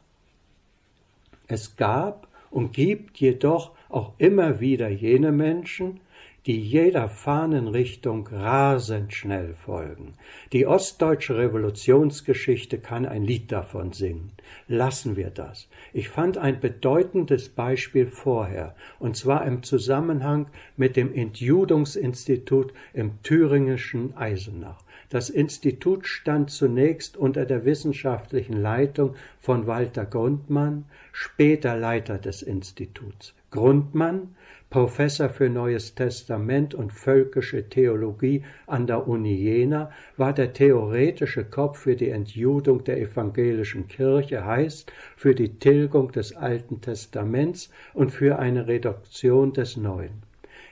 Es 1.47 1.75
gab 1.77 2.27
und 2.51 2.73
gibt 2.73 3.17
jedoch 3.17 3.71
auch 3.89 4.13
immer 4.19 4.59
wieder 4.59 4.89
jene 4.89 5.31
Menschen, 5.31 5.99
die 6.45 6.59
jeder 6.59 7.09
Fahnenrichtung 7.09 8.27
rasend 8.27 9.13
schnell 9.13 9.53
folgen. 9.53 10.13
Die 10.53 10.65
ostdeutsche 10.65 11.37
Revolutionsgeschichte 11.37 12.79
kann 12.79 13.05
ein 13.05 13.23
Lied 13.23 13.51
davon 13.51 13.91
singen. 13.91 14.31
Lassen 14.67 15.15
wir 15.15 15.29
das. 15.29 15.67
Ich 15.93 16.09
fand 16.09 16.37
ein 16.37 16.59
bedeutendes 16.59 17.49
Beispiel 17.49 18.07
vorher, 18.07 18.75
und 18.99 19.15
zwar 19.15 19.45
im 19.45 19.63
Zusammenhang 19.63 20.47
mit 20.77 20.95
dem 20.95 21.13
Entjudungsinstitut 21.13 22.73
im 22.93 23.21
thüringischen 23.23 24.15
Eisenach. 24.15 24.83
Das 25.09 25.31
Institut 25.31 26.07
stand 26.07 26.51
zunächst 26.51 27.17
unter 27.17 27.45
der 27.45 27.65
wissenschaftlichen 27.65 28.53
Leitung 28.53 29.15
von 29.39 29.65
Walter 29.65 30.05
Grundmann, 30.05 30.85
später 31.11 31.75
Leiter 31.75 32.19
des 32.19 32.43
Instituts. 32.43 33.33
Grundmann 33.49 34.35
Professor 34.69 35.29
für 35.29 35.49
Neues 35.49 35.95
Testament 35.95 36.75
und 36.75 36.93
völkische 36.93 37.67
Theologie 37.69 38.43
an 38.67 38.85
der 38.85 39.07
Uni 39.07 39.33
Jena, 39.33 39.89
war 40.15 40.31
der 40.31 40.53
theoretische 40.53 41.43
Kopf 41.43 41.79
für 41.79 41.95
die 41.95 42.09
Entjudung 42.09 42.83
der 42.83 43.01
evangelischen 43.01 43.87
Kirche, 43.87 44.45
heißt 44.45 44.91
für 45.15 45.33
die 45.33 45.57
Tilgung 45.57 46.11
des 46.11 46.35
Alten 46.35 46.81
Testaments 46.81 47.71
und 47.95 48.11
für 48.11 48.37
eine 48.37 48.67
Reduktion 48.67 49.53
des 49.53 49.75
Neuen. 49.75 50.21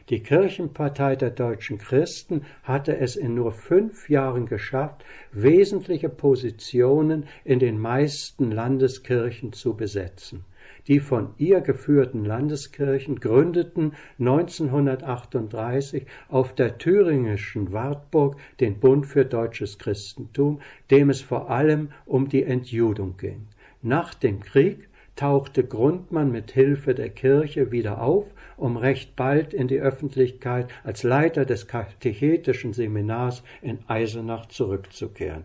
Die 0.09 0.21
Kirchenpartei 0.21 1.15
der 1.15 1.31
deutschen 1.31 1.79
Christen 1.79 2.45
hatte 2.61 2.97
es 2.97 3.15
in 3.15 3.33
nur 3.33 3.51
fünf 3.51 4.11
Jahren 4.11 4.45
geschafft, 4.45 5.03
wesentliche 5.31 6.09
Positionen 6.09 7.25
in 7.43 7.57
den 7.57 7.79
meisten 7.79 8.51
Landeskirchen 8.51 9.53
zu 9.53 9.75
besetzen. 9.75 10.45
Die 10.87 10.99
von 11.01 11.29
ihr 11.37 11.59
geführten 11.59 12.23
Landeskirchen 12.23 13.19
gründeten 13.19 13.93
1938 14.19 16.05
auf 16.29 16.55
der 16.55 16.77
thüringischen 16.77 17.73
Wartburg 17.73 18.37
den 18.61 18.79
Bund 18.79 19.05
für 19.05 19.25
deutsches 19.25 19.79
Christentum, 19.79 20.61
dem 20.89 21.09
es 21.09 21.21
vor 21.21 21.49
allem 21.49 21.89
um 22.05 22.29
die 22.29 22.43
Entjudung 22.43 23.17
ging. 23.17 23.47
Nach 23.81 24.13
dem 24.13 24.39
Krieg 24.39 24.87
tauchte 25.17 25.65
Grundmann 25.65 26.31
mit 26.31 26.51
Hilfe 26.51 26.93
der 26.93 27.09
Kirche 27.09 27.71
wieder 27.71 28.01
auf, 28.01 28.25
um 28.55 28.77
recht 28.77 29.15
bald 29.15 29.53
in 29.53 29.67
die 29.67 29.79
Öffentlichkeit 29.79 30.69
als 30.83 31.03
Leiter 31.03 31.43
des 31.43 31.67
katechetischen 31.67 32.71
Seminars 32.71 33.43
in 33.61 33.79
Eisenach 33.87 34.45
zurückzukehren. 34.45 35.43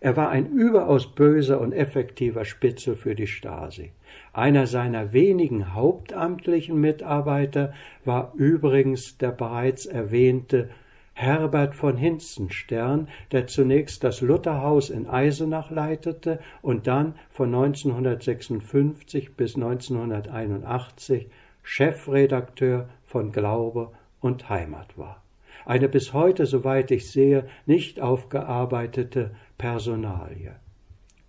Er 0.00 0.16
war 0.16 0.30
ein 0.30 0.46
überaus 0.46 1.14
böser 1.14 1.60
und 1.60 1.72
effektiver 1.72 2.46
Spitzel 2.46 2.96
für 2.96 3.14
die 3.14 3.26
Stasi. 3.26 3.92
Einer 4.32 4.66
seiner 4.66 5.12
wenigen 5.12 5.74
hauptamtlichen 5.74 6.80
Mitarbeiter 6.80 7.72
war 8.04 8.32
übrigens 8.36 9.18
der 9.18 9.32
bereits 9.32 9.86
erwähnte 9.86 10.70
Herbert 11.14 11.74
von 11.74 11.96
Hinzenstern, 11.96 13.08
der 13.32 13.46
zunächst 13.46 14.04
das 14.04 14.20
Lutherhaus 14.20 14.88
in 14.88 15.06
Eisenach 15.06 15.70
leitete 15.70 16.38
und 16.62 16.86
dann 16.86 17.14
von 17.28 17.54
1956 17.54 19.36
bis 19.36 19.56
1981 19.56 21.28
Chefredakteur 21.62 22.88
von 23.04 23.32
Glaube 23.32 23.90
und 24.20 24.48
Heimat 24.48 24.96
war. 24.96 25.22
Eine 25.66 25.88
bis 25.88 26.12
heute, 26.12 26.46
soweit 26.46 26.90
ich 26.90 27.10
sehe, 27.10 27.46
nicht 27.66 28.00
aufgearbeitete 28.00 29.32
Personalie. 29.58 30.56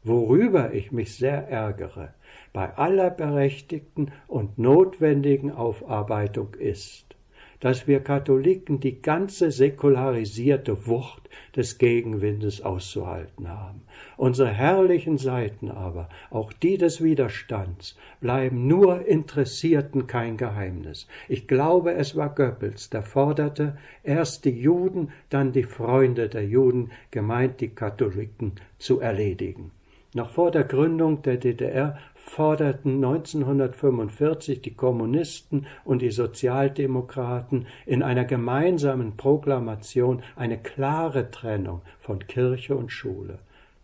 Worüber 0.04 0.74
ich 0.74 0.91
mich 0.91 1.16
sehr 1.16 1.49
ärgere, 1.49 2.14
bei 2.54 2.76
aller 2.78 3.10
berechtigten 3.10 4.12
und 4.28 4.58
notwendigen 4.58 5.52
Aufarbeitung 5.52 6.54
ist, 6.56 7.16
dass 7.62 7.88
wir 7.88 7.99
Katholiken 8.02 8.80
die 8.80 9.02
ganze 9.02 9.52
säkularisierte 9.52 10.88
Wucht 10.88 11.30
des 11.56 11.78
Gegenwindes 11.78 12.62
auszuhalten 12.62 13.49
haben. 13.49 13.84
Unsere 14.18 14.49
herrlichen 14.49 15.18
Seiten 15.18 15.70
aber, 15.70 16.10
auch 16.30 16.52
die 16.54 16.78
des 16.78 17.04
Widerstands, 17.04 17.97
bleiben 18.20 18.68
nur 18.68 19.06
Interessierten 19.06 20.08
kein 20.08 20.38
Geheimnis. 20.38 21.08
Ich 21.30 21.47
glaube, 21.47 21.93
es 21.93 22.16
war 22.16 22.34
Goebbels, 22.34 22.89
der 22.89 23.04
forderte, 23.04 23.78
erst 24.04 24.45
die 24.45 24.60
Juden, 24.60 25.12
dann 25.30 25.52
die 25.52 25.64
Freunde 25.64 26.30
der 26.30 26.45
Juden, 26.45 26.91
gemeint 27.12 27.62
die 27.62 27.70
Katholiken, 27.70 28.54
zu 28.80 28.99
erledigen. 28.99 29.72
Noch 30.14 30.30
vor 30.30 30.51
der 30.51 30.66
Gründung 30.66 31.22
der 31.22 31.38
DDR 31.38 31.97
forderten 32.16 32.95
1945 32.95 34.62
die 34.62 34.74
Kommunisten 34.74 35.66
und 35.86 36.01
die 36.01 36.12
Sozialdemokraten 36.12 37.66
in 37.86 38.03
einer 38.03 38.26
gemeinsamen 38.26 39.16
Proklamation 39.16 40.22
eine 40.36 40.57
klare 40.57 41.32
Trennung 41.32 41.82
von 41.99 42.20
Kirche 42.28 42.76
und 42.76 42.91
Schule. 42.91 43.39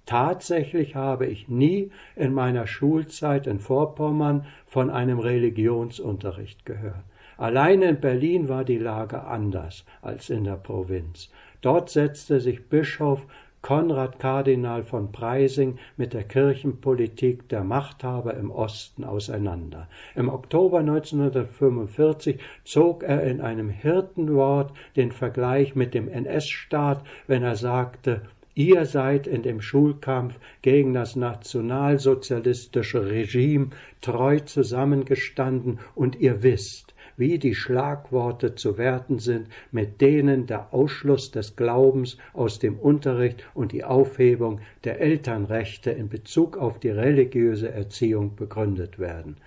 Tatsächlich 0.06 0.96
habe 0.96 1.28
ich 1.28 1.48
nie 1.48 1.92
in 2.16 2.34
meiner 2.34 2.68
Schulzeit 2.68 3.48
in 3.48 3.60
Vorpommern 3.60 4.46
von 4.66 4.90
einem 4.90 5.20
Religionsunterricht 5.20 6.66
gehört. 6.66 7.04
Allein 7.38 7.82
in 7.82 8.00
Berlin 8.02 8.50
war 8.50 8.64
die 8.66 8.80
Lage 8.80 9.24
anders 9.24 9.86
als 10.02 10.30
in 10.30 10.44
der 10.44 10.56
Provinz. 10.56 11.30
Dort 11.62 11.90
setzte 11.90 12.40
sich 12.40 12.68
Bischof 12.68 13.26
Konrad 13.68 14.18
Kardinal 14.18 14.86
von 14.86 15.12
Preysing 15.12 15.78
mit 15.98 16.14
der 16.14 16.24
Kirchenpolitik 16.24 17.50
der 17.50 17.66
Machthaber 17.66 18.34
im 18.36 18.50
Osten 18.50 19.04
auseinander. 19.04 19.90
Im 20.16 20.30
Oktober 20.30 20.80
1945 20.80 22.40
zog 22.64 23.04
er 23.04 23.24
in 23.24 23.42
einem 23.42 23.70
Hirtenwort 23.70 24.72
den 24.96 25.12
Vergleich 25.12 25.76
mit 25.76 25.94
dem 25.94 26.08
NS-Staat, 26.08 27.04
wenn 27.28 27.44
er 27.44 27.58
sagte, 27.58 28.22
Ihr 28.56 28.86
seid 28.86 29.28
in 29.28 29.44
dem 29.44 29.60
Schulkampf 29.60 30.40
gegen 30.62 30.94
das 30.94 31.18
nationalsozialistische 31.18 33.06
Regime 33.06 33.72
treu 34.00 34.40
zusammengestanden 34.40 35.80
und 35.94 36.16
ihr 36.22 36.42
wisst, 36.42 36.87
wie 37.18 37.40
die 37.40 37.56
Schlagworte 37.56 38.56
zu 38.56 38.78
werten 38.78 39.20
sind, 39.20 39.48
mit 39.72 40.00
denen 40.02 40.46
der 40.46 40.74
Ausschluss 40.74 41.32
des 41.32 41.56
Glaubens 41.56 42.18
aus 42.34 42.60
dem 42.60 42.80
Unterricht 42.80 43.44
und 43.54 43.72
die 43.72 43.84
Aufhebung 43.84 44.62
der 44.84 45.02
Elternrechte 45.02 45.92
in 45.92 46.08
Bezug 46.08 46.58
auf 46.58 46.80
die 46.80 46.90
religiöse 46.90 47.72
Erziehung 47.72 48.36
begründet 48.36 49.00
werden. 49.00 49.38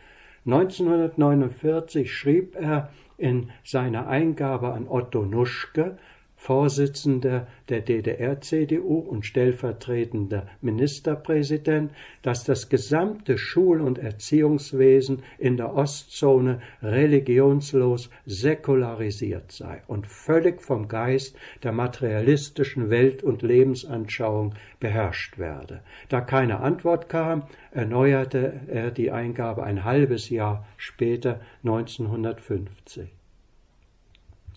1949 0.47 2.13
schrieb 2.13 2.57
er 2.57 2.91
in 3.19 3.51
seiner 3.63 4.09
Eingabe 4.09 4.73
an 4.73 4.89
Otto 4.89 5.25
Nuschke, 5.25 5.99
Vorsitzender 6.43 7.49
der 7.69 7.83
DDR-CDU 7.83 8.99
und 8.99 9.27
stellvertretender 9.27 10.47
Ministerpräsident, 10.63 11.93
dass 12.23 12.45
das 12.45 12.71
gesamte 12.71 13.37
Schul- 13.37 13.83
und 13.83 13.99
Erziehungswesen 13.99 15.23
in 15.37 15.59
der 15.59 15.75
Ostzone 15.75 16.63
religionslos 16.83 18.09
säkularisiert 18.25 19.53
sei 19.53 19.83
und 19.87 20.07
völlig 20.07 20.63
vom 20.63 20.89
Geist 20.89 21.37
der 21.63 21.73
materialistischen 21.73 22.89
Welt- 22.89 23.23
und 23.23 23.43
Lebensanschauung 23.43 24.55
beherrscht 24.81 25.37
werde. 25.37 25.83
Da 26.09 26.23
keine 26.23 26.61
Antwort 26.61 27.11
kam, 27.11 27.43
erneuerte 27.71 28.63
er 28.67 28.91
die 28.91 29.11
Eingabe 29.11 29.63
ein 29.63 29.85
halbes 29.85 30.31
Jahr 30.31 30.67
später 30.79 31.43
1950. 31.63 33.11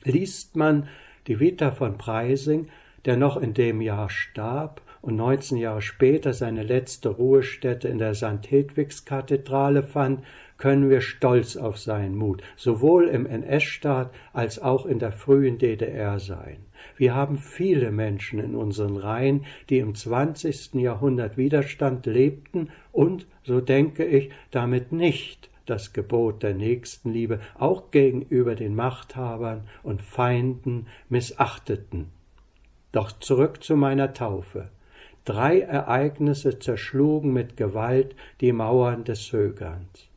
Liest 0.06 0.56
man 0.56 0.88
die 1.28 1.40
Vita 1.40 1.72
von 1.72 1.98
Preising, 1.98 2.68
der 3.06 3.18
noch 3.18 3.38
in 3.38 3.54
dem 3.54 3.82
Jahr 3.82 4.10
starb 4.10 4.82
und 5.02 5.18
19 5.18 5.58
Jahre 5.58 5.82
später 5.82 6.34
seine 6.34 6.64
letzte 6.64 7.10
Ruhestätte 7.10 7.90
in 7.90 7.98
der 7.98 8.16
St. 8.16 8.50
Hedwigskathedrale 8.50 9.84
fand, 9.84 10.24
können 10.58 10.90
wir 10.90 11.02
stolz 11.02 11.58
auf 11.58 11.78
seinen 11.78 12.16
Mut, 12.16 12.42
sowohl 12.56 13.10
im 13.10 13.26
NS-Staat 13.26 14.12
als 14.32 14.62
auch 14.62 14.86
in 14.86 15.00
der 15.00 15.12
frühen 15.12 15.58
DDR 15.58 16.20
sein. 16.20 16.58
Wir 16.96 17.16
haben 17.16 17.38
viele 17.38 17.92
Menschen 17.92 18.40
in 18.40 18.56
unseren 18.56 18.96
Reihen, 18.96 19.46
die 19.70 19.80
im 19.80 19.96
20. 19.96 20.76
Jahrhundert 20.76 21.36
Widerstand 21.36 22.06
lebten 22.06 22.70
und, 22.94 23.28
so 23.44 23.60
denke 23.60 24.06
ich, 24.06 24.32
damit 24.52 24.94
nicht 24.94 25.50
das 25.66 25.94
Gebot 25.94 26.44
der 26.44 26.54
Nächstenliebe 26.54 27.40
auch 27.58 27.92
gegenüber 27.92 28.56
den 28.56 28.76
Machthabern 28.76 29.68
und 29.82 30.02
Feinden 30.02 30.88
missachteten. 31.10 32.10
Doch 32.92 33.12
zurück 33.12 33.64
zu 33.64 33.76
meiner 33.76 34.14
Taufe. 34.14 34.70
Drei 35.26 35.62
Ereignisse 35.62 36.60
zerschlugen 36.60 37.32
mit 37.32 37.56
Gewalt 37.56 38.16
die 38.42 38.52
Mauern 38.52 39.04
des 39.04 39.32
Högerns. 39.32 40.10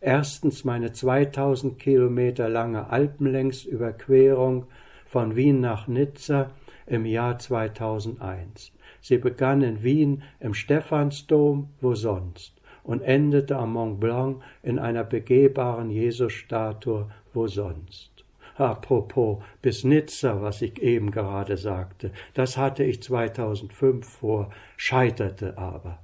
Erstens 0.00 0.64
meine 0.64 0.92
2000 0.92 1.78
Kilometer 1.78 2.48
lange 2.48 2.90
Alpenlängsüberquerung 2.90 4.66
von 5.06 5.36
Wien 5.36 5.60
nach 5.60 5.86
Nizza 5.86 6.50
im 6.86 7.06
Jahr 7.06 7.38
2001. 7.38 8.72
Sie 9.00 9.18
begann 9.18 9.62
in 9.62 9.82
Wien 9.84 10.22
im 10.40 10.54
Stephansdom, 10.54 11.68
wo 11.80 11.94
sonst 11.94 12.61
und 12.84 13.02
endete 13.02 13.56
am 13.56 13.74
Mont 13.74 14.00
Blanc 14.00 14.42
in 14.62 14.78
einer 14.78 15.04
begehbaren 15.04 15.90
Jesusstatue, 15.90 17.08
wo 17.32 17.46
sonst. 17.46 18.10
Apropos, 18.56 19.42
bis 19.62 19.82
Nizza, 19.82 20.42
was 20.42 20.60
ich 20.62 20.82
eben 20.82 21.10
gerade 21.10 21.56
sagte, 21.56 22.12
das 22.34 22.56
hatte 22.56 22.84
ich 22.84 23.02
2005 23.02 24.06
vor, 24.06 24.50
scheiterte 24.76 25.56
aber. 25.56 25.98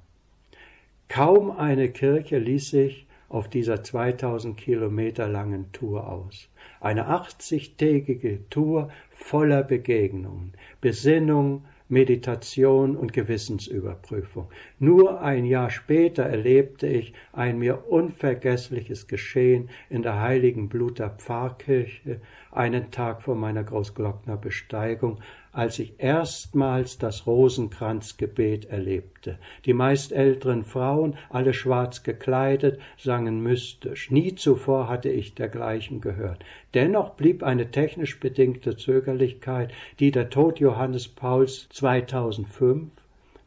Kaum 1.07 1.51
eine 1.51 1.89
Kirche 1.89 2.37
ließ 2.37 2.69
sich 2.71 3.07
auf 3.29 3.47
dieser 3.47 3.83
2000 3.83 4.57
Kilometer 4.57 5.27
langen 5.27 5.71
Tour 5.71 6.09
aus. 6.09 6.49
Eine 6.81 7.09
80-tägige 7.09 8.49
Tour 8.49 8.89
voller 9.11 9.63
Begegnungen, 9.63 10.53
Besinnung, 10.81 11.65
Meditation 11.89 12.95
und 12.95 13.13
Gewissensüberprüfung. 13.13 14.49
Nur 14.77 15.21
ein 15.21 15.43
Jahr 15.43 15.71
später 15.71 16.23
erlebte 16.23 16.87
ich 16.87 17.13
ein 17.33 17.57
mir 17.57 17.89
unvergessliches 17.89 19.07
Geschehen 19.07 19.69
in 19.89 20.03
der 20.03 20.21
heiligen 20.21 20.69
Bluter 20.69 21.09
Pfarrkirche, 21.09 22.21
einen 22.51 22.91
Tag 22.91 23.23
vor 23.23 23.35
meiner 23.35 23.63
Großglockner 23.63 24.37
Besteigung, 24.37 25.19
als 25.51 25.79
ich 25.79 25.93
erstmals 25.97 26.97
das 26.97 27.25
Rosenkranzgebet 27.25 28.65
erlebte. 28.65 29.37
Die 29.65 29.73
meist 29.73 30.11
älteren 30.11 30.63
Frauen, 30.63 31.17
alle 31.29 31.53
schwarz 31.53 32.03
gekleidet, 32.03 32.79
sangen 32.97 33.41
mystisch. 33.41 34.11
Nie 34.11 34.35
zuvor 34.35 34.87
hatte 34.87 35.09
ich 35.09 35.35
dergleichen 35.35 36.01
gehört. 36.01 36.43
Dennoch 36.73 37.11
blieb 37.11 37.43
eine 37.43 37.71
technisch 37.71 38.19
bedingte 38.19 38.77
Zögerlichkeit, 38.77 39.71
die 39.99 40.11
der 40.11 40.29
Tod 40.29 40.59
Johannes 40.59 41.07
Pauls 41.07 41.67
2005 41.69 42.91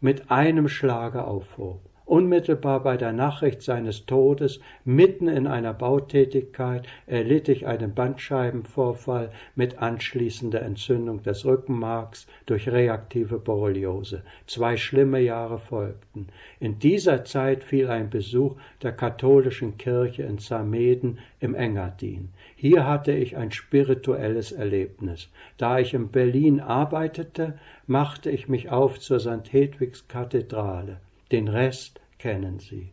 mit 0.00 0.30
einem 0.30 0.68
Schlage 0.68 1.24
aufhob. 1.24 1.80
Unmittelbar 2.05 2.82
bei 2.82 2.96
der 2.96 3.12
Nachricht 3.12 3.62
seines 3.62 4.07
Todes, 4.07 4.61
mitten 4.84 5.28
in 5.28 5.46
einer 5.46 5.72
Bautätigkeit, 5.72 6.86
erlitt 7.07 7.48
ich 7.48 7.66
einen 7.66 7.94
Bandscheibenvorfall 7.94 9.30
mit 9.55 9.78
anschließender 9.78 10.62
Entzündung 10.62 11.22
des 11.22 11.44
Rückenmarks 11.44 12.26
durch 12.46 12.68
reaktive 12.68 13.38
Borreliose. 13.38 14.22
Zwei 14.46 14.76
schlimme 14.76 15.20
Jahre 15.20 15.59
folgten. 15.59 16.26
In 16.59 16.80
dieser 16.80 17.24
Zeit 17.24 17.62
fiel 17.62 17.88
ein 17.88 18.11
Besuch 18.11 18.57
der 18.82 18.92
katholischen 18.92 19.78
Kirche 19.78 20.24
in 20.24 20.38
Zameden 20.38 21.18
im 21.38 21.55
Engadin. 21.55 22.30
Hier 22.57 22.86
hatte 22.86 23.12
ich 23.12 23.36
ein 23.36 23.53
spirituelles 23.53 24.50
Erlebnis. 24.50 25.30
Da 25.57 25.78
ich 25.78 25.94
in 25.94 26.09
Berlin 26.09 26.61
arbeitete, 26.61 27.59
machte 27.86 28.30
ich 28.30 28.48
mich 28.48 28.70
auf 28.70 28.98
zur 28.98 29.20
St. 29.20 29.53
Hedwigs 29.53 30.09
Kathedrale. 30.09 30.98
Den 31.33 31.49
Rest 31.49 31.99
kennen 32.18 32.59
Sie. 32.59 32.93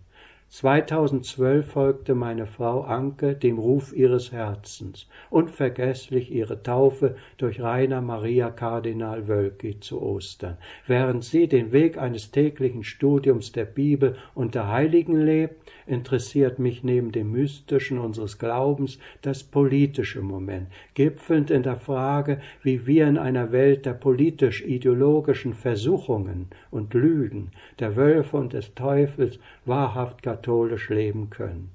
2012 0.51 1.71
folgte 1.71 2.15
meine 2.15 2.47
Frau 2.47 2.81
Anke 2.81 3.35
dem 3.35 3.59
Ruf 3.59 3.93
ihres 3.93 4.31
Herzens, 4.31 5.07
unvergesslich 5.29 6.31
ihre 6.31 6.63
Taufe 6.63 7.15
durch 7.37 7.61
Rainer 7.61 8.01
Maria 8.01 8.49
Kardinal 8.49 9.27
Wölki 9.27 9.79
zu 9.79 10.01
Ostern, 10.01 10.57
während 10.87 11.23
sie 11.23 11.47
den 11.47 11.71
Weg 11.71 11.99
eines 11.99 12.31
täglichen 12.31 12.83
Studiums 12.83 13.51
der 13.51 13.65
Bibel 13.65 14.15
und 14.33 14.55
der 14.55 14.69
Heiligen 14.69 15.23
lebt, 15.23 15.69
interessiert 15.85 16.57
mich 16.57 16.83
neben 16.83 17.11
dem 17.11 17.31
Mystischen 17.31 17.99
unseres 17.99 18.39
Glaubens 18.39 18.97
das 19.21 19.43
politische 19.43 20.21
Moment, 20.21 20.67
gipfelnd 20.95 21.51
in 21.51 21.61
der 21.61 21.77
Frage, 21.77 22.41
wie 22.63 22.87
wir 22.87 23.07
in 23.07 23.19
einer 23.19 23.51
Welt 23.51 23.85
der 23.85 23.93
politisch-ideologischen 23.93 25.53
Versuchungen 25.53 26.47
und 26.71 26.95
Lügen, 26.95 27.51
der 27.77 27.95
Wölfe 27.95 28.37
und 28.37 28.53
des 28.53 28.73
Teufels 28.73 29.39
wahrhaft 29.65 30.23
katholisch 30.39 30.89
leben 30.89 31.29
können. 31.29 31.71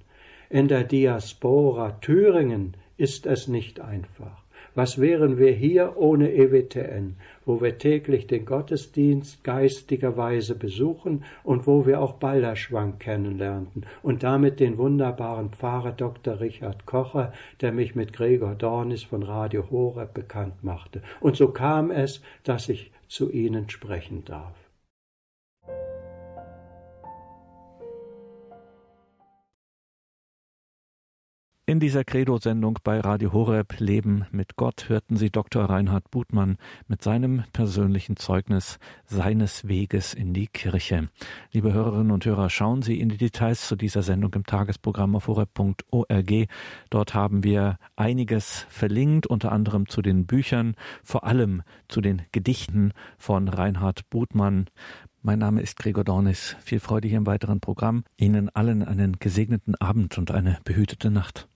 In 0.48 0.68
der 0.68 0.84
Diaspora 0.84 1.92
Thüringen 2.00 2.74
ist 2.96 3.26
es 3.26 3.46
nicht 3.46 3.80
einfach. 3.80 4.42
Was 4.74 5.00
wären 5.00 5.38
wir 5.38 5.52
hier 5.52 5.96
ohne 5.96 6.32
EWTN, 6.32 7.16
wo 7.44 7.60
wir 7.60 7.78
täglich 7.78 8.26
den 8.26 8.44
Gottesdienst 8.44 9.44
geistigerweise 9.44 10.56
besuchen 10.56 11.24
und 11.44 11.66
wo 11.66 11.86
wir 11.86 12.00
auch 12.00 12.14
Balderschwang 12.14 12.98
kennenlernten 12.98 13.86
und 14.02 14.22
damit 14.22 14.58
den 14.58 14.78
wunderbaren 14.78 15.50
Pfarrer 15.50 15.92
Dr. 15.92 16.40
Richard 16.40 16.86
Kocher, 16.86 17.32
der 17.60 17.70
mich 17.70 17.94
mit 17.94 18.12
Gregor 18.12 18.54
Dornis 18.54 19.04
von 19.04 19.22
Radio 19.22 19.70
Horeb 19.70 20.14
bekannt 20.14 20.64
machte. 20.64 21.02
Und 21.20 21.36
so 21.36 21.48
kam 21.48 21.90
es, 21.92 22.20
dass 22.42 22.68
ich 22.68 22.90
zu 23.06 23.30
Ihnen 23.30 23.70
sprechen 23.70 24.24
darf. 24.24 24.63
In 31.66 31.80
dieser 31.80 32.04
Credo-Sendung 32.04 32.78
bei 32.84 33.00
Radio 33.00 33.32
Horeb 33.32 33.80
Leben 33.80 34.26
mit 34.30 34.56
Gott 34.56 34.90
hörten 34.90 35.16
Sie 35.16 35.30
Dr. 35.30 35.64
Reinhard 35.64 36.10
Butmann 36.10 36.58
mit 36.88 37.02
seinem 37.02 37.44
persönlichen 37.54 38.16
Zeugnis 38.16 38.78
seines 39.06 39.66
Weges 39.66 40.12
in 40.12 40.34
die 40.34 40.48
Kirche. 40.48 41.08
Liebe 41.52 41.72
Hörerinnen 41.72 42.10
und 42.10 42.26
Hörer, 42.26 42.50
schauen 42.50 42.82
Sie 42.82 43.00
in 43.00 43.08
die 43.08 43.16
Details 43.16 43.66
zu 43.66 43.76
dieser 43.76 44.02
Sendung 44.02 44.34
im 44.34 44.44
Tagesprogramm 44.44 45.16
auf 45.16 45.26
horeb.org. 45.26 46.48
Dort 46.90 47.14
haben 47.14 47.44
wir 47.44 47.78
einiges 47.96 48.66
verlinkt, 48.68 49.26
unter 49.26 49.50
anderem 49.50 49.88
zu 49.88 50.02
den 50.02 50.26
Büchern, 50.26 50.74
vor 51.02 51.24
allem 51.24 51.62
zu 51.88 52.02
den 52.02 52.20
Gedichten 52.32 52.92
von 53.16 53.48
Reinhard 53.48 54.10
Butmann. 54.10 54.66
Mein 55.22 55.38
Name 55.38 55.62
ist 55.62 55.78
Gregor 55.78 56.04
Dornis. 56.04 56.56
Viel 56.60 56.80
Freude 56.80 57.08
hier 57.08 57.16
im 57.16 57.26
weiteren 57.26 57.60
Programm. 57.60 58.04
Ihnen 58.18 58.50
allen 58.50 58.82
einen 58.82 59.18
gesegneten 59.18 59.74
Abend 59.76 60.18
und 60.18 60.30
eine 60.30 60.58
behütete 60.64 61.10
Nacht. 61.10 61.48